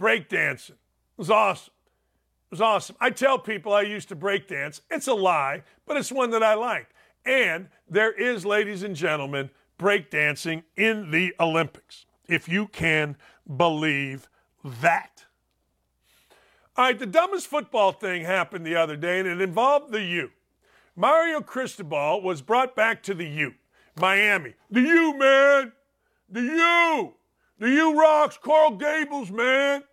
[0.00, 0.70] breakdancing.
[0.70, 1.74] It was awesome.
[2.50, 2.96] It was awesome.
[3.00, 4.80] I tell people I used to breakdance.
[4.90, 6.88] It's a lie, but it's one that I like.
[7.24, 13.16] And there is, ladies and gentlemen, breakdancing in the Olympics, if you can
[13.56, 14.28] believe
[14.64, 15.24] that.
[16.80, 20.30] All right, the dumbest football thing happened the other day, and it involved the U.
[20.96, 23.52] Mario Cristobal was brought back to the U,
[24.00, 24.54] Miami.
[24.70, 25.72] The U, man!
[26.30, 27.14] The U!
[27.58, 29.84] The U rocks Coral Gables, man!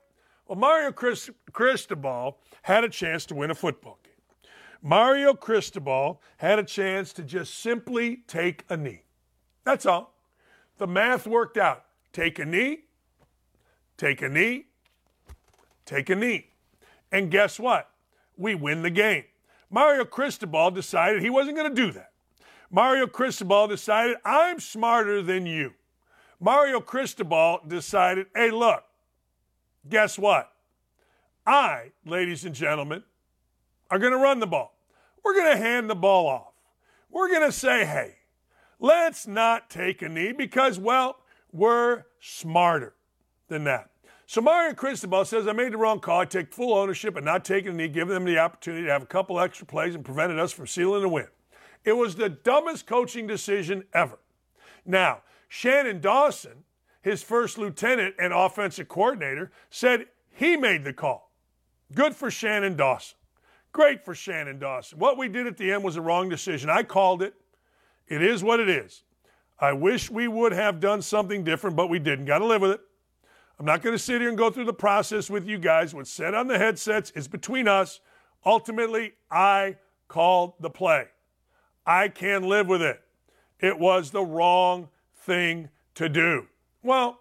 [0.48, 4.50] Well, Mario Cristobal had a chance to win a football game.
[4.82, 9.02] Mario Cristobal had a chance to just simply take a knee.
[9.66, 10.16] That's all.
[10.78, 11.84] The math worked out.
[12.14, 12.86] Take a knee,
[13.98, 14.68] take a knee,
[15.86, 16.47] take a knee.
[17.12, 17.90] And guess what?
[18.36, 19.24] We win the game.
[19.70, 22.12] Mario Cristobal decided he wasn't going to do that.
[22.70, 25.74] Mario Cristobal decided, I'm smarter than you.
[26.40, 28.84] Mario Cristobal decided, hey, look,
[29.90, 30.52] guess what?
[31.46, 33.04] I, ladies and gentlemen,
[33.90, 34.78] are going to run the ball.
[35.24, 36.54] We're going to hand the ball off.
[37.10, 38.16] We're going to say, hey,
[38.80, 41.18] let's not take a knee because, well,
[41.52, 42.94] we're smarter
[43.48, 43.90] than that.
[44.30, 46.20] So Mario Cristobal says, I made the wrong call.
[46.20, 49.04] I take full ownership and not taking the knee, giving them the opportunity to have
[49.04, 51.28] a couple extra plays and prevented us from sealing the win.
[51.86, 54.20] It was the dumbest coaching decision ever.
[54.86, 56.66] Now, Shannon Dawson,
[57.02, 61.32] his first lieutenant and offensive coordinator, said he made the call.
[61.96, 63.18] Good for Shannon Dawson.
[63.72, 65.00] Great for Shannon Dawson.
[65.00, 66.70] What we did at the end was a wrong decision.
[66.70, 67.34] I called it.
[68.10, 69.04] It is what it is.
[69.58, 72.26] I wish we would have done something different, but we didn't.
[72.26, 72.82] Got to live with it.
[73.60, 75.94] I'm not going to sit here and go through the process with you guys.
[75.94, 78.00] What's said on the headsets is between us.
[78.46, 79.78] Ultimately, I
[80.08, 81.08] called the play.
[81.86, 83.02] I can live with it.
[83.60, 86.46] It was the wrong thing to do.
[86.84, 87.20] Well,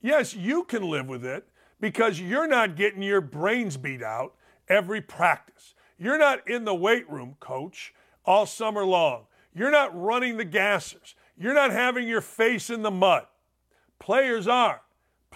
[0.00, 1.46] yes, you can live with it
[1.80, 4.34] because you're not getting your brains beat out
[4.68, 5.74] every practice.
[5.98, 7.94] You're not in the weight room, coach,
[8.24, 9.26] all summer long.
[9.54, 11.14] You're not running the gassers.
[11.38, 13.26] You're not having your face in the mud.
[13.98, 14.82] Players are.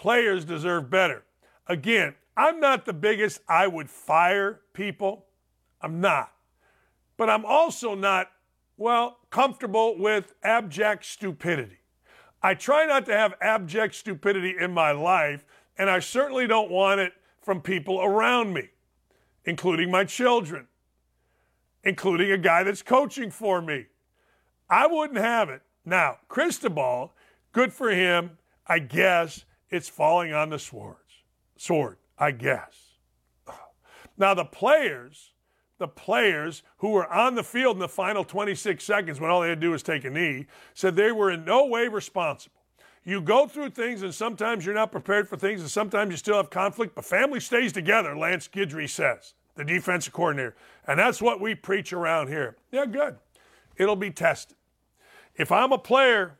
[0.00, 1.24] Players deserve better.
[1.66, 5.26] Again, I'm not the biggest I would fire people.
[5.82, 6.32] I'm not.
[7.18, 8.30] But I'm also not,
[8.78, 11.80] well, comfortable with abject stupidity.
[12.42, 15.44] I try not to have abject stupidity in my life,
[15.76, 17.12] and I certainly don't want it
[17.42, 18.70] from people around me,
[19.44, 20.66] including my children,
[21.84, 23.84] including a guy that's coaching for me.
[24.70, 25.60] I wouldn't have it.
[25.84, 27.12] Now, Cristobal,
[27.52, 30.98] good for him, I guess it's falling on the swords.
[31.56, 32.90] Sword, I guess.
[34.16, 35.32] Now the players,
[35.78, 39.48] the players who were on the field in the final 26 seconds when all they
[39.48, 42.56] had to do was take a knee, said they were in no way responsible.
[43.02, 46.36] You go through things and sometimes you're not prepared for things and sometimes you still
[46.36, 50.54] have conflict, but family stays together, Lance Guidry says, the defensive coordinator.
[50.86, 52.56] And that's what we preach around here.
[52.70, 53.16] Yeah, good.
[53.76, 54.58] It'll be tested.
[55.34, 56.36] If I'm a player,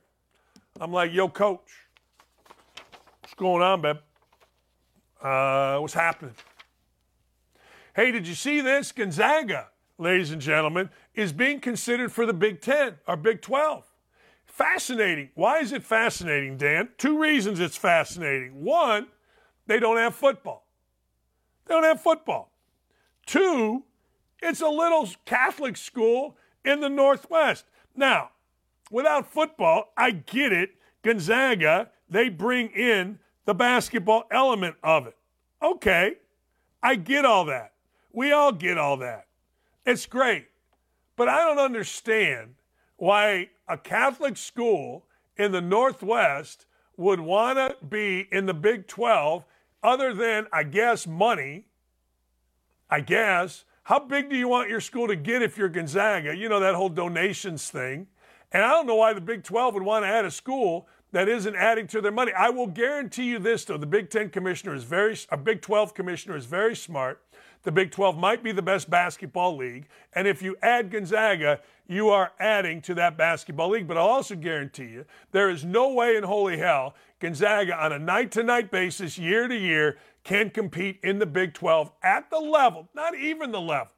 [0.78, 1.89] I'm like, yo, coach,
[3.35, 3.98] going on, babe?
[5.23, 6.35] Uh, what's happening?
[7.94, 8.93] Hey, did you see this?
[8.93, 13.85] Gonzaga, ladies and gentlemen, is being considered for the Big Ten or Big 12.
[14.47, 15.31] Fascinating.
[15.35, 16.90] Why is it fascinating, Dan?
[16.98, 18.65] Two reasons it's fascinating.
[18.65, 19.09] One,
[19.66, 20.66] they don't have football.
[21.66, 22.52] They don't have football.
[23.27, 23.85] Two,
[24.43, 27.65] it's a little Catholic school in the Northwest.
[27.94, 28.31] Now,
[28.90, 30.70] without football, I get it.
[31.02, 35.16] Gonzaga, they bring in the basketball element of it.
[35.62, 36.16] Okay,
[36.82, 37.73] I get all that.
[38.12, 39.27] We all get all that.
[39.87, 40.49] It's great.
[41.16, 42.55] But I don't understand
[42.97, 45.05] why a Catholic school
[45.37, 46.66] in the Northwest
[46.97, 49.45] would want to be in the Big 12
[49.82, 51.65] other than, I guess, money.
[52.91, 53.65] I guess.
[53.85, 56.37] How big do you want your school to get if you're Gonzaga?
[56.37, 58.07] You know, that whole donations thing.
[58.53, 61.28] And I don't know why the Big 12 would want to add a school that
[61.28, 62.32] isn't adding to their money.
[62.32, 65.95] I will guarantee you this, though: the Big Ten commissioner is very, a Big 12
[65.95, 67.23] commissioner is very smart.
[67.62, 72.09] The Big 12 might be the best basketball league, and if you add Gonzaga, you
[72.09, 73.87] are adding to that basketball league.
[73.87, 77.99] But I'll also guarantee you there is no way in holy hell Gonzaga, on a
[77.99, 83.15] night-to-night basis, year to year, can compete in the Big 12 at the level, not
[83.15, 83.93] even the level.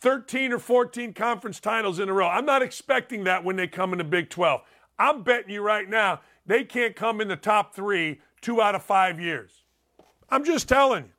[0.00, 2.28] 13 or 14 conference titles in a row.
[2.28, 4.62] I'm not expecting that when they come in the Big 12.
[5.00, 8.82] I'm betting you right now they can't come in the top three two out of
[8.82, 9.64] five years.
[10.28, 11.10] I'm just telling you.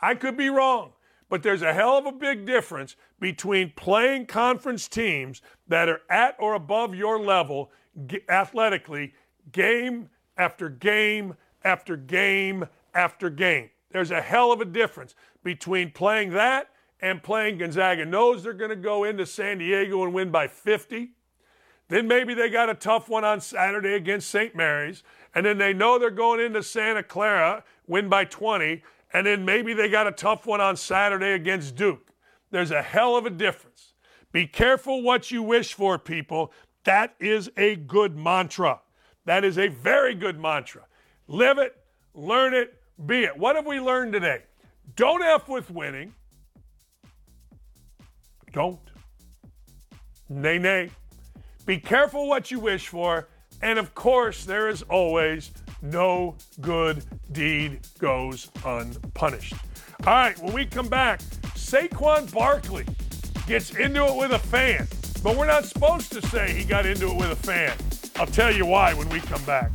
[0.00, 0.92] I could be wrong,
[1.28, 6.36] but there's a hell of a big difference between playing conference teams that are at
[6.38, 7.70] or above your level
[8.28, 9.14] athletically,
[9.52, 13.70] game after game after game after game.
[13.90, 16.70] There's a hell of a difference between playing that
[17.00, 18.04] and playing Gonzaga.
[18.04, 21.12] Knows they're going to go into San Diego and win by 50
[21.88, 24.54] then maybe they got a tough one on Saturday against St.
[24.54, 25.02] Mary's.
[25.34, 28.82] And then they know they're going into Santa Clara, win by 20.
[29.12, 32.10] And then maybe they got a tough one on Saturday against Duke.
[32.50, 33.94] There's a hell of a difference.
[34.32, 36.52] Be careful what you wish for, people.
[36.84, 38.80] That is a good mantra.
[39.24, 40.82] That is a very good mantra.
[41.28, 41.76] Live it,
[42.14, 42.74] learn it,
[43.06, 43.36] be it.
[43.36, 44.42] What have we learned today?
[44.96, 46.14] Don't F with winning.
[48.52, 48.78] Don't.
[50.28, 50.90] Nay, nay.
[51.66, 53.28] Be careful what you wish for.
[53.62, 59.54] And of course, there is always no good deed goes unpunished.
[60.06, 61.20] All right, when we come back,
[61.54, 62.84] Saquon Barkley
[63.46, 64.86] gets into it with a fan,
[65.22, 67.74] but we're not supposed to say he got into it with a fan.
[68.16, 69.70] I'll tell you why when we come back.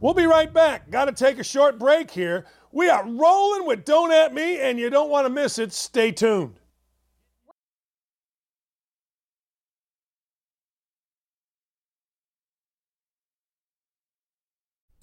[0.00, 0.90] We'll be right back.
[0.90, 2.46] Got to take a short break here.
[2.72, 5.72] We are rolling with Don't At Me, and you don't want to miss it.
[5.72, 6.58] Stay tuned.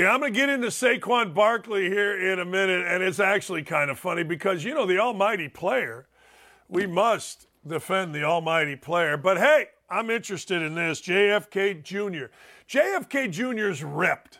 [0.00, 3.62] Yeah, I'm going to get into Saquon Barkley here in a minute, and it's actually
[3.62, 6.06] kind of funny because, you know, the almighty player,
[6.70, 9.18] we must defend the almighty player.
[9.18, 11.02] But hey, I'm interested in this.
[11.02, 12.32] JFK Jr.
[12.66, 13.68] JFK Jr.
[13.68, 14.38] is ripped.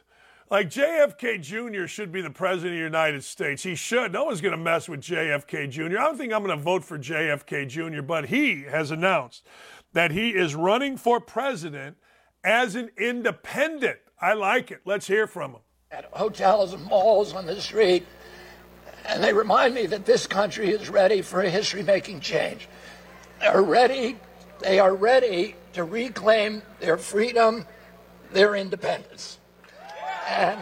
[0.50, 1.86] Like JFK Jr.
[1.86, 3.62] should be the president of the United States.
[3.62, 4.14] He should.
[4.14, 5.98] No one's going to mess with JFK Jr.
[5.98, 9.46] I don't think I'm going to vote for JFK Jr., but he has announced
[9.92, 11.98] that he is running for president
[12.42, 13.98] as an independent.
[14.20, 14.82] I like it.
[14.84, 15.60] Let's hear from them.
[15.90, 18.06] At hotels and malls on the street,
[19.06, 22.68] and they remind me that this country is ready for a history making change.
[23.40, 24.18] They're ready,
[24.60, 27.66] they are ready to reclaim their freedom,
[28.30, 29.38] their independence.
[30.28, 30.60] And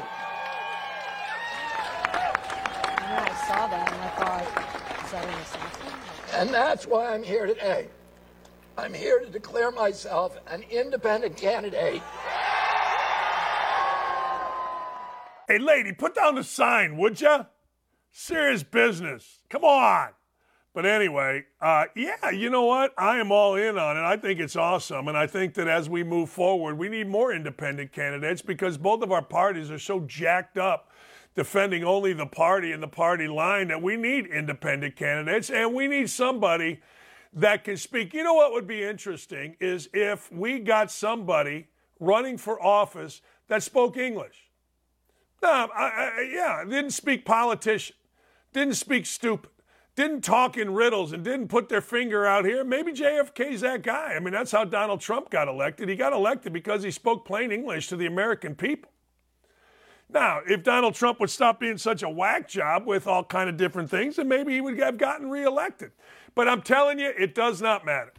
[3.11, 5.93] I saw that and I thought, is that an assassin?
[6.35, 7.89] And that's why I'm here today.
[8.79, 12.03] I'm here to declare myself an independent candidate
[15.49, 17.45] Hey, lady, put down the sign, would ya?
[18.13, 19.39] Serious business.
[19.49, 20.11] Come on.
[20.75, 22.93] But anyway, uh, yeah, you know what?
[22.99, 24.03] I am all in on it.
[24.03, 25.09] I think it's awesome.
[25.09, 29.03] And I think that as we move forward, we need more independent candidates because both
[29.03, 30.91] of our parties are so jacked up
[31.35, 35.87] defending only the party and the party line that we need independent candidates and we
[35.89, 36.81] need somebody
[37.33, 38.13] that can speak.
[38.13, 41.69] You know what would be interesting is if we got somebody
[41.99, 44.48] running for office that spoke English.
[45.43, 47.97] No, I, I, yeah, didn't speak politician,
[48.53, 49.51] didn't speak stupid,
[49.95, 52.65] didn't talk in riddles, and didn't put their finger out here.
[52.65, 54.15] Maybe JFK's that guy.
[54.15, 55.89] I mean, that's how Donald Trump got elected.
[55.89, 58.91] He got elected because he spoke plain English to the American people.
[60.11, 63.57] Now, if Donald Trump would stop being such a whack job with all kind of
[63.57, 65.93] different things, then maybe he would have gotten reelected.
[66.35, 68.15] But I'm telling you, it does not matter.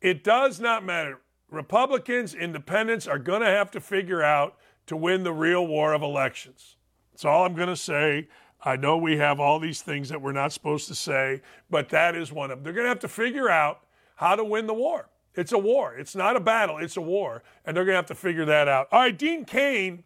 [0.00, 1.20] It does not matter.
[1.50, 6.02] Republicans, independents are going to have to figure out to win the real war of
[6.02, 6.76] elections.
[7.12, 8.28] That's all I'm going to say.
[8.62, 12.16] I know we have all these things that we're not supposed to say, but that
[12.16, 12.64] is one of them.
[12.64, 13.80] They're going to have to figure out
[14.16, 15.08] how to win the war.
[15.34, 15.94] It's a war.
[15.94, 17.42] It's not a battle, it's a war.
[17.64, 18.88] And they're going to have to figure that out.
[18.90, 20.04] All right, Dean Cain,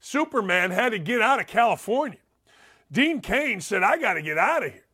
[0.00, 2.18] Superman, had to get out of California.
[2.90, 4.84] Dean Cain said, I got to get out of here.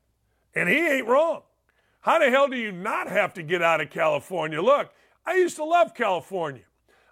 [0.54, 1.42] And he ain't wrong.
[2.00, 4.62] How the hell do you not have to get out of California?
[4.62, 4.92] Look,
[5.26, 6.62] I used to love California.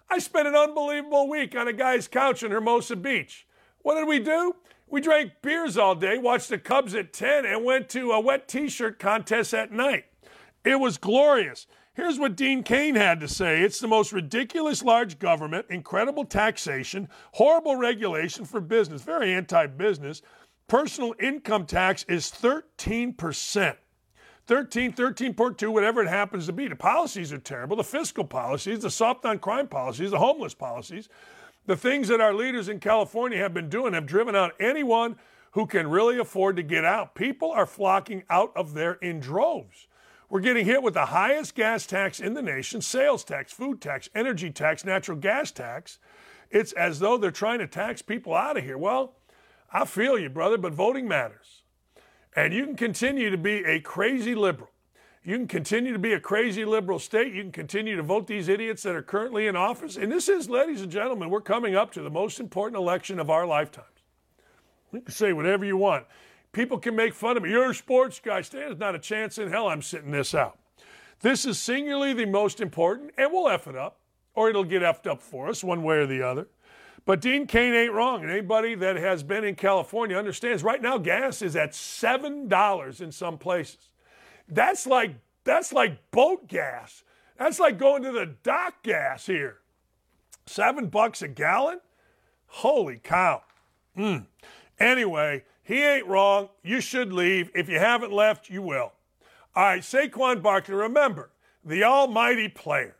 [0.09, 3.45] I spent an unbelievable week on a guy's couch in Hermosa Beach.
[3.79, 4.55] What did we do?
[4.89, 8.47] We drank beers all day, watched the Cubs at 10, and went to a wet
[8.47, 10.05] t shirt contest at night.
[10.63, 11.67] It was glorious.
[11.93, 17.09] Here's what Dean Cain had to say It's the most ridiculous large government, incredible taxation,
[17.33, 20.21] horrible regulation for business, very anti business.
[20.67, 23.75] Personal income tax is 13%.
[24.47, 26.67] 13, 13.2, whatever it happens to be.
[26.67, 27.75] The policies are terrible.
[27.75, 31.09] The fiscal policies, the soft on crime policies, the homeless policies,
[31.65, 35.17] the things that our leaders in California have been doing have driven out anyone
[35.51, 37.13] who can really afford to get out.
[37.13, 39.87] People are flocking out of there in droves.
[40.29, 44.09] We're getting hit with the highest gas tax in the nation sales tax, food tax,
[44.15, 45.99] energy tax, natural gas tax.
[46.49, 48.77] It's as though they're trying to tax people out of here.
[48.77, 49.15] Well,
[49.71, 51.56] I feel you, brother, but voting matters.
[52.37, 54.69] And you can continue to be a crazy liberal.
[55.23, 57.33] You can continue to be a crazy liberal state.
[57.33, 59.97] You can continue to vote these idiots that are currently in office.
[59.97, 63.31] And this is, ladies and gentlemen, we're coming up to the most important election of
[63.31, 63.87] our lifetimes.
[64.93, 66.05] You can say whatever you want.
[66.51, 67.49] People can make fun of me.
[67.49, 68.41] You're a sports guy.
[68.41, 70.59] There's not a chance in hell I'm sitting this out.
[71.21, 73.99] This is singularly the most important, and we'll F it up,
[74.35, 76.47] or it'll get effed up for us one way or the other.
[77.07, 78.21] But Dean Cain ain't wrong.
[78.21, 83.11] And anybody that has been in California understands right now gas is at $7 in
[83.13, 83.91] some places.
[84.49, 85.15] That's like
[85.45, 87.03] that's like boat gas.
[87.39, 89.59] That's like going to the dock gas here.
[90.47, 91.79] Seven bucks a gallon?
[92.47, 93.41] Holy cow.
[93.97, 94.25] Mm.
[94.77, 96.49] Anyway, he ain't wrong.
[96.61, 97.49] You should leave.
[97.55, 98.91] If you haven't left, you will.
[99.55, 101.29] All right, Saquon Barkley, remember,
[101.63, 102.96] the almighty player.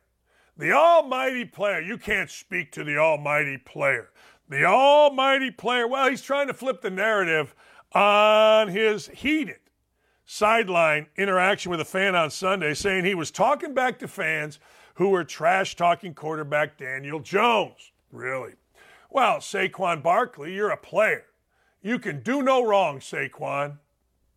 [0.57, 1.81] The almighty player.
[1.81, 4.09] You can't speak to the almighty player.
[4.49, 5.87] The almighty player.
[5.87, 7.53] Well, he's trying to flip the narrative
[7.93, 9.59] on his heated
[10.25, 14.59] sideline interaction with a fan on Sunday saying he was talking back to fans
[14.95, 17.91] who were trash talking quarterback Daniel Jones.
[18.11, 18.53] Really?
[19.09, 21.25] Well, Saquon Barkley, you're a player.
[21.81, 23.77] You can do no wrong, Saquon.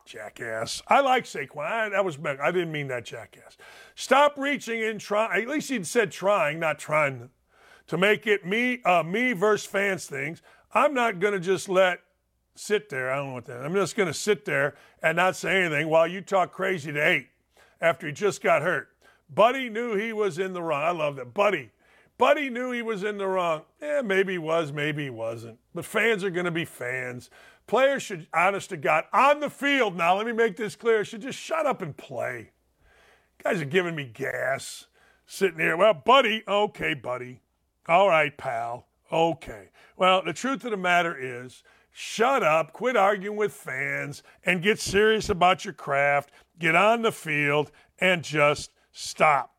[0.04, 0.82] Jackass.
[0.88, 1.64] I like Saquon.
[1.64, 3.56] I, that was I didn't mean that jackass.
[4.00, 5.42] Stop reaching and trying.
[5.42, 7.28] At least he'd said trying, not trying
[7.86, 10.40] to make it me, uh, me versus fans things.
[10.72, 12.00] I'm not going to just let
[12.54, 13.12] sit there.
[13.12, 13.62] I don't know what that.
[13.62, 16.98] I'm just going to sit there and not say anything while you talk crazy to
[16.98, 17.28] eight
[17.78, 18.88] after he just got hurt.
[19.28, 20.82] Buddy knew he was in the wrong.
[20.82, 21.34] I love that.
[21.34, 21.70] Buddy.
[22.16, 23.64] Buddy knew he was in the wrong.
[23.82, 25.58] Yeah, maybe he was, maybe he wasn't.
[25.74, 27.28] But fans are going to be fans.
[27.66, 31.20] Players should, honest to God, on the field now, let me make this clear, should
[31.20, 32.52] just shut up and play.
[33.42, 34.86] Guys are giving me gas.
[35.26, 37.40] Sitting here, well, buddy, okay, buddy.
[37.86, 38.86] All right, pal.
[39.10, 39.70] Okay.
[39.96, 44.78] Well, the truth of the matter is, shut up, quit arguing with fans, and get
[44.78, 46.30] serious about your craft.
[46.58, 49.54] Get on the field and just stop.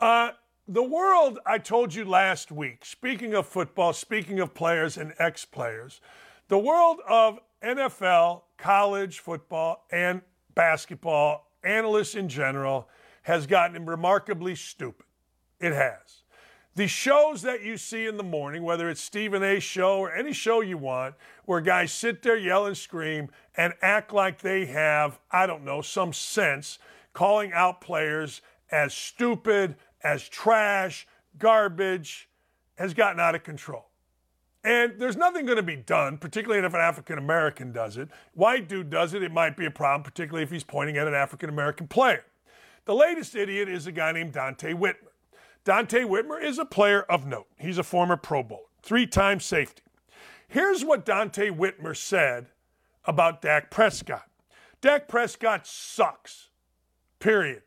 [0.00, 0.32] Uh,
[0.66, 5.44] the world, I told you last week, speaking of football, speaking of players and ex
[5.44, 6.00] players,
[6.48, 10.20] the world of NFL, college football, and
[10.58, 12.88] basketball, analysts in general,
[13.22, 15.06] has gotten remarkably stupid.
[15.60, 16.24] It has.
[16.74, 19.60] The shows that you see in the morning, whether it's Stephen A.
[19.60, 21.14] show or any show you want,
[21.44, 25.80] where guys sit there, yell and scream, and act like they have, I don't know,
[25.80, 26.80] some sense,
[27.12, 28.40] calling out players
[28.72, 31.06] as stupid, as trash,
[31.38, 32.28] garbage,
[32.74, 33.87] has gotten out of control.
[34.64, 38.08] And there's nothing going to be done, particularly if an African American does it.
[38.34, 41.14] White dude does it, it might be a problem, particularly if he's pointing at an
[41.14, 42.24] African American player.
[42.84, 45.12] The latest idiot is a guy named Donte Whitner.
[45.64, 47.46] Donte Whitner is a player of note.
[47.58, 49.82] He's a former Pro Bowler, three time safety.
[50.48, 52.46] Here's what Donte Whitner said
[53.04, 54.28] about Dak Prescott
[54.80, 56.50] Dak Prescott sucks,
[57.18, 57.62] period,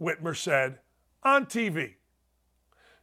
[0.00, 0.78] Whitner said
[1.22, 1.94] on TV.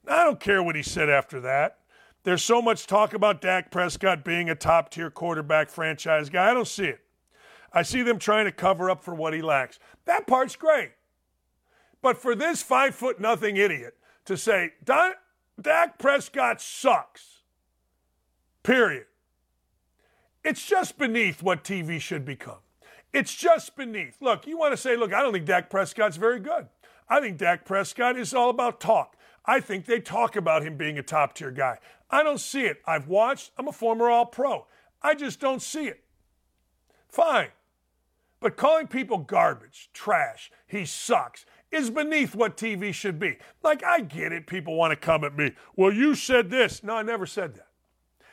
[0.05, 1.77] Now, I don't care what he said after that.
[2.23, 6.51] There's so much talk about Dak Prescott being a top tier quarterback franchise guy.
[6.51, 7.01] I don't see it.
[7.73, 9.79] I see them trying to cover up for what he lacks.
[10.05, 10.91] That part's great.
[12.01, 13.95] But for this five foot nothing idiot
[14.25, 17.41] to say, Dak Prescott sucks,
[18.63, 19.05] period,
[20.43, 22.59] it's just beneath what TV should become.
[23.13, 24.17] It's just beneath.
[24.21, 26.67] Look, you want to say, look, I don't think Dak Prescott's very good.
[27.09, 29.17] I think Dak Prescott is all about talk.
[29.45, 31.79] I think they talk about him being a top tier guy.
[32.11, 32.81] I don't see it.
[32.85, 34.67] I've watched, I'm a former All Pro.
[35.01, 36.03] I just don't see it.
[37.09, 37.49] Fine.
[38.39, 43.37] But calling people garbage, trash, he sucks, is beneath what TV should be.
[43.63, 44.47] Like, I get it.
[44.47, 45.53] People want to come at me.
[45.75, 46.83] Well, you said this.
[46.83, 47.67] No, I never said that.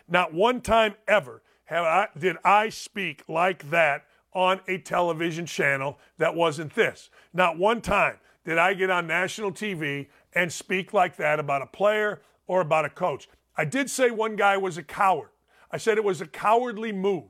[0.08, 5.98] Not one time ever have I, did I speak like that on a television channel
[6.16, 7.10] that wasn't this.
[7.34, 11.66] Not one time did I get on national TV and speak like that about a
[11.66, 13.28] player or about a coach.
[13.58, 15.30] I did say one guy was a coward.
[15.72, 17.24] I said it was a cowardly move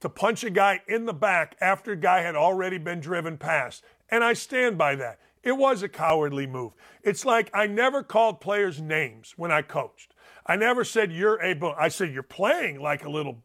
[0.00, 3.84] to punch a guy in the back after a guy had already been driven past.
[4.08, 5.20] And I stand by that.
[5.42, 6.72] It was a cowardly move.
[7.02, 10.14] It's like I never called players names when I coached.
[10.46, 11.74] I never said you're a bum.
[11.78, 13.42] I said you're playing like a little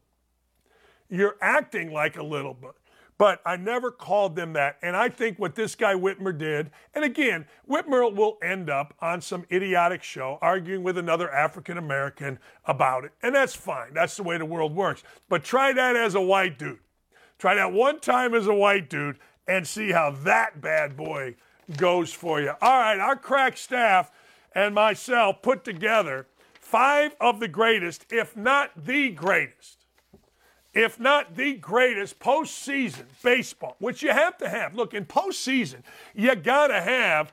[1.08, 2.74] you're acting like a little but
[3.18, 4.76] but I never called them that.
[4.82, 9.20] And I think what this guy Whitner did, and again, Whitner will end up on
[9.20, 13.12] some idiotic show arguing with another African American about it.
[13.22, 13.94] And that's fine.
[13.94, 15.02] That's the way the world works.
[15.28, 16.78] But try that as a white dude.
[17.38, 21.36] Try that one time as a white dude and see how that bad boy
[21.76, 22.52] goes for you.
[22.60, 24.10] All right, our crack staff
[24.54, 26.26] and myself put together
[26.60, 29.85] five of the greatest, if not the greatest
[30.76, 34.74] if not the greatest postseason baseball, which you have to have.
[34.74, 35.78] Look, in postseason,
[36.14, 37.32] you gotta have,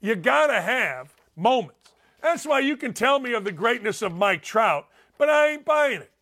[0.00, 1.74] you gotta have moments.
[2.22, 4.86] That's why you can tell me of the greatness of Mike Trout,
[5.18, 6.12] but I ain't buying it.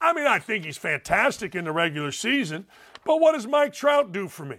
[0.00, 2.64] I mean, I think he's fantastic in the regular season,
[3.04, 4.58] but what does Mike Trout do for me?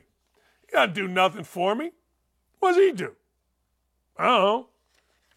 [0.67, 1.91] He doesn't do nothing for me.
[2.59, 3.13] What does he do?
[4.17, 4.67] I don't.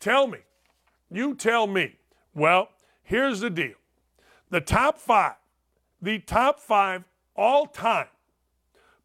[0.01, 0.39] Tell me.
[1.13, 1.95] You tell me.
[2.35, 2.71] Well,
[3.05, 3.75] here's the deal
[4.51, 5.37] the top five,
[6.01, 7.05] the top five
[7.37, 8.07] all time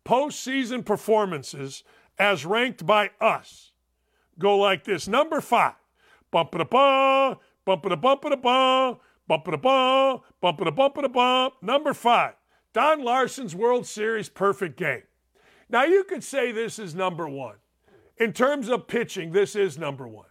[0.05, 1.83] postseason performances
[2.17, 3.69] as ranked by us
[4.39, 5.07] go like this.
[5.07, 5.75] Number five,
[6.31, 8.97] bump da bum, bump da bump da bum,
[9.27, 11.51] bump da bum, bump da bump da bum.
[11.61, 12.33] Number five,
[12.73, 15.03] Don Larsen's World Series perfect game.
[15.69, 17.55] Now you could say this is number one.
[18.17, 20.25] In terms of pitching, this is number one.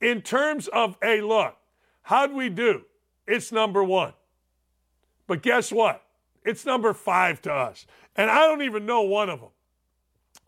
[0.00, 1.56] In terms of, a look,
[2.02, 2.82] how'd we do?
[3.26, 4.12] It's number one.
[5.30, 6.02] But guess what?
[6.44, 7.86] It's number five to us.
[8.16, 9.50] And I don't even know one of them.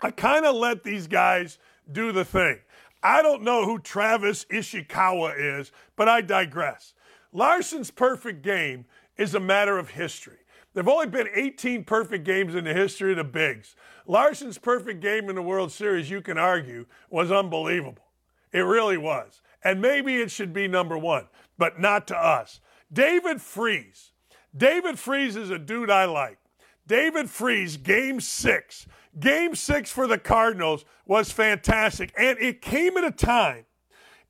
[0.00, 1.60] I kind of let these guys
[1.92, 2.58] do the thing.
[3.00, 6.94] I don't know who Travis Ishikawa is, but I digress.
[7.32, 8.86] Larsen's perfect game
[9.16, 10.38] is a matter of history.
[10.74, 13.76] There have only been 18 perfect games in the history of the Bigs.
[14.08, 18.08] Larsen's perfect game in the World Series, you can argue, was unbelievable.
[18.50, 19.42] It really was.
[19.62, 22.58] And maybe it should be number one, but not to us.
[22.92, 24.11] David Freese.
[24.56, 26.38] David Freese is a dude I like.
[26.86, 28.86] David Freese, game six.
[29.18, 32.12] Game six for the Cardinals was fantastic.
[32.18, 33.64] And it came at a time,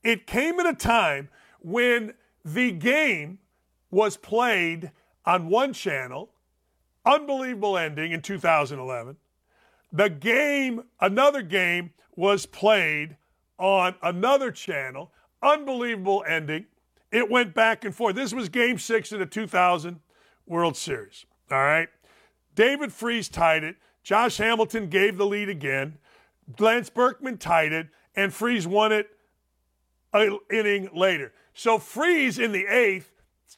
[0.02, 1.28] it came at a time
[1.60, 3.38] when the game
[3.90, 4.90] was played
[5.24, 6.30] on one channel,
[7.04, 9.16] unbelievable ending in 2011.
[9.92, 13.16] The game, another game, was played
[13.58, 15.12] on another channel,
[15.42, 16.66] unbelievable ending.
[17.12, 18.16] It went back and forth.
[18.16, 20.00] This was game six of the 2000
[20.46, 21.26] World Series.
[21.50, 21.88] All right.
[22.54, 23.76] David Freese tied it.
[24.02, 25.98] Josh Hamilton gave the lead again.
[26.58, 29.08] Lance Berkman tied it, and Freese won it
[30.12, 31.32] an inning later.
[31.54, 33.10] So Freese in the eighth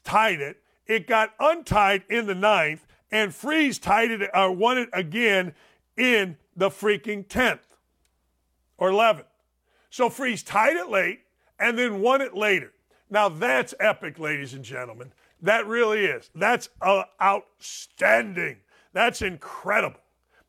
[0.03, 0.57] tied it.
[0.85, 5.53] It got untied in the ninth, and Freese tied it or won it again
[5.97, 7.77] in the freaking tenth
[8.77, 9.27] or eleventh.
[9.89, 11.21] So Freese tied it late
[11.59, 12.71] and then won it later.
[13.09, 15.11] Now that's epic, ladies and gentlemen.
[15.41, 16.29] That really is.
[16.33, 18.57] That's uh, outstanding.
[18.93, 19.99] That's incredible.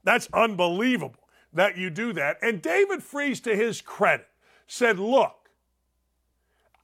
[0.05, 2.39] That's unbelievable that you do that.
[2.43, 4.29] And David Freese, to his credit,
[4.67, 5.51] said, Look,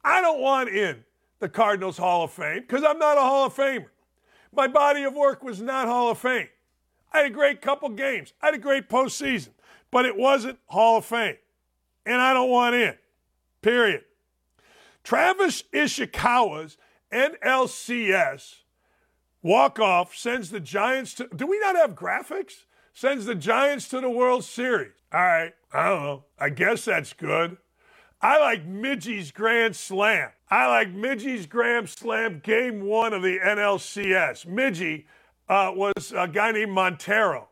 [0.05, 1.05] I don't want in
[1.39, 3.87] the Cardinals Hall of Fame because I'm not a Hall of Famer.
[4.55, 6.49] My body of work was not Hall of Fame.
[7.13, 9.51] I had a great couple games, I had a great postseason,
[9.91, 11.37] but it wasn't Hall of Fame.
[12.05, 12.95] And I don't want in.
[13.61, 14.03] Period.
[15.05, 16.77] Travis Ishikawa's
[17.13, 18.57] NLCS
[19.43, 21.29] walk off sends the Giants to.
[21.35, 22.65] Do we not have graphics?
[22.95, 24.93] Sends the Giants to the World Series.
[25.13, 26.25] All right, I don't know.
[26.39, 27.57] I guess that's good.
[28.21, 30.31] I like Midgie's Grand Slam.
[30.49, 34.47] I like Midgie's Grand Slam game one of the NLCS.
[34.47, 35.07] Midgie
[35.49, 37.49] uh, was a guy named Montero.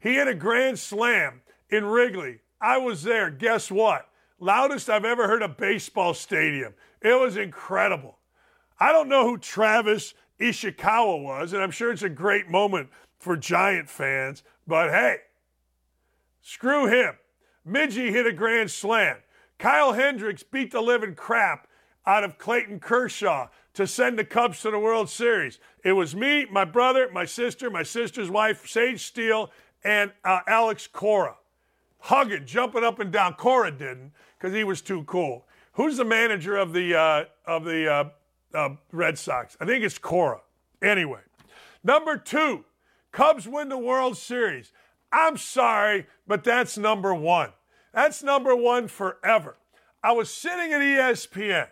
[0.00, 2.40] He had a Grand Slam in Wrigley.
[2.60, 3.30] I was there.
[3.30, 4.08] Guess what?
[4.40, 6.74] Loudest I've ever heard a baseball stadium.
[7.00, 8.18] It was incredible.
[8.82, 13.36] I don't know who Travis Ishikawa was, and I'm sure it's a great moment for
[13.36, 15.18] Giant fans, but hey,
[16.40, 17.14] screw him.
[17.64, 19.18] Midgie hit a grand slam.
[19.56, 21.68] Kyle Hendricks beat the living crap
[22.06, 25.60] out of Clayton Kershaw to send the Cubs to the World Series.
[25.84, 29.52] It was me, my brother, my sister, my sister's wife, Sage Steele,
[29.84, 31.36] and uh, Alex Cora.
[32.00, 33.34] Hugging, jumping up and down.
[33.34, 35.46] Cora didn't because he was too cool.
[35.74, 38.04] Who's the manager of the uh, of the uh,
[38.54, 39.56] uh, Red Sox.
[39.60, 40.40] I think it's Cora.
[40.80, 41.20] Anyway,
[41.84, 42.64] number two,
[43.12, 44.72] Cubs win the World Series.
[45.12, 47.50] I'm sorry, but that's number one.
[47.92, 49.56] That's number one forever.
[50.02, 51.68] I was sitting at ESPN.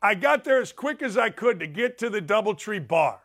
[0.00, 3.20] I got there as quick as I could to get to the Doubletree bar.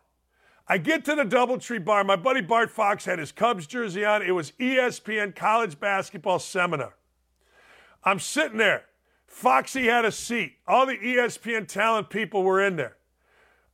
[0.67, 2.03] I get to the Doubletree bar.
[2.03, 4.21] My buddy Bart Fox had his Cubs jersey on.
[4.21, 6.95] It was ESPN college basketball seminar.
[8.03, 8.85] I'm sitting there.
[9.31, 10.57] Foxy had a seat.
[10.67, 12.97] All the ESPN talent people were in there.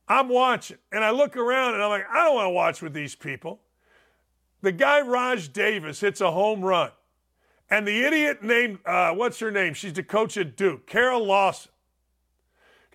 [0.06, 2.94] I'm watching, and I look around and I'm like, I don't want to watch with
[2.94, 3.60] these people.
[4.62, 6.92] The guy Raj Davis hits a home run,
[7.68, 9.74] and the idiot named uh, what's her name?
[9.74, 11.72] She's the coach at Duke, Kara Lawson.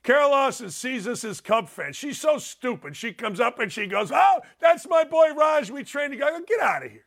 [0.01, 1.95] Kara Lawson sees us as Cub fans.
[1.95, 2.95] She's so stupid.
[2.95, 5.69] She comes up and she goes, "Oh, that's my boy Raj.
[5.69, 6.41] We trained together.
[6.47, 7.05] Get out of here."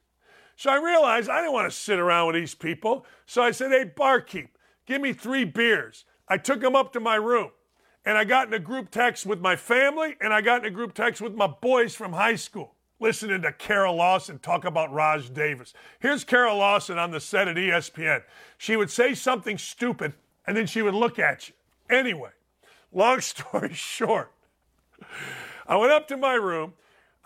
[0.54, 3.04] So I realized I didn't want to sit around with these people.
[3.24, 4.55] So I said, "Hey, barkeep,
[4.86, 6.04] give me three beers.
[6.28, 7.50] I took them up to my room
[8.04, 10.74] and I got in a group text with my family and I got in a
[10.74, 15.32] group text with my boys from high school listening to Kara Lawson talk about Raj
[15.32, 15.74] Davis.
[16.00, 18.22] Here's Kara Lawson on the set at ESPN.
[18.58, 20.14] She would say something stupid
[20.46, 21.54] and then she would look at you.
[21.90, 22.30] Anyway,
[22.92, 24.32] long story short,
[25.66, 26.74] I went up to my room.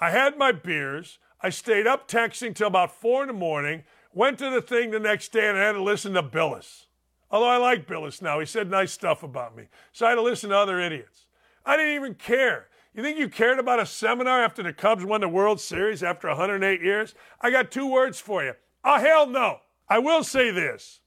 [0.00, 1.18] I had my beers.
[1.42, 3.84] I stayed up texting till about four in the morning.
[4.12, 6.86] Went to the thing the next day and I had to listen to Bilas.
[7.30, 8.40] Although I like Bilas now.
[8.40, 9.68] He said nice stuff about me.
[9.92, 11.26] So I had to listen to other idiots.
[11.64, 12.68] I didn't even care.
[12.94, 16.26] You think you cared about a seminar after the Cubs won the World Series after
[16.28, 17.14] 108 years?
[17.40, 18.54] I got two words for you.
[18.82, 19.58] Oh, hell no.
[19.88, 21.00] I will say this.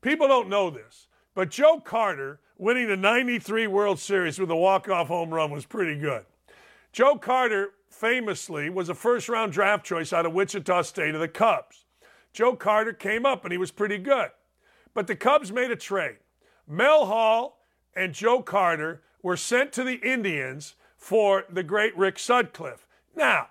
[0.00, 5.08] People don't know this, but Joe Carter winning the 93 World Series with a walk-off
[5.08, 6.24] home run was pretty good.
[6.92, 11.28] Joe Carter famously was a first round draft choice out of Wichita State of the
[11.28, 11.86] Cubs.
[12.32, 14.30] Joe Carter came up and he was pretty good.
[14.94, 16.16] But the Cubs made a trade.
[16.66, 17.60] Mel Hall
[17.94, 22.86] and Joe Carter were sent to the Indians for the great Rick Sutcliffe.
[23.14, 23.48] Now,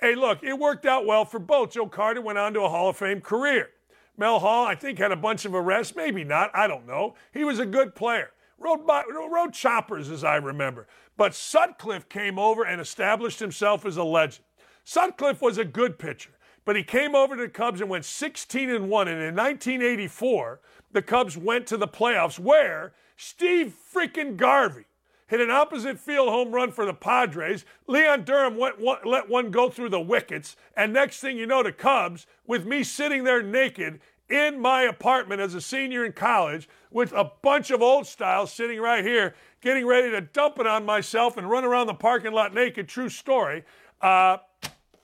[0.00, 1.72] hey, look, it worked out well for both.
[1.72, 3.70] Joe Carter went on to a Hall of Fame career.
[4.16, 6.50] Mel Hall, I think, had a bunch of arrests, maybe not.
[6.52, 7.14] I don't know.
[7.32, 8.30] He was a good player.
[8.58, 10.88] Rode, by, rode choppers, as I remember.
[11.16, 14.44] But Sutcliffe came over and established himself as a legend.
[14.84, 16.30] Sutcliffe was a good pitcher,
[16.64, 19.08] but he came over to the Cubs and went 16 and 1.
[19.08, 20.60] And in 1984,
[20.92, 24.84] the Cubs went to the playoffs where Steve freaking Garvey
[25.26, 27.64] hit an opposite field home run for the Padres.
[27.86, 30.56] Leon Durham went, let one go through the wickets.
[30.76, 34.00] And next thing you know, the Cubs, with me sitting there naked
[34.30, 38.80] in my apartment as a senior in college with a bunch of old styles sitting
[38.80, 42.54] right here, getting ready to dump it on myself and run around the parking lot
[42.54, 42.88] naked.
[42.88, 43.64] True story.
[44.00, 44.38] Uh,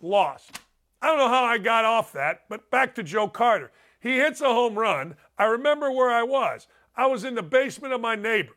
[0.00, 0.60] lost.
[1.02, 3.70] I don't know how I got off that, but back to Joe Carter.
[4.00, 5.16] He hits a home run.
[5.38, 6.66] I remember where I was.
[6.96, 8.56] I was in the basement of my neighbor.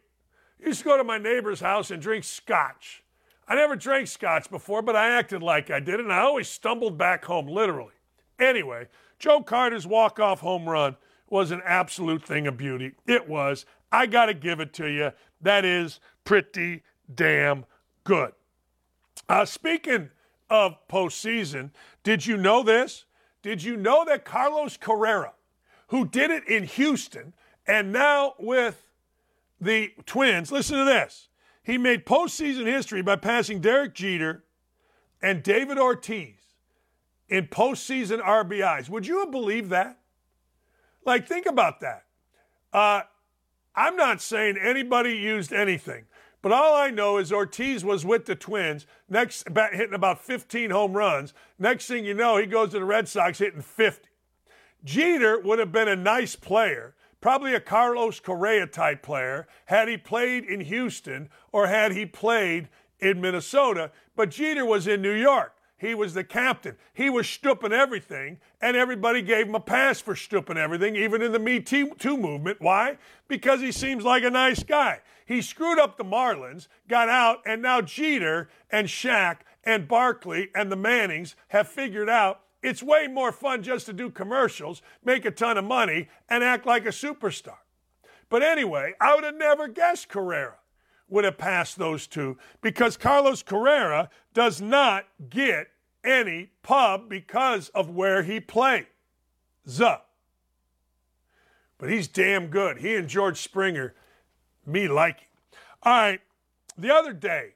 [0.63, 3.03] I used to go to my neighbor's house and drink scotch.
[3.47, 6.97] I never drank scotch before, but I acted like I did, and I always stumbled
[6.97, 7.93] back home, literally.
[8.39, 8.87] Anyway,
[9.19, 10.97] Joe Carter's walk-off home run
[11.29, 12.93] was an absolute thing of beauty.
[13.07, 13.65] It was.
[13.91, 15.11] I got to give it to you.
[15.41, 16.83] That is pretty
[17.13, 17.65] damn
[18.03, 18.33] good.
[19.29, 20.09] Uh, speaking
[20.49, 21.71] of postseason,
[22.03, 23.05] did you know this?
[23.41, 25.31] Did you know that Carlos Correa,
[25.87, 27.33] who did it in Houston
[27.67, 28.83] and now with
[29.59, 31.27] the Twins, listen to this.
[31.63, 34.43] He made postseason history by passing Derek Jeter
[35.21, 36.35] and David Ortiz
[37.27, 38.89] in postseason RBIs.
[38.89, 39.99] Would you have believed that?
[41.03, 42.05] Like, think about that.
[42.71, 43.01] Uh,
[43.75, 46.05] I'm not saying anybody used anything,
[46.41, 50.93] but all I know is Ortiz was with the Twins, next hitting about 15 home
[50.93, 51.33] runs.
[51.59, 54.06] Next thing you know, he goes to the Red Sox hitting 50.
[54.83, 59.97] Jeter would have been a nice player, probably a Carlos Correa type player, had he
[59.97, 63.91] played in Houston or had he played in Minnesota.
[64.15, 65.53] But Jeter was in New York.
[65.79, 66.75] He was the captain.
[66.93, 71.31] He was stooping everything, and everybody gave him a pass for stooping everything, even in
[71.31, 72.59] the Me Too movement.
[72.59, 72.97] Why?
[73.27, 75.01] Because he seems like a nice guy.
[75.27, 80.71] He screwed up the Marlins, got out, and now Jeter and Shaq and Barkley and
[80.71, 85.31] the Mannings have figured out it's way more fun just to do commercials, make a
[85.31, 87.59] ton of money, and act like a superstar.
[88.27, 90.55] But anyway, I would have never guessed Correa
[91.07, 95.69] would have passed those two because Carlos Correa does not get
[96.03, 98.87] any pub because of where he played.
[99.65, 100.01] Zuh.
[101.77, 102.79] But he's damn good.
[102.79, 103.95] He and George Springer,
[104.65, 105.27] me like him.
[105.83, 106.19] All right,
[106.77, 107.53] the other day,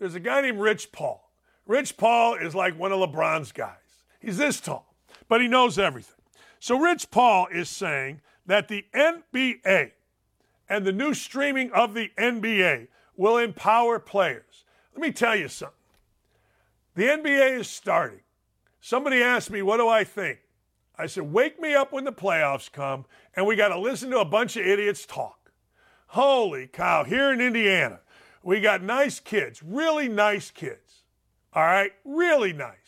[0.00, 1.30] there's a guy named Rich Paul.
[1.64, 3.76] Rich Paul is like one of LeBron's guys.
[4.22, 4.94] He's this tall,
[5.28, 6.14] but he knows everything.
[6.60, 9.90] So Rich Paul is saying that the NBA
[10.68, 12.86] and the new streaming of the NBA
[13.16, 14.64] will empower players.
[14.94, 15.76] Let me tell you something.
[16.94, 18.20] The NBA is starting.
[18.80, 20.38] Somebody asked me, What do I think?
[20.96, 24.20] I said, Wake me up when the playoffs come, and we got to listen to
[24.20, 25.50] a bunch of idiots talk.
[26.08, 28.00] Holy cow, here in Indiana,
[28.42, 31.04] we got nice kids, really nice kids.
[31.54, 32.81] All right, really nice.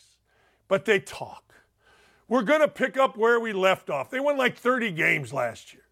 [0.74, 1.54] But they talk.
[2.26, 4.10] We're going to pick up where we left off.
[4.10, 5.84] They won like 30 games last year.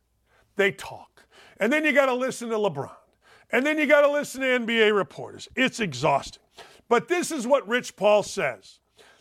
[0.56, 1.24] They talk.
[1.58, 2.90] And then you got to listen to LeBron.
[3.52, 5.46] And then you got to listen to NBA reporters.
[5.54, 6.42] It's exhausting.
[6.88, 8.80] But this is what Rich Paul says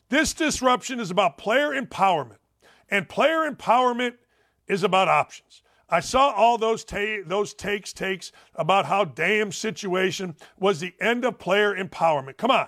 [0.10, 2.40] this disruption is about player empowerment,
[2.90, 4.16] and player empowerment
[4.68, 5.62] is about options.
[5.88, 11.24] I saw all those ta- those takes takes about how damn situation was the end
[11.24, 12.38] of player empowerment.
[12.38, 12.68] Come on,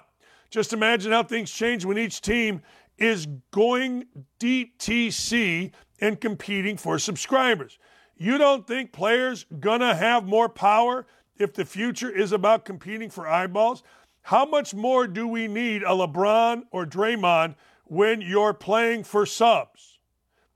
[0.53, 2.61] just imagine how things change when each team
[2.97, 4.05] is going
[4.39, 7.79] DTC and competing for subscribers.
[8.17, 11.05] You don't think players gonna have more power
[11.37, 13.83] if the future is about competing for eyeballs?
[14.21, 17.55] How much more do we need a LeBron or Draymond
[17.85, 19.99] when you're playing for subs?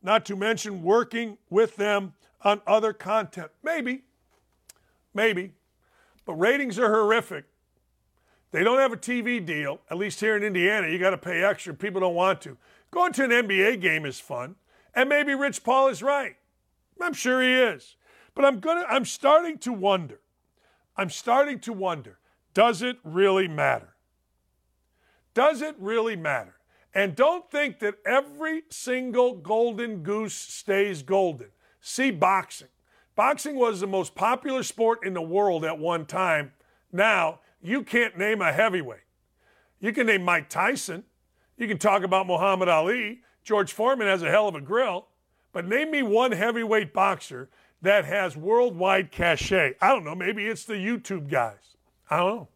[0.01, 3.51] Not to mention working with them on other content.
[3.63, 4.03] Maybe,
[5.13, 5.51] maybe.
[6.25, 7.45] But ratings are horrific.
[8.57, 10.87] They don't have a TV deal, at least here in Indiana.
[10.87, 11.75] You got to pay extra.
[11.75, 12.57] People don't want to.
[12.89, 14.55] Going to an NBA game is fun.
[14.95, 16.37] And maybe Rich Paul is right.
[16.99, 17.97] I'm sure he is.
[18.33, 20.21] But I'm gonna I'm starting to wonder.
[20.95, 22.17] I'm starting to wonder,
[22.55, 23.93] does it really matter?
[25.35, 26.55] Does it really matter?
[26.95, 31.49] And don't think that every single golden goose stays golden.
[31.79, 32.69] See boxing.
[33.15, 36.53] Boxing was the most popular sport in the world at one time.
[36.91, 38.99] Now, you can't name a heavyweight.
[39.79, 41.03] You can name Mike Tyson.
[41.57, 43.21] You can talk about Muhammad Ali.
[43.43, 45.07] George Foreman has a hell of a grill.
[45.53, 47.49] But name me one heavyweight boxer
[47.81, 49.75] that has worldwide cachet.
[49.81, 50.15] I don't know.
[50.15, 51.77] Maybe it's the YouTube guys.
[52.09, 52.47] I don't know.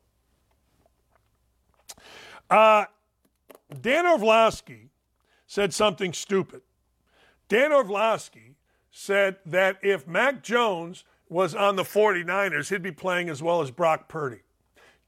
[2.50, 2.86] Uh,
[3.80, 4.90] Dan Orlovsky
[5.48, 6.62] said something stupid.
[7.48, 8.56] Dan Orlovsky
[8.92, 13.72] said that if Mac Jones was on the 49ers, he'd be playing as well as
[13.72, 14.42] Brock Purdy.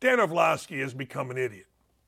[0.04, 1.68] Dan Orlovsky has become an idiot.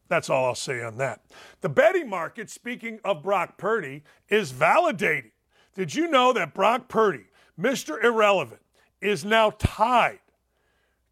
[0.09, 1.21] That's all I'll say on that.
[1.61, 5.31] The betting market, speaking of Brock Purdy, is validating.
[5.75, 7.27] Did you know that Brock Purdy,
[7.57, 8.03] Mr.
[8.03, 8.59] Irrelevant,
[8.99, 10.19] is now tied,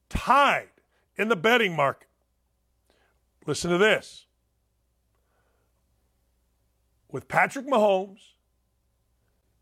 [0.09, 0.71] tied
[1.15, 2.09] in the betting market?
[3.45, 4.25] Listen to this.
[7.09, 8.33] With Patrick Mahomes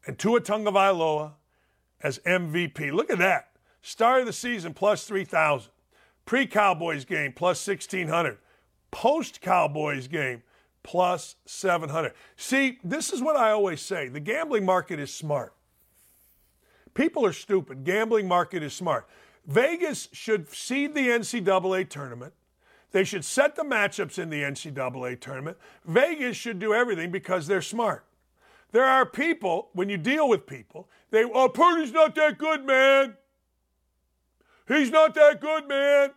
[0.08, 1.34] and Tua Tagovailoa
[2.02, 2.92] as MVP.
[2.92, 3.52] Look at that.
[3.84, 5.72] Start of the season plus 3,000.
[6.26, 8.38] Pre Cowboys game plus 1,600
[8.92, 10.44] post Cowboys game
[10.84, 12.14] plus 700.
[12.36, 15.54] See, this is what I always say the gambling market is smart.
[16.94, 17.84] People are stupid.
[17.86, 19.08] Gambling market is smart.
[19.46, 22.34] Vegas should seed the NCAA tournament.
[22.92, 25.58] They should set the matchups in the NCAA tournament.
[25.86, 28.06] Vegas should do everything because they're smart.
[28.74, 33.16] There are people, when you deal with people, they, oh, Purdy's not that good, man.
[34.72, 36.12] He's not that good, man.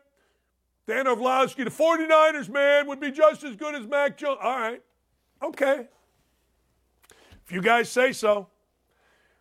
[0.86, 4.38] Dan Orlovsky, the 49ers, man, would be just as good as Mac Jones.
[4.42, 4.82] All right.
[5.42, 5.86] Okay.
[7.44, 8.48] If you guys say so.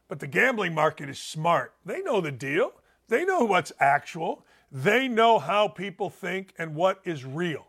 [0.08, 1.74] But the gambling market is smart.
[1.86, 2.74] They know the deal,
[3.08, 7.68] they know what's actual, they know how people think and what is real.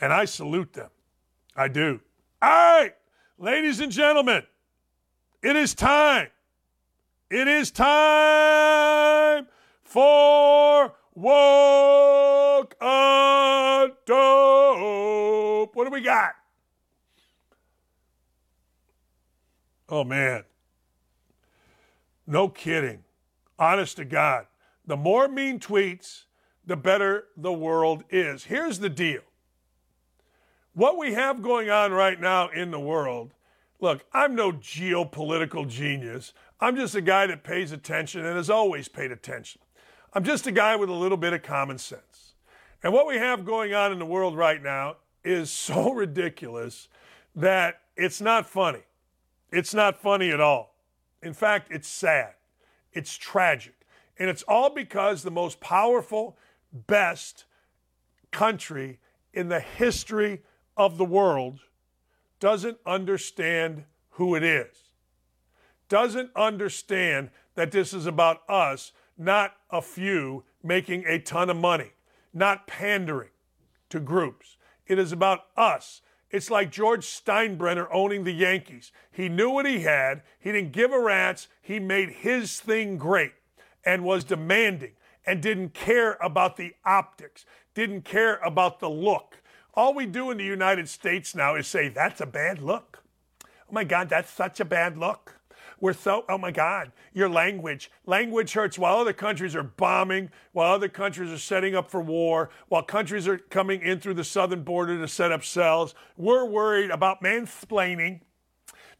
[0.00, 0.90] And I salute them.
[1.56, 2.00] I do.
[2.42, 2.94] All right,
[3.38, 4.42] ladies and gentlemen,
[5.42, 6.28] it is time.
[7.30, 9.46] It is time
[9.82, 10.49] for
[11.20, 15.76] Walk on Dope.
[15.76, 16.32] What do we got?
[19.90, 20.44] Oh, man.
[22.26, 23.04] No kidding.
[23.58, 24.46] Honest to God.
[24.86, 26.24] The more mean tweets,
[26.66, 28.44] the better the world is.
[28.44, 29.20] Here's the deal
[30.72, 33.34] what we have going on right now in the world
[33.78, 36.32] look, I'm no geopolitical genius.
[36.60, 39.60] I'm just a guy that pays attention and has always paid attention.
[40.12, 42.34] I'm just a guy with a little bit of common sense.
[42.82, 46.88] And what we have going on in the world right now is so ridiculous
[47.36, 48.82] that it's not funny.
[49.52, 50.74] It's not funny at all.
[51.22, 52.34] In fact, it's sad.
[52.92, 53.74] It's tragic.
[54.18, 56.36] And it's all because the most powerful,
[56.72, 57.44] best
[58.30, 58.98] country
[59.32, 60.42] in the history
[60.76, 61.60] of the world
[62.38, 64.76] doesn't understand who it is,
[65.88, 71.92] doesn't understand that this is about us not a few making a ton of money,
[72.32, 73.28] not pandering
[73.90, 74.56] to groups.
[74.86, 76.00] It is about us.
[76.30, 78.92] It's like George Steinbrenner owning the Yankees.
[79.10, 83.34] He knew what he had, he didn't give a rat's, he made his thing great
[83.84, 84.92] and was demanding
[85.26, 87.44] and didn't care about the optics,
[87.74, 89.42] didn't care about the look.
[89.74, 93.02] All we do in the United States now is say, that's a bad look.
[93.44, 95.39] Oh my God, that's such a bad look.
[95.80, 97.90] We're so, oh my God, your language.
[98.04, 102.50] Language hurts while other countries are bombing, while other countries are setting up for war,
[102.68, 105.94] while countries are coming in through the southern border to set up cells.
[106.18, 108.20] We're worried about mansplaining.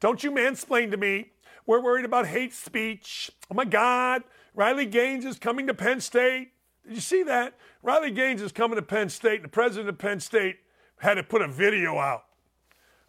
[0.00, 1.32] Don't you mansplain to me.
[1.66, 3.30] We're worried about hate speech.
[3.50, 4.22] Oh my God,
[4.54, 6.52] Riley Gaines is coming to Penn State.
[6.86, 7.54] Did you see that?
[7.82, 10.56] Riley Gaines is coming to Penn State, and the president of Penn State
[10.98, 12.24] had to put a video out.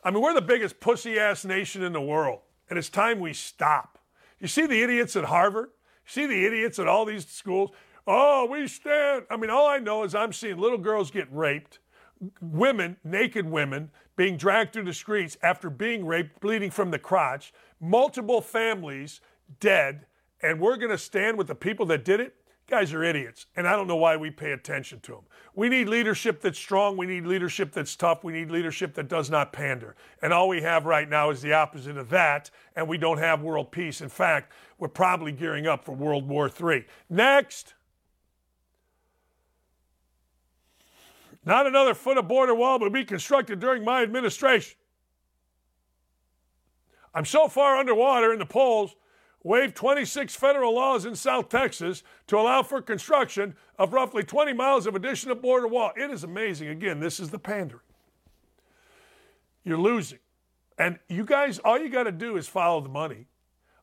[0.03, 2.39] I mean, we're the biggest pussy ass nation in the world.
[2.71, 3.99] And it's time we stop.
[4.39, 5.71] You see the idiots at Harvard?
[6.05, 7.71] You see the idiots at all these schools?
[8.07, 9.25] Oh, we stand.
[9.29, 11.79] I mean, all I know is I'm seeing little girls get raped,
[12.39, 17.51] women, naked women, being dragged through the streets after being raped, bleeding from the crotch,
[17.81, 19.19] multiple families
[19.59, 20.05] dead,
[20.41, 22.37] and we're going to stand with the people that did it?
[22.71, 25.23] Guys are idiots, and I don't know why we pay attention to them.
[25.55, 26.95] We need leadership that's strong.
[26.95, 28.23] We need leadership that's tough.
[28.23, 29.97] We need leadership that does not pander.
[30.21, 33.41] And all we have right now is the opposite of that, and we don't have
[33.41, 33.99] world peace.
[33.99, 36.85] In fact, we're probably gearing up for World War III.
[37.09, 37.73] Next.
[41.43, 44.77] Not another foot of border wall will be constructed during my administration.
[47.13, 48.95] I'm so far underwater in the polls
[49.43, 54.85] waived 26 federal laws in South Texas to allow for construction of roughly 20 miles
[54.85, 55.91] of additional border wall.
[55.95, 56.67] It is amazing.
[56.69, 57.81] Again, this is the pandering.
[59.63, 60.19] You're losing.
[60.77, 63.27] And you guys, all you got to do is follow the money.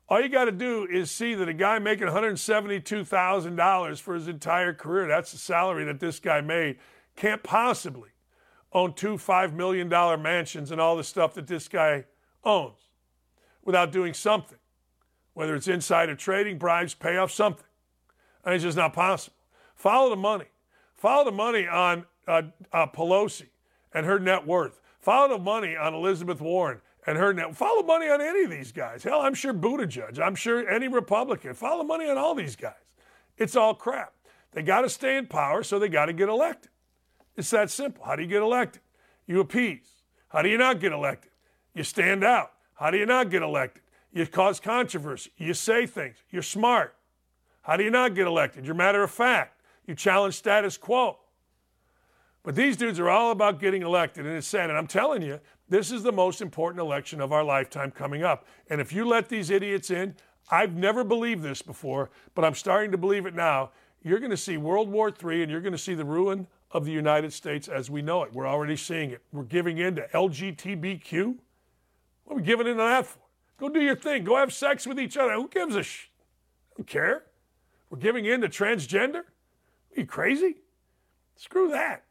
[0.09, 4.72] All you got to do is see that a guy making $172,000 for his entire
[4.72, 6.78] career, that's the salary that this guy made,
[7.14, 8.10] can't possibly
[8.72, 12.05] own two $5 million mansions and all the stuff that this guy
[12.43, 12.78] owns
[13.64, 14.57] without doing something
[15.39, 17.65] whether it's insider trading, bribes, payoff, something.
[18.44, 19.36] And it's just not possible.
[19.77, 20.47] Follow the money.
[20.97, 22.43] Follow the money on uh,
[22.73, 23.47] uh, Pelosi
[23.94, 24.81] and her net worth.
[24.98, 27.55] Follow the money on Elizabeth Warren and her net.
[27.55, 29.05] Follow money on any of these guys.
[29.05, 30.19] Hell, I'm sure Buttigieg.
[30.19, 31.55] I'm sure any Republican.
[31.55, 32.73] Follow money on all these guys.
[33.36, 34.15] It's all crap.
[34.51, 36.73] They got to stay in power, so they got to get elected.
[37.36, 38.05] It's that simple.
[38.05, 38.82] How do you get elected?
[39.28, 40.02] You appease.
[40.31, 41.31] How do you not get elected?
[41.74, 42.55] You stand out.
[42.74, 43.85] How do you not get elected?
[44.12, 45.30] You cause controversy.
[45.36, 46.16] You say things.
[46.30, 46.94] You're smart.
[47.62, 48.64] How do you not get elected?
[48.64, 49.60] You're matter of fact.
[49.86, 51.18] You challenge status quo.
[52.43, 54.70] But these dudes are all about getting elected, and it's sad.
[54.70, 58.47] And I'm telling you, this is the most important election of our lifetime coming up.
[58.70, 60.14] And if you let these idiots in,
[60.51, 63.70] I've never believed this before, but I'm starting to believe it now.
[64.02, 66.85] You're going to see World War III, and you're going to see the ruin of
[66.86, 68.32] the United States as we know it.
[68.32, 69.20] We're already seeing it.
[69.32, 71.36] We're giving in to LGBTQ.
[72.24, 73.18] What are we giving in to that for?
[73.59, 74.24] Go do your thing.
[74.24, 75.35] Go have sex with each other.
[75.35, 76.06] Who gives a sh?
[76.76, 77.24] Don't care.
[77.90, 79.22] We're giving in to transgender?
[79.22, 80.56] Are you crazy?
[81.36, 82.05] Screw that.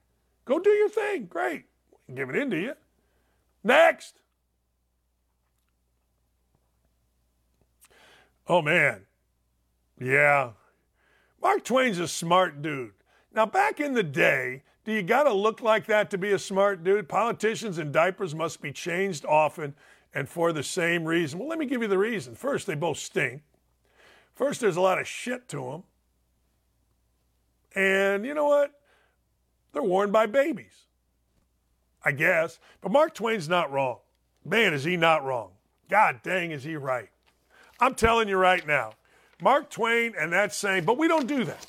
[0.46, 1.26] Go do your thing.
[1.26, 1.66] Great.
[2.14, 2.74] Give it in to you.
[3.64, 4.20] Next.
[8.48, 9.06] Oh, man.
[10.00, 10.52] Yeah.
[11.42, 12.94] Mark Twain's a smart dude.
[13.34, 16.40] Now, back in the day, do you got to look like that to be a
[16.40, 17.10] smart dude?
[17.10, 19.76] Politicians and diapers must be changed often
[20.18, 21.38] and for the same reason.
[21.38, 22.34] Well, let me give you the reason.
[22.34, 23.44] First, they both stink.
[24.34, 25.84] First, there's a lot of shit to them.
[27.76, 28.72] And you know what?
[29.74, 30.86] They're worn by babies.
[32.04, 32.58] I guess.
[32.82, 34.00] But Mark Twain's not wrong.
[34.44, 35.52] Man, is he not wrong.
[35.88, 37.10] God dang, is he right.
[37.80, 38.94] I'm telling you right now,
[39.40, 41.68] Mark Twain and that saying, but we don't do that.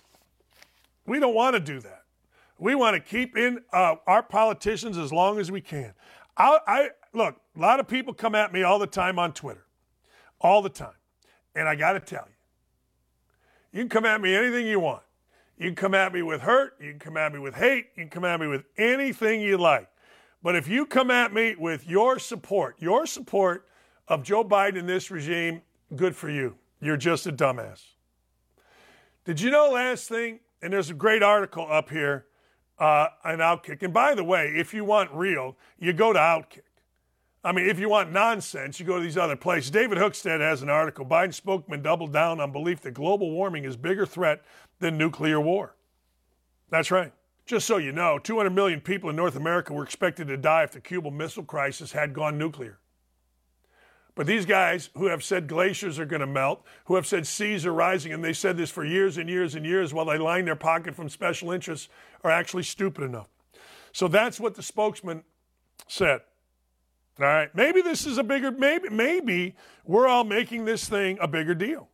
[1.05, 2.05] We don't want to do that.
[2.59, 5.93] We want to keep in uh, our politicians as long as we can.
[6.39, 7.37] I, I look.
[7.59, 9.67] A lot of people come at me all the time on Twitter,
[10.41, 10.95] all the time,
[11.57, 12.35] and I got to tell you,
[13.73, 15.03] you can come at me anything you want.
[15.59, 16.75] You can come at me with hurt.
[16.81, 17.87] You can come at me with hate.
[17.97, 19.89] You can come at me with anything you like.
[20.41, 23.67] But if you come at me with your support, your support
[24.07, 25.63] of Joe Biden and this regime,
[25.97, 26.55] good for you.
[26.81, 27.83] You're just a dumbass.
[29.25, 30.39] Did you know last thing?
[30.63, 32.27] And there's a great article up here
[32.79, 33.83] uh, on Outkick.
[33.83, 36.63] And by the way, if you want real, you go to Outkick.
[37.49, 39.71] I mean, if you want nonsense, you go to these other places.
[39.71, 41.07] David Hookstead has an article.
[41.07, 44.43] Biden spokesman doubled down on belief that global warming is bigger threat
[44.81, 45.75] than nuclear war.
[46.69, 47.11] That's right.
[47.47, 50.73] Just so you know, 200 million people in North America were expected to die if
[50.73, 52.81] the Cuban Missile Crisis had gone nuclear.
[54.15, 57.65] But these guys who have said glaciers are going to melt, who have said seas
[57.65, 60.45] are rising, and they said this for years and years and years while they line
[60.45, 61.89] their pocket from special interests,
[62.23, 63.31] are actually stupid enough.
[63.93, 65.23] So that's what the spokesman
[65.87, 66.21] said.
[67.21, 67.53] All right.
[67.55, 71.89] Maybe this is a bigger, maybe, maybe we're all making this thing a bigger deal.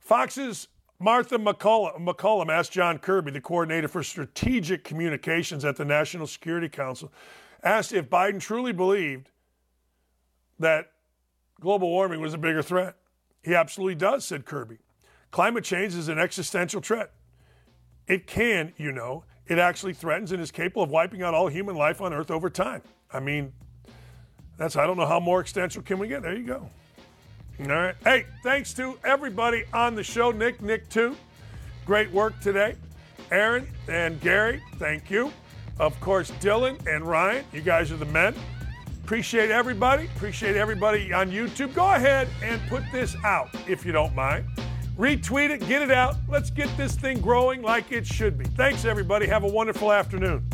[0.00, 0.68] Fox's
[0.98, 6.68] Martha MacCallum, MacCallum asked John Kirby, the coordinator for strategic communications at the National Security
[6.68, 7.12] Council,
[7.62, 9.30] asked if Biden truly believed
[10.58, 10.90] that
[11.60, 12.96] global warming was a bigger threat.
[13.44, 14.78] He absolutely does, said Kirby.
[15.30, 17.12] Climate change is an existential threat.
[18.08, 21.76] It can, you know, it actually threatens and is capable of wiping out all human
[21.76, 22.82] life on Earth over time.
[23.12, 23.52] I mean,
[24.58, 26.22] that's, I don't know how more extensive can we get.
[26.22, 26.68] There you go.
[27.60, 27.94] All right.
[28.04, 30.30] Hey, thanks to everybody on the show.
[30.30, 31.16] Nick, Nick, too.
[31.86, 32.74] Great work today.
[33.30, 35.32] Aaron and Gary, thank you.
[35.78, 38.34] Of course, Dylan and Ryan, you guys are the men.
[39.04, 40.06] Appreciate everybody.
[40.16, 41.74] Appreciate everybody on YouTube.
[41.74, 44.44] Go ahead and put this out if you don't mind.
[44.98, 46.16] Retweet it, get it out.
[46.28, 48.44] Let's get this thing growing like it should be.
[48.44, 49.26] Thanks, everybody.
[49.26, 50.44] Have a wonderful afternoon.